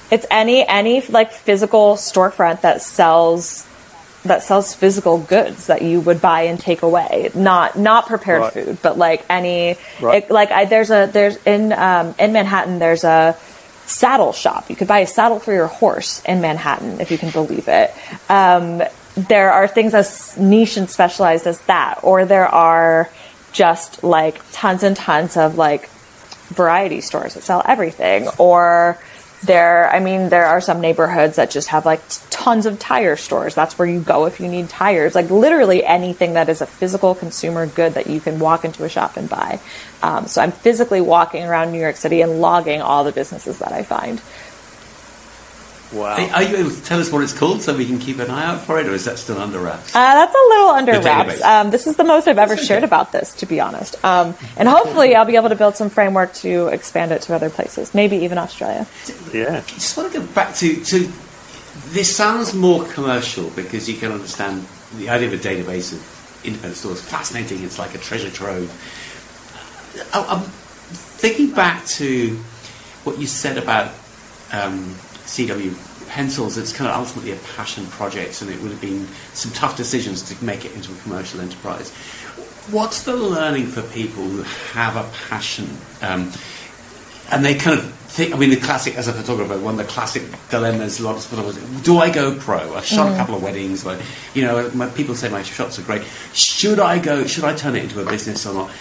It's 0.10 0.25
any 0.29 0.67
any 0.67 1.01
like 1.07 1.31
physical 1.31 1.95
storefront 1.95 2.62
that 2.62 2.81
sells 2.81 3.65
that 4.23 4.43
sells 4.43 4.73
physical 4.75 5.17
goods 5.17 5.67
that 5.67 5.81
you 5.81 5.99
would 6.01 6.21
buy 6.21 6.43
and 6.43 6.60
take 6.60 6.81
away. 6.84 7.31
Not 7.34 7.77
not 7.77 8.07
prepared 8.07 8.41
right. 8.41 8.53
food, 8.53 8.77
but 8.81 8.97
like 8.97 9.25
any 9.29 9.77
right. 9.99 10.23
it, 10.23 10.31
like 10.31 10.51
I, 10.51 10.65
there's 10.65 10.91
a 10.91 11.10
there's 11.12 11.38
in 11.45 11.73
um, 11.73 12.13
in 12.19 12.34
Manhattan 12.34 12.79
there's 12.79 13.03
a 13.03 13.36
saddle 13.86 14.34
shop. 14.34 14.69
You 14.69 14.75
could 14.75 14.88
buy 14.88 14.99
a 14.99 15.07
saddle 15.07 15.39
for 15.39 15.51
your 15.51 15.67
horse 15.67 16.23
in 16.25 16.41
Manhattan 16.41 17.01
if 17.01 17.12
you 17.12 17.17
can 17.17 17.31
believe 17.31 17.67
it. 17.67 17.93
Um, 18.29 18.84
there 19.15 19.51
are 19.51 19.67
things 19.67 19.93
as 19.93 20.38
niche 20.38 20.77
and 20.77 20.89
specialized 20.89 21.47
as 21.47 21.60
that, 21.62 21.99
or 22.03 22.25
there 22.25 22.47
are 22.47 23.10
just 23.51 24.03
like 24.03 24.39
tons 24.51 24.84
and 24.84 24.95
tons 24.95 25.36
of 25.36 25.57
like 25.57 25.89
variety 26.49 27.01
stores 27.01 27.34
that 27.34 27.43
sell 27.43 27.62
everything, 27.65 28.27
or 28.38 28.99
there, 29.43 29.89
I 29.89 29.99
mean, 29.99 30.30
there 30.30 30.45
are 30.45 30.62
some 30.62 30.82
neighborhoods 30.82 31.38
that 31.38 31.51
just 31.51 31.69
have 31.69 31.86
like 31.86 32.01
tons 32.30 32.65
of 32.65 32.80
tire 32.80 33.15
stores. 33.15 33.56
That's 33.56 33.77
where 33.77 33.88
you 33.88 33.99
go 33.99 34.25
if 34.25 34.39
you 34.39 34.47
need 34.47 34.69
tires. 34.69 35.15
Like 35.15 35.30
literally 35.30 35.84
anything 35.84 36.34
that 36.34 36.49
is 36.49 36.62
a 36.62 36.65
physical 36.65 37.15
consumer 37.15 37.65
good 37.65 37.93
that 37.95 38.08
you 38.08 38.19
can 38.19 38.39
walk 38.39 38.65
into 38.65 38.84
a 38.84 38.89
shop 38.89 39.17
and 39.17 39.30
buy. 39.30 39.60
Um, 40.04 40.27
so 40.27 40.41
I'm 40.41 40.51
physically 40.51 41.01
walking 41.01 41.43
around 41.43 41.71
New 41.71 41.80
York 41.80 41.95
City 41.95 42.21
and 42.21 42.41
logging 42.41 42.82
all 42.82 43.04
the 43.04 43.12
businesses 43.12 43.60
that 43.60 43.71
I 43.71 43.84
find. 43.84 44.21
Wow. 45.91 46.15
Are 46.34 46.43
you 46.43 46.56
able 46.56 46.71
to 46.71 46.84
tell 46.84 46.99
us 46.99 47.12
what 47.12 47.21
it's 47.21 47.34
called 47.34 47.62
so 47.62 47.75
we 47.75 47.86
can 47.86 47.99
keep 47.99 48.19
an 48.19 48.30
eye 48.30 48.45
out 48.45 48.62
for 48.62 48.80
it, 48.80 48.88
or 48.88 48.93
is 48.93 49.06
that 49.06 49.19
still 49.19 49.38
under 49.38 49.60
wraps? 49.60 49.93
Uh, 49.93 49.99
that's 49.99 50.34
a 50.34 50.47
little 50.49 50.69
under 50.69 50.93
the 50.93 51.01
wraps. 51.01 51.41
Um, 51.41 51.69
this 51.69 51.86
is 51.86 51.97
the 51.97 52.06
most 52.06 52.27
I've 52.27 52.38
ever 52.38 52.56
shared 52.56 52.84
about 52.84 53.12
this, 53.12 53.34
to 53.36 53.45
be 53.45 53.60
honest. 53.60 54.01
Um, 54.04 54.36
and 54.56 54.69
hopefully, 54.69 55.15
I'll 55.15 55.25
be 55.25 55.36
able 55.36 55.49
to 55.49 55.56
build 55.56 55.75
some 55.75 55.89
framework 55.89 56.34
to 56.36 56.67
expand 56.67 57.12
it 57.12 57.23
to 57.23 57.36
other 57.36 57.49
places, 57.49 57.93
maybe 57.93 58.17
even 58.17 58.38
Australia. 58.38 58.88
Yeah. 59.34 59.63
I 59.65 59.69
just 59.69 59.97
want 59.97 60.13
to 60.13 60.19
go 60.19 60.25
back 60.27 60.56
to, 60.56 60.84
to 60.86 61.12
this 61.88 62.15
sounds 62.15 62.54
more 62.54 62.86
commercial 62.86 63.49
because 63.49 63.89
you 63.89 63.97
can 63.97 64.13
understand 64.13 64.65
the 64.97 65.10
idea 65.10 65.27
of 65.27 65.34
a 65.34 65.38
database 65.38 65.91
of 65.91 66.41
independent 66.45 66.77
stores. 66.77 67.01
Fascinating. 67.01 67.63
It's 67.63 67.80
like 67.80 67.95
a 67.95 67.97
treasure 67.97 68.32
trove. 68.32 68.69
I'm 70.13 70.41
thinking 70.41 71.51
back 71.51 71.86
to 71.86 72.38
what 73.04 73.19
you 73.19 73.27
said 73.27 73.58
about. 73.58 73.93
Um, 74.54 74.95
CW 75.31 76.07
pencils, 76.09 76.57
it's 76.57 76.73
kind 76.73 76.89
of 76.89 76.97
ultimately 76.97 77.31
a 77.31 77.37
passion 77.55 77.85
project, 77.87 78.41
and 78.41 78.51
it 78.51 78.61
would 78.61 78.71
have 78.71 78.81
been 78.81 79.07
some 79.33 79.49
tough 79.53 79.77
decisions 79.77 80.21
to 80.23 80.43
make 80.43 80.65
it 80.65 80.73
into 80.73 80.91
a 80.91 80.95
commercial 80.97 81.39
enterprise. 81.39 81.89
What's 82.69 83.03
the 83.03 83.15
learning 83.15 83.67
for 83.67 83.81
people 83.81 84.23
who 84.23 84.43
have 84.73 84.97
a 84.97 85.09
passion? 85.29 85.69
Um, 86.01 86.33
and 87.31 87.45
they 87.45 87.55
kind 87.55 87.79
of 87.79 87.93
think, 88.11 88.35
I 88.35 88.37
mean, 88.37 88.49
the 88.49 88.57
classic, 88.57 88.97
as 88.97 89.07
a 89.07 89.13
photographer, 89.13 89.57
one 89.57 89.79
of 89.79 89.87
the 89.87 89.91
classic 89.91 90.23
dilemmas 90.49 90.99
a 90.99 91.03
lot 91.03 91.15
of 91.15 91.23
photographers, 91.23 91.63
do 91.81 91.97
I 91.97 92.11
go 92.11 92.37
pro? 92.37 92.75
I've 92.75 92.85
shot 92.85 93.07
mm. 93.07 93.13
a 93.13 93.17
couple 93.17 93.35
of 93.35 93.41
weddings, 93.41 93.85
but, 93.85 94.01
you 94.33 94.41
know, 94.41 94.69
my, 94.71 94.87
people 94.89 95.15
say 95.15 95.29
my 95.29 95.43
shots 95.43 95.79
are 95.79 95.83
great. 95.83 96.03
Should 96.33 96.79
I 96.79 96.99
go, 96.99 97.25
should 97.25 97.45
I 97.45 97.55
turn 97.55 97.77
it 97.77 97.83
into 97.85 98.01
a 98.01 98.05
business 98.05 98.45
or 98.45 98.53
not? 98.53 98.71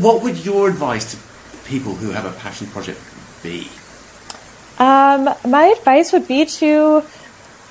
What 0.00 0.22
would 0.22 0.42
your 0.42 0.70
advice 0.70 1.10
to 1.10 1.68
people 1.68 1.94
who 1.94 2.12
have 2.12 2.24
a 2.24 2.32
passion 2.38 2.66
project 2.68 2.98
be? 3.42 3.68
Um, 4.80 5.28
my 5.46 5.66
advice 5.66 6.12
would 6.12 6.26
be 6.26 6.46
to 6.46 7.04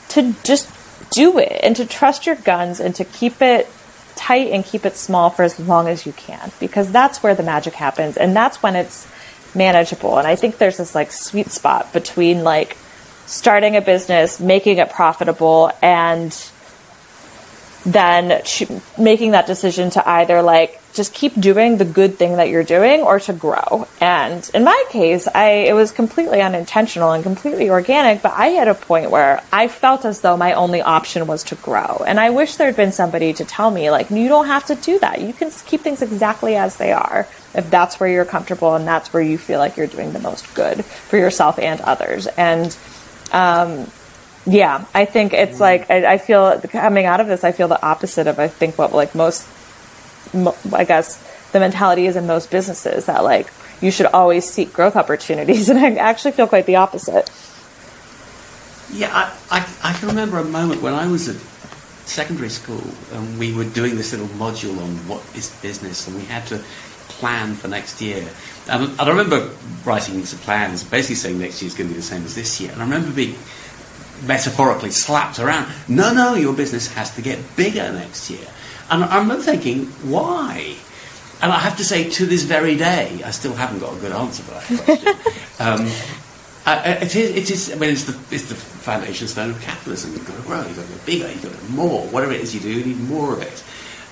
to 0.10 0.36
just 0.44 0.72
do 1.12 1.38
it 1.40 1.60
and 1.64 1.76
to 1.76 1.86
trust 1.86 2.26
your 2.26 2.36
guns 2.36 2.80
and 2.80 2.96
to 2.96 3.04
keep 3.04 3.42
it 3.42 3.68
tight 4.16 4.52
and 4.52 4.64
keep 4.64 4.86
it 4.86 4.96
small 4.96 5.30
for 5.30 5.44
as 5.44 5.60
long 5.60 5.88
as 5.88 6.06
you 6.06 6.14
can 6.14 6.52
because 6.60 6.92
that's 6.92 7.24
where 7.24 7.34
the 7.36 7.44
magic 7.44 7.74
happens 7.74 8.18
and 8.18 8.36
that's 8.36 8.62
when 8.62 8.76
it's 8.76 9.08
manageable. 9.56 10.18
And 10.18 10.28
I 10.28 10.36
think 10.36 10.58
there's 10.58 10.78
this 10.78 10.94
like 10.94 11.12
sweet 11.12 11.50
spot 11.52 11.92
between 11.94 12.44
like 12.44 12.78
starting 13.26 13.76
a 13.76 13.82
business, 13.82 14.40
making 14.40 14.78
it 14.78 14.90
profitable, 14.90 15.72
and 15.82 16.32
then 17.86 18.42
making 18.98 19.32
that 19.32 19.48
decision 19.48 19.90
to 19.92 20.08
either 20.08 20.42
like 20.42 20.82
just 20.94 21.14
keep 21.14 21.34
doing 21.40 21.78
the 21.78 21.86
good 21.86 22.18
thing 22.18 22.38
that 22.38 22.50
you're 22.50 22.64
doing 22.64 23.02
or 23.02 23.20
to 23.20 23.32
grow. 23.32 23.88
And 24.02 24.50
in 24.54 24.64
my 24.64 24.84
case, 24.90 25.28
I 25.28 25.50
it 25.68 25.74
was 25.74 25.92
completely 25.92 26.42
unintentional 26.42 27.12
and 27.12 27.24
completely 27.24 27.70
organic, 27.70 28.22
but 28.22 28.34
I 28.34 28.50
hit 28.50 28.68
a 28.68 28.74
point 28.74 29.12
where 29.12 29.42
I 29.54 29.68
felt 29.68 30.04
as 30.04 30.22
though 30.22 30.36
my 30.36 30.54
only 30.54 30.82
option 30.82 31.28
was 31.28 31.44
to 31.46 31.56
grow. 31.56 32.04
And 32.06 32.20
I 32.20 32.32
wish 32.32 32.56
there'd 32.56 32.76
been 32.76 32.92
somebody 32.92 33.34
to 33.34 33.46
tell 33.46 33.72
me 33.72 33.92
like 33.92 34.10
you 34.10 34.28
don't 34.28 34.48
have 34.48 34.66
to 34.66 34.76
do 34.76 35.00
that. 35.00 35.22
You 35.22 35.34
can 35.34 35.52
keep 35.66 35.82
things 35.82 36.02
exactly 36.02 36.56
as 36.56 36.78
they 36.78 36.92
are 36.92 37.28
if 37.54 37.70
that's 37.70 38.00
where 38.00 38.10
you're 38.10 38.26
comfortable 38.26 38.76
and 38.76 38.88
that's 38.88 39.14
where 39.14 39.24
you 39.24 39.38
feel 39.38 39.60
like 39.60 39.78
you're 39.78 39.88
doing 39.88 40.14
the 40.14 40.20
most 40.20 40.54
good 40.54 40.84
for 40.84 41.18
yourself 41.18 41.60
and 41.60 41.82
others. 41.82 42.28
And 42.28 42.76
um, 43.32 43.90
yeah, 44.50 44.86
I 44.94 45.06
think 45.06 45.34
it's 45.34 45.58
mm. 45.58 45.62
like 45.62 45.92
I, 45.92 46.14
I, 46.14 46.18
feel 46.18 46.60
coming 46.62 47.06
out 47.06 47.20
of 47.20 47.28
this, 47.28 47.44
I 47.44 47.52
feel 47.52 47.68
the 47.68 47.82
opposite 47.86 48.28
of 48.28 48.40
I 48.40 48.48
think 48.48 48.78
what 48.78 48.94
like 48.94 49.14
most, 49.14 49.48
I 50.74 50.86
guess 50.86 51.18
the 51.52 51.60
mentality 51.60 52.08
is 52.08 52.16
in 52.16 52.26
most 52.26 52.50
businesses 52.50 53.06
that 53.06 53.24
like 53.24 53.52
you 53.82 53.92
should 53.92 54.08
always 54.08 54.50
seek 54.50 54.74
growth 54.74 54.96
opportunities, 54.96 55.70
and 55.70 55.78
I 55.78 55.96
actually 55.96 56.32
feel 56.32 56.48
quite 56.48 56.66
the 56.66 56.78
opposite. 56.78 57.30
Yeah, 58.92 59.12
I, 59.14 59.60
I, 59.60 59.90
I 59.92 59.94
can 59.94 60.08
remember 60.08 60.40
a 60.40 60.44
moment 60.44 60.82
when 60.82 60.96
I 60.96 61.06
was 61.06 61.30
at 61.30 61.36
secondary 62.08 62.50
school 62.50 62.82
and 63.14 63.38
we 63.38 63.54
were 63.54 63.66
doing 63.66 63.96
this 63.96 64.14
little 64.14 64.28
module 64.30 64.82
on 64.82 64.96
what 65.08 65.22
is 65.36 65.52
business, 65.62 66.08
and 66.08 66.18
we 66.18 66.24
had 66.26 66.48
to 66.48 66.60
plan 67.10 67.54
for 67.54 67.68
next 67.68 68.02
year. 68.02 68.28
And 68.68 69.00
I 69.00 69.08
remember 69.08 69.52
writing 69.86 70.26
some 70.26 70.40
plans, 70.40 70.84
basically 70.84 71.16
saying 71.16 71.40
next 71.40 71.62
year 71.62 71.68
is 71.68 71.76
going 71.76 71.90
to 71.90 71.94
be 71.94 72.00
the 72.00 72.06
same 72.06 72.24
as 72.24 72.34
this 72.34 72.60
year. 72.60 72.72
And 72.72 72.82
I 72.82 72.86
remember 72.86 73.12
being 73.12 73.36
metaphorically 74.24 74.92
slapped 74.92 75.40
around. 75.40 75.72
No, 75.88 76.14
no, 76.14 76.36
your 76.36 76.54
business 76.54 76.92
has 76.94 77.14
to 77.16 77.22
get 77.22 77.40
bigger 77.56 77.92
next 77.92 78.30
year. 78.30 78.48
And 78.90 79.04
I'm 79.04 79.30
thinking, 79.42 79.86
why? 80.04 80.76
And 81.42 81.52
I 81.52 81.60
have 81.60 81.78
to 81.78 81.86
say, 81.86 82.10
to 82.10 82.26
this 82.26 82.44
very 82.44 82.76
day, 82.76 83.22
I 83.24 83.32
still 83.32 83.54
haven't 83.54 83.80
got 83.80 83.96
a 83.96 84.00
good 84.00 84.12
answer 84.12 84.44
for 84.44 84.52
that 84.52 84.84
question. 84.84 85.16
um, 85.60 85.88
it 86.68 87.16
is, 87.16 87.36
it 87.36 87.52
is, 87.52 87.72
I 87.72 87.76
mean, 87.76 87.92
it's 87.92 88.04
the, 88.04 88.36
it's 88.36 88.50
the 88.50 88.56
foundation 88.56 89.28
stone 89.28 89.52
of 89.52 89.62
capitalism. 89.62 90.14
You've 90.14 90.28
got 90.28 90.36
to 90.36 90.42
grow, 90.42 90.62
you've 90.66 90.76
got 90.76 90.86
to 90.86 90.92
get 90.92 91.06
bigger, 91.06 91.32
you've 91.32 91.44
got 91.44 91.54
to 91.54 91.72
more. 91.72 92.02
Whatever 92.08 92.34
it 92.34 92.42
is 92.42 92.54
you 92.54 92.62
do, 92.62 92.70
you 92.70 92.86
need 92.86 93.00
more 93.00 93.34
of 93.34 93.42
it. 93.42 93.64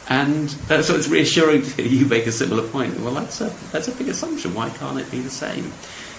And 0.10 0.56
uh, 0.70 0.82
so 0.82 0.96
it's 0.96 1.10
reassuring 1.10 1.64
to 1.64 1.70
hear 1.82 1.86
you 1.86 2.06
make 2.06 2.28
a 2.28 2.32
similar 2.32 2.66
point. 2.66 2.98
Well, 3.02 3.14
that's 3.14 3.42
a, 3.42 3.54
that's 3.72 3.90
a 3.90 3.92
big 3.92 4.08
assumption. 4.08 4.54
Why 4.54 4.70
can't 4.70 4.98
it 4.98 5.12
be 5.12 5.20
the 5.20 5.30
same? 5.30 5.74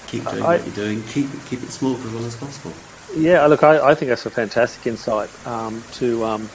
Keep 0.09 0.25
doing 0.25 0.43
I, 0.43 0.57
what 0.57 0.67
you're 0.67 0.75
doing, 0.75 1.03
keep, 1.05 1.29
keep 1.47 1.63
it 1.63 1.71
small 1.71 1.95
for 1.95 2.09
as 2.09 2.15
long 2.15 2.25
as 2.25 2.37
possible. 2.37 2.73
Yeah, 3.17 3.47
look, 3.47 3.63
I, 3.63 3.91
I 3.91 3.95
think 3.95 4.11
that's 4.11 4.27
a 4.27 4.31
fantastic 4.31 4.87
insight 4.87 5.31
um, 5.47 5.83
to, 5.95 6.25
um, 6.25 6.49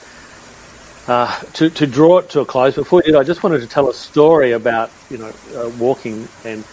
uh, 1.08 1.40
to 1.54 1.70
to 1.70 1.88
draw 1.88 2.20
it 2.20 2.30
to 2.30 2.42
a 2.42 2.46
close. 2.46 2.76
Before 2.76 3.02
you 3.06 3.14
do, 3.14 3.20
I 3.20 3.24
just 3.24 3.44
wanted 3.44 3.60
to 3.62 3.68
tell 3.68 3.90
a 3.90 3.94
story 3.94 4.52
about 4.52 4.92
you 5.10 5.18
know 5.18 5.34
uh, 5.56 5.70
walking 5.80 6.28
and 6.46 6.64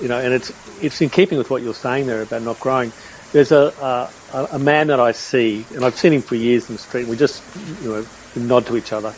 you 0.00 0.08
know, 0.08 0.18
and 0.18 0.32
it's 0.32 0.52
it's 0.82 1.00
in 1.00 1.10
keeping 1.10 1.38
with 1.38 1.50
what 1.50 1.62
you're 1.62 1.74
saying 1.74 2.06
there 2.06 2.22
about 2.22 2.42
not 2.42 2.60
growing. 2.60 2.92
There's 3.32 3.50
a, 3.50 3.72
a 4.32 4.48
a 4.52 4.58
man 4.58 4.88
that 4.88 5.00
I 5.00 5.12
see, 5.12 5.64
and 5.74 5.84
I've 5.84 5.96
seen 5.96 6.12
him 6.12 6.22
for 6.22 6.36
years 6.36 6.68
in 6.68 6.76
the 6.76 6.80
street. 6.80 7.02
And 7.02 7.10
we 7.10 7.16
just 7.16 7.42
you 7.82 7.88
know 7.88 8.06
nod 8.36 8.66
to 8.66 8.76
each 8.76 8.92
other. 8.92 9.12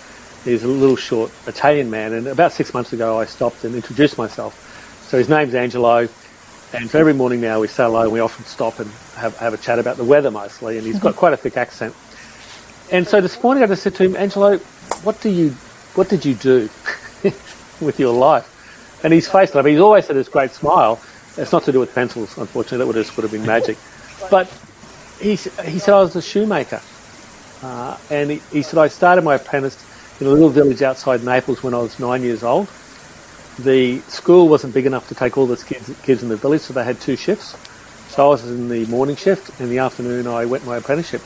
He's 0.44 0.62
a 0.62 0.68
little 0.68 0.96
short 0.96 1.32
Italian 1.46 1.90
man, 1.90 2.12
and 2.12 2.26
about 2.28 2.52
six 2.52 2.72
months 2.72 2.92
ago 2.92 3.18
I 3.18 3.24
stopped 3.24 3.64
and 3.64 3.74
introduced 3.74 4.16
myself. 4.16 4.62
So 5.08 5.18
his 5.18 5.28
name's 5.28 5.54
Angelo. 5.54 6.08
And 6.76 6.90
so 6.90 6.98
every 6.98 7.14
morning 7.14 7.40
now 7.40 7.58
we 7.58 7.68
say 7.68 7.84
hello 7.84 8.02
and 8.02 8.12
we 8.12 8.20
often 8.20 8.44
stop 8.44 8.80
and 8.80 8.90
have, 9.16 9.34
have 9.38 9.54
a 9.54 9.56
chat 9.56 9.78
about 9.78 9.96
the 9.96 10.04
weather 10.04 10.30
mostly. 10.30 10.76
And 10.76 10.86
he's 10.86 10.98
got 10.98 11.16
quite 11.16 11.32
a 11.32 11.36
thick 11.36 11.56
accent. 11.56 11.94
And 12.92 13.08
so 13.08 13.22
this 13.22 13.42
morning 13.42 13.64
I 13.64 13.66
just 13.66 13.82
said 13.82 13.94
to 13.94 14.04
him, 14.04 14.14
Angelo, 14.14 14.58
what 15.02 15.18
do 15.22 15.30
you, 15.30 15.52
what 15.94 16.10
did 16.10 16.26
you 16.26 16.34
do 16.34 16.68
with 17.80 17.96
your 17.98 18.12
life? 18.12 19.00
And 19.02 19.14
his 19.14 19.26
face 19.26 19.54
lit 19.54 19.60
up. 19.60 19.66
He's 19.66 19.80
always 19.80 20.06
had 20.06 20.16
this 20.16 20.28
great 20.28 20.50
smile. 20.50 21.00
It's 21.38 21.50
not 21.50 21.64
to 21.64 21.72
do 21.72 21.80
with 21.80 21.94
pencils, 21.94 22.36
unfortunately. 22.36 22.78
That 22.78 22.86
would 22.88 22.96
have, 22.96 23.16
would 23.16 23.22
have 23.22 23.32
been 23.32 23.46
magic. 23.56 23.78
But 24.30 24.46
he, 25.18 25.30
he 25.30 25.78
said 25.78 25.94
I 25.94 26.02
was 26.02 26.14
a 26.14 26.20
shoemaker. 26.20 26.82
Uh, 27.62 27.96
and 28.10 28.32
he, 28.32 28.42
he 28.52 28.60
said 28.60 28.78
I 28.78 28.88
started 28.88 29.24
my 29.24 29.36
apprentice 29.36 29.82
in 30.20 30.26
a 30.26 30.30
little 30.30 30.50
village 30.50 30.82
outside 30.82 31.24
Naples 31.24 31.62
when 31.62 31.72
I 31.72 31.78
was 31.78 31.98
nine 31.98 32.22
years 32.22 32.42
old 32.42 32.68
the 33.58 34.00
school 34.00 34.48
wasn't 34.48 34.74
big 34.74 34.86
enough 34.86 35.08
to 35.08 35.14
take 35.14 35.38
all 35.38 35.46
the 35.46 35.56
kids, 35.56 35.90
kids 36.02 36.22
in 36.22 36.28
the 36.28 36.36
village, 36.36 36.60
so 36.62 36.74
they 36.74 36.84
had 36.84 37.00
two 37.00 37.16
shifts. 37.16 37.56
So 38.10 38.26
I 38.26 38.28
was 38.28 38.46
in 38.46 38.68
the 38.68 38.86
morning 38.86 39.16
shift. 39.16 39.60
In 39.60 39.70
the 39.70 39.78
afternoon, 39.78 40.26
I 40.26 40.44
went 40.44 40.66
my 40.66 40.76
apprenticeship. 40.76 41.22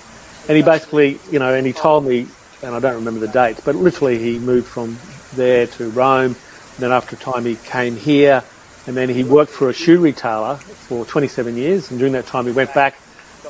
And 0.48 0.56
he 0.56 0.62
basically, 0.62 1.18
you 1.30 1.38
know, 1.38 1.54
and 1.54 1.66
he 1.66 1.72
told 1.72 2.04
me, 2.04 2.26
and 2.62 2.74
I 2.74 2.80
don't 2.80 2.94
remember 2.94 3.20
the 3.20 3.32
dates, 3.32 3.60
but 3.60 3.74
literally 3.74 4.18
he 4.18 4.38
moved 4.38 4.66
from 4.66 4.98
there 5.34 5.66
to 5.66 5.90
Rome. 5.90 6.36
And 6.36 6.78
then 6.78 6.92
after 6.92 7.16
a 7.16 7.18
time, 7.18 7.44
he 7.44 7.56
came 7.56 7.96
here, 7.96 8.44
and 8.86 8.96
then 8.96 9.08
he 9.08 9.24
worked 9.24 9.50
for 9.50 9.68
a 9.68 9.72
shoe 9.72 10.00
retailer 10.00 10.56
for 10.56 11.04
27 11.04 11.56
years. 11.56 11.90
And 11.90 11.98
during 11.98 12.12
that 12.14 12.26
time, 12.26 12.46
he 12.46 12.52
went 12.52 12.74
back, 12.74 12.96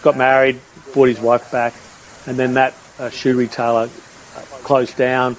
got 0.03 0.17
married, 0.17 0.61
brought 0.93 1.09
his 1.09 1.21
wife 1.21 1.51
back, 1.53 1.75
and 2.27 2.39
then 2.39 2.55
that 2.55 2.75
uh, 2.99 3.11
shoe 3.11 3.37
retailer 3.37 3.89
uh, 4.37 4.41
closed 4.65 4.97
down. 4.97 5.37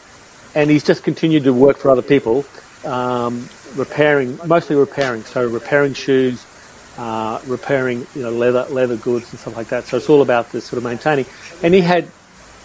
And 0.53 0.69
he's 0.69 0.83
just 0.83 1.03
continued 1.03 1.45
to 1.45 1.53
work 1.53 1.77
for 1.77 1.89
other 1.89 2.01
people 2.01 2.45
um, 2.85 3.47
repairing, 3.75 4.39
mostly 4.45 4.75
repairing. 4.75 5.23
So 5.23 5.47
repairing 5.47 5.93
shoes, 5.93 6.45
uh, 6.97 7.41
repairing 7.45 8.05
you 8.15 8.23
know 8.23 8.31
leather 8.31 8.65
leather 8.69 8.97
goods 8.97 9.31
and 9.31 9.39
stuff 9.39 9.55
like 9.55 9.67
that. 9.67 9.85
So 9.85 9.97
it's 9.97 10.09
all 10.09 10.21
about 10.21 10.51
this 10.51 10.65
sort 10.65 10.77
of 10.77 10.83
maintaining. 10.83 11.25
And 11.63 11.73
he 11.73 11.81
had 11.81 12.07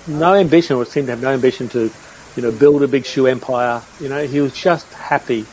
no 0.06 0.34
ambition, 0.34 0.76
or 0.76 0.84
seemed 0.84 1.06
to 1.06 1.12
have 1.12 1.22
no 1.22 1.32
ambition 1.32 1.68
to, 1.70 1.90
you 2.36 2.42
know, 2.42 2.52
build 2.52 2.82
a 2.82 2.88
big 2.88 3.04
shoe 3.04 3.26
empire. 3.26 3.82
You 4.00 4.08
know, 4.08 4.26
he 4.26 4.40
was 4.40 4.54
just 4.54 4.92
happy 4.92 5.46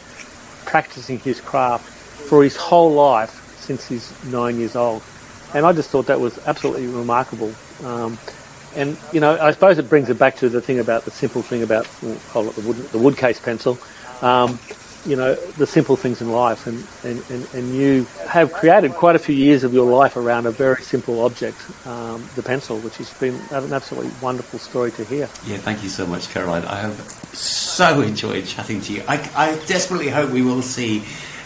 practicing 0.65 1.19
his 1.19 1.41
craft 1.41 1.85
for 1.85 2.43
his 2.43 2.55
whole 2.55 2.93
life 2.93 3.57
since 3.59 3.87
he's 3.87 4.11
nine 4.25 4.57
years 4.57 4.75
old. 4.75 5.03
And 5.53 5.65
I 5.65 5.73
just 5.73 5.89
thought 5.89 6.07
that 6.07 6.19
was 6.19 6.39
absolutely 6.47 6.87
remarkable. 6.87 7.53
Um, 7.83 8.17
and 8.75 8.97
you 9.11 9.19
know, 9.19 9.37
I 9.39 9.51
suppose 9.51 9.77
it 9.77 9.87
brings 9.87 10.09
it 10.09 10.17
back 10.17 10.37
to 10.37 10.49
the 10.49 10.61
thing 10.61 10.79
about 10.79 11.05
the 11.05 11.11
simple 11.11 11.41
thing 11.41 11.61
about 11.61 11.87
we'll 12.01 12.51
the 12.51 12.61
wood, 12.61 12.77
the 12.77 12.97
wood 12.97 13.17
case 13.17 13.39
pencil 13.39 13.77
um, 14.21 14.59
you 15.05 15.15
know, 15.15 15.35
the 15.35 15.67
simple 15.67 15.95
things 15.95 16.21
in 16.21 16.31
life. 16.31 16.65
And, 16.65 16.85
and, 17.03 17.23
and, 17.29 17.53
and, 17.53 17.73
you 17.73 18.05
have 18.27 18.53
created 18.53 18.93
quite 18.93 19.15
a 19.15 19.19
few 19.19 19.35
years 19.35 19.63
of 19.63 19.73
your 19.73 19.85
life 19.85 20.15
around 20.15 20.45
a 20.45 20.51
very 20.51 20.81
simple 20.81 21.25
object, 21.25 21.57
um, 21.85 22.27
the 22.35 22.43
pencil, 22.43 22.79
which 22.79 22.97
has 22.97 23.13
been 23.15 23.35
an 23.51 23.73
absolutely 23.73 24.11
wonderful 24.21 24.59
story 24.59 24.91
to 24.91 25.03
hear. 25.03 25.29
Yeah, 25.45 25.57
thank 25.57 25.83
you 25.83 25.89
so 25.89 26.07
much, 26.07 26.29
Caroline. 26.29 26.63
I 26.65 26.79
have 26.79 26.95
so 27.35 28.01
enjoyed 28.01 28.45
chatting 28.45 28.79
to 28.81 28.93
you. 28.93 29.03
I, 29.07 29.17
I 29.35 29.65
desperately 29.65 30.09
hope 30.09 30.29
we 30.31 30.41
will 30.41 30.61
see 30.61 31.03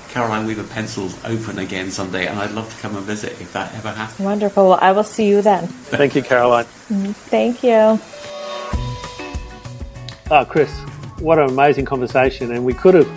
Caroline 0.09 0.45
Weaver 0.45 0.63
Pencils 0.63 1.17
open 1.25 1.59
again 1.59 1.91
someday, 1.91 2.27
and 2.27 2.39
I'd 2.39 2.51
love 2.51 2.73
to 2.73 2.81
come 2.81 2.95
and 2.95 3.05
visit 3.05 3.33
if 3.41 3.53
that 3.53 3.73
ever 3.75 3.91
happens. 3.91 4.19
Wonderful. 4.19 4.69
Well, 4.69 4.79
I 4.81 4.91
will 4.91 5.03
see 5.03 5.27
you 5.27 5.41
then. 5.41 5.67
Thank 5.67 6.15
you, 6.15 6.21
Caroline. 6.21 6.65
Mm-hmm. 6.65 7.11
Thank 7.11 7.63
you. 7.63 7.99
Oh, 10.29 10.45
Chris, 10.45 10.71
what 11.19 11.39
an 11.39 11.49
amazing 11.49 11.85
conversation. 11.85 12.51
And 12.51 12.65
we 12.65 12.73
could 12.73 12.93
have 12.93 13.09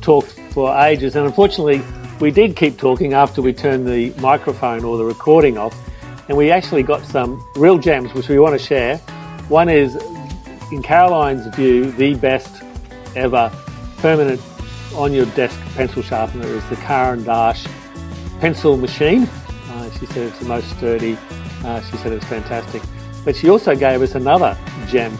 talked 0.00 0.32
for 0.50 0.76
ages. 0.76 1.16
And 1.16 1.26
unfortunately, 1.26 1.82
we 2.20 2.30
did 2.30 2.56
keep 2.56 2.78
talking 2.78 3.12
after 3.12 3.42
we 3.42 3.52
turned 3.52 3.86
the 3.86 4.12
microphone 4.20 4.84
or 4.84 4.96
the 4.96 5.04
recording 5.04 5.58
off. 5.58 5.76
And 6.28 6.36
we 6.36 6.50
actually 6.50 6.82
got 6.82 7.04
some 7.04 7.44
real 7.56 7.78
gems 7.78 8.14
which 8.14 8.28
we 8.28 8.38
want 8.38 8.58
to 8.58 8.64
share. 8.64 8.98
One 9.48 9.68
is, 9.68 9.96
in 10.72 10.82
Caroline's 10.82 11.46
view, 11.54 11.90
the 11.92 12.14
best 12.14 12.62
ever 13.14 13.52
permanent 13.98 14.40
on 14.94 15.12
your 15.12 15.26
desk 15.26 15.58
pencil 15.74 16.02
sharpener 16.02 16.46
is 16.46 16.64
the 16.68 16.76
Caran 16.76 17.24
d'Ache 17.24 17.68
pencil 18.40 18.76
machine. 18.76 19.28
Uh, 19.68 19.90
She 19.98 20.06
said 20.06 20.28
it's 20.28 20.38
the 20.38 20.46
most 20.46 20.70
sturdy. 20.76 21.18
Uh, 21.64 21.80
she 21.82 21.96
said 21.98 22.12
it's 22.12 22.26
fantastic. 22.26 22.82
But 23.24 23.36
she 23.36 23.48
also 23.48 23.74
gave 23.74 24.02
us 24.02 24.14
another 24.14 24.56
gem 24.88 25.16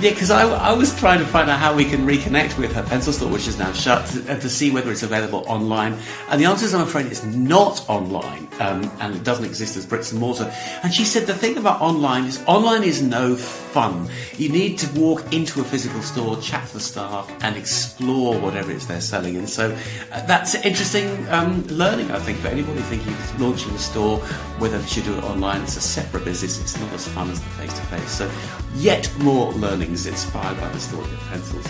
yeah, 0.00 0.10
because 0.10 0.30
I, 0.30 0.48
I, 0.48 0.72
was 0.72 0.98
trying 0.98 1.18
to 1.18 1.26
find 1.26 1.50
out 1.50 1.58
how 1.58 1.74
we 1.74 1.84
can 1.84 2.06
reconnect 2.06 2.56
with 2.58 2.72
her 2.72 2.82
pencil 2.82 3.12
store, 3.12 3.30
which 3.30 3.46
is 3.46 3.58
now 3.58 3.70
shut, 3.72 4.06
to, 4.06 4.22
to 4.22 4.48
see 4.48 4.70
whether 4.70 4.90
it's 4.90 5.02
available 5.02 5.44
online. 5.46 5.98
And 6.30 6.40
the 6.40 6.46
answer 6.46 6.64
is, 6.64 6.74
I'm 6.74 6.80
afraid, 6.80 7.06
it's 7.06 7.22
not 7.24 7.86
online, 7.88 8.48
um, 8.60 8.90
and 9.00 9.14
it 9.14 9.24
doesn't 9.24 9.44
exist 9.44 9.76
as 9.76 9.84
bricks 9.84 10.10
and 10.10 10.20
mortar. 10.20 10.50
And 10.82 10.94
she 10.94 11.04
said 11.04 11.26
the 11.26 11.34
thing 11.34 11.58
about 11.58 11.82
online 11.82 12.24
is 12.24 12.42
online 12.46 12.82
is 12.82 13.02
no 13.02 13.36
fun. 13.36 14.08
You 14.38 14.48
need 14.48 14.78
to 14.78 14.98
walk 14.98 15.32
into 15.34 15.60
a 15.60 15.64
physical 15.64 16.00
store, 16.00 16.38
chat 16.38 16.66
to 16.68 16.74
the 16.74 16.80
staff, 16.80 17.30
and 17.42 17.56
explore 17.56 18.38
whatever 18.38 18.70
it 18.70 18.78
is 18.78 18.86
they're 18.86 19.02
selling. 19.02 19.36
And 19.36 19.48
so 19.48 19.76
uh, 20.12 20.26
that's 20.26 20.54
interesting 20.54 21.28
um, 21.28 21.66
learning, 21.66 22.10
I 22.10 22.20
think, 22.20 22.38
for 22.38 22.48
anybody 22.48 22.80
thinking 22.82 23.12
of 23.12 23.40
launching 23.40 23.72
a 23.72 23.78
store, 23.78 24.18
whether 24.58 24.78
they 24.78 24.86
should 24.86 25.04
do 25.04 25.14
it 25.16 25.24
online. 25.24 25.60
It's 25.62 25.76
a 25.76 25.82
separate 25.82 26.24
business. 26.24 26.58
It's 26.58 26.78
not 26.80 26.90
as 26.94 27.06
fun 27.06 27.30
as 27.30 27.40
the 27.40 27.50
face 27.50 27.72
to 27.74 27.82
face. 27.82 28.10
So 28.10 28.30
yet 28.74 29.12
more 29.18 29.52
learning 29.52 29.89
things 29.90 30.06
inspired 30.06 30.60
by 30.60 30.68
the 30.68 30.80
story 30.80 31.04
of 31.04 31.20
pencils. 31.28 31.66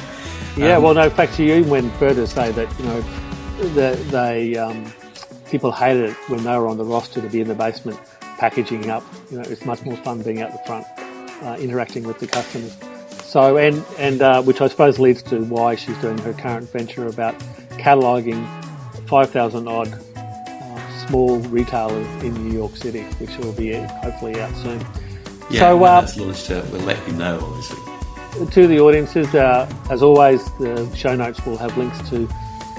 Yeah, 0.56 0.76
um, 0.76 0.82
well, 0.82 0.94
no, 0.94 1.10
back 1.10 1.32
to 1.32 1.44
you 1.44 1.62
when 1.62 1.84
went 1.84 1.94
further 1.94 2.22
to 2.22 2.26
say 2.26 2.52
that 2.52 2.78
you 2.78 2.84
know 2.84 3.00
the, 3.74 3.96
they 4.10 4.56
um, 4.56 4.92
people 5.50 5.72
hated 5.72 6.10
it 6.10 6.16
when 6.28 6.42
they 6.44 6.56
were 6.56 6.66
on 6.66 6.76
the 6.76 6.84
roster 6.84 7.20
to 7.20 7.28
be 7.28 7.40
in 7.40 7.48
the 7.48 7.54
basement 7.54 7.98
packaging 8.38 8.90
up. 8.90 9.04
You 9.30 9.38
know, 9.38 9.44
it's 9.48 9.64
much 9.64 9.82
more 9.84 9.96
fun 9.96 10.22
being 10.22 10.42
out 10.42 10.52
the 10.52 10.58
front, 10.66 10.86
uh, 11.42 11.56
interacting 11.58 12.04
with 12.04 12.18
the 12.18 12.26
customers. 12.26 12.76
So, 13.24 13.56
and 13.56 13.84
and 13.98 14.22
uh, 14.22 14.42
which 14.42 14.60
I 14.60 14.68
suppose 14.68 14.98
leads 14.98 15.22
to 15.24 15.44
why 15.44 15.76
she's 15.76 15.96
doing 15.98 16.18
her 16.18 16.32
current 16.32 16.70
venture 16.70 17.06
about 17.06 17.38
cataloguing 17.78 18.46
5,000 19.06 19.66
odd 19.66 19.88
uh, 20.16 21.06
small 21.06 21.38
retailers 21.38 22.06
in 22.22 22.34
New 22.34 22.52
York 22.52 22.76
City, 22.76 23.02
which 23.18 23.36
will 23.38 23.52
be 23.52 23.72
hopefully 23.72 24.40
out 24.40 24.54
soon. 24.56 24.80
Yeah, 25.48 25.60
so, 25.60 25.84
uh, 25.84 26.00
that's 26.00 26.16
launched, 26.16 26.50
uh, 26.50 26.62
we'll 26.70 26.82
let 26.82 27.04
you 27.08 27.14
know, 27.14 27.40
obviously 27.40 27.89
to 28.46 28.66
the 28.66 28.80
audiences, 28.80 29.34
uh, 29.34 29.70
as 29.90 30.02
always, 30.02 30.50
the 30.52 30.90
show 30.94 31.14
notes 31.14 31.44
will 31.44 31.56
have 31.58 31.76
links 31.76 31.98
to 32.10 32.28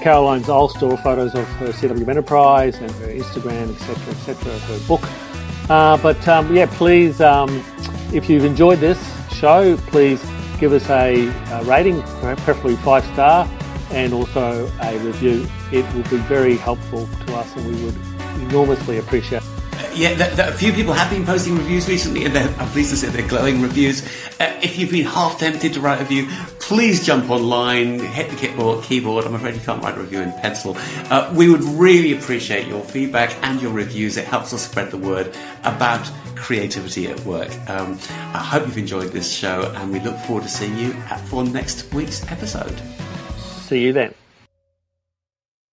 Caroline's 0.00 0.48
old 0.48 0.72
store 0.72 0.96
photos 0.96 1.34
of 1.34 1.46
her 1.56 1.68
CW 1.68 2.08
Enterprise 2.08 2.76
and 2.78 2.90
her 2.90 3.06
Instagram, 3.06 3.74
etc., 3.74 4.12
etc., 4.12 4.58
her 4.58 4.88
book. 4.88 5.02
Uh, 5.70 5.96
but 5.98 6.26
um, 6.26 6.54
yeah, 6.54 6.66
please, 6.66 7.20
um, 7.20 7.64
if 8.12 8.28
you've 8.28 8.44
enjoyed 8.44 8.80
this 8.80 8.98
show, 9.32 9.76
please 9.88 10.20
give 10.58 10.72
us 10.72 10.88
a, 10.90 11.28
a 11.28 11.64
rating, 11.64 12.02
preferably 12.02 12.76
five 12.76 13.04
star, 13.12 13.48
and 13.90 14.12
also 14.12 14.70
a 14.82 14.98
review. 14.98 15.46
It 15.70 15.84
will 15.94 16.02
be 16.10 16.18
very 16.26 16.56
helpful 16.56 17.08
to 17.26 17.36
us, 17.36 17.54
and 17.56 17.66
we 17.66 17.84
would 17.84 17.96
enormously 18.48 18.98
appreciate 18.98 19.42
yeah, 19.94 20.48
a 20.48 20.52
few 20.52 20.72
people 20.72 20.92
have 20.92 21.10
been 21.10 21.24
posting 21.24 21.56
reviews 21.56 21.88
recently, 21.88 22.24
and 22.24 22.36
I'm 22.36 22.68
pleased 22.68 22.90
to 22.90 22.96
say 22.96 23.08
they're 23.08 23.26
glowing 23.26 23.60
reviews. 23.60 24.02
Uh, 24.40 24.58
if 24.62 24.78
you've 24.78 24.90
been 24.90 25.04
half 25.04 25.38
tempted 25.38 25.74
to 25.74 25.80
write 25.80 26.00
a 26.00 26.04
review, 26.04 26.28
please 26.60 27.04
jump 27.04 27.30
online, 27.30 27.98
hit 27.98 28.30
the 28.30 28.36
keyboard. 28.36 28.84
keyboard. 28.84 29.24
I'm 29.24 29.34
afraid 29.34 29.54
you 29.54 29.60
can't 29.60 29.82
write 29.82 29.96
a 29.96 30.00
review 30.00 30.20
in 30.20 30.32
pencil. 30.32 30.76
Uh, 31.10 31.32
we 31.36 31.50
would 31.50 31.62
really 31.62 32.12
appreciate 32.12 32.66
your 32.66 32.82
feedback 32.82 33.36
and 33.42 33.60
your 33.60 33.72
reviews. 33.72 34.16
It 34.16 34.26
helps 34.26 34.52
us 34.52 34.62
spread 34.62 34.90
the 34.90 34.98
word 34.98 35.34
about 35.64 36.10
creativity 36.36 37.06
at 37.08 37.20
work. 37.20 37.50
Um, 37.68 37.98
I 38.32 38.38
hope 38.38 38.66
you've 38.66 38.78
enjoyed 38.78 39.12
this 39.12 39.30
show, 39.30 39.72
and 39.76 39.92
we 39.92 40.00
look 40.00 40.16
forward 40.20 40.44
to 40.44 40.48
seeing 40.48 40.76
you 40.78 40.92
for 41.26 41.44
next 41.44 41.92
week's 41.92 42.30
episode. 42.30 42.80
See 43.38 43.82
you 43.82 43.92
then. 43.92 44.14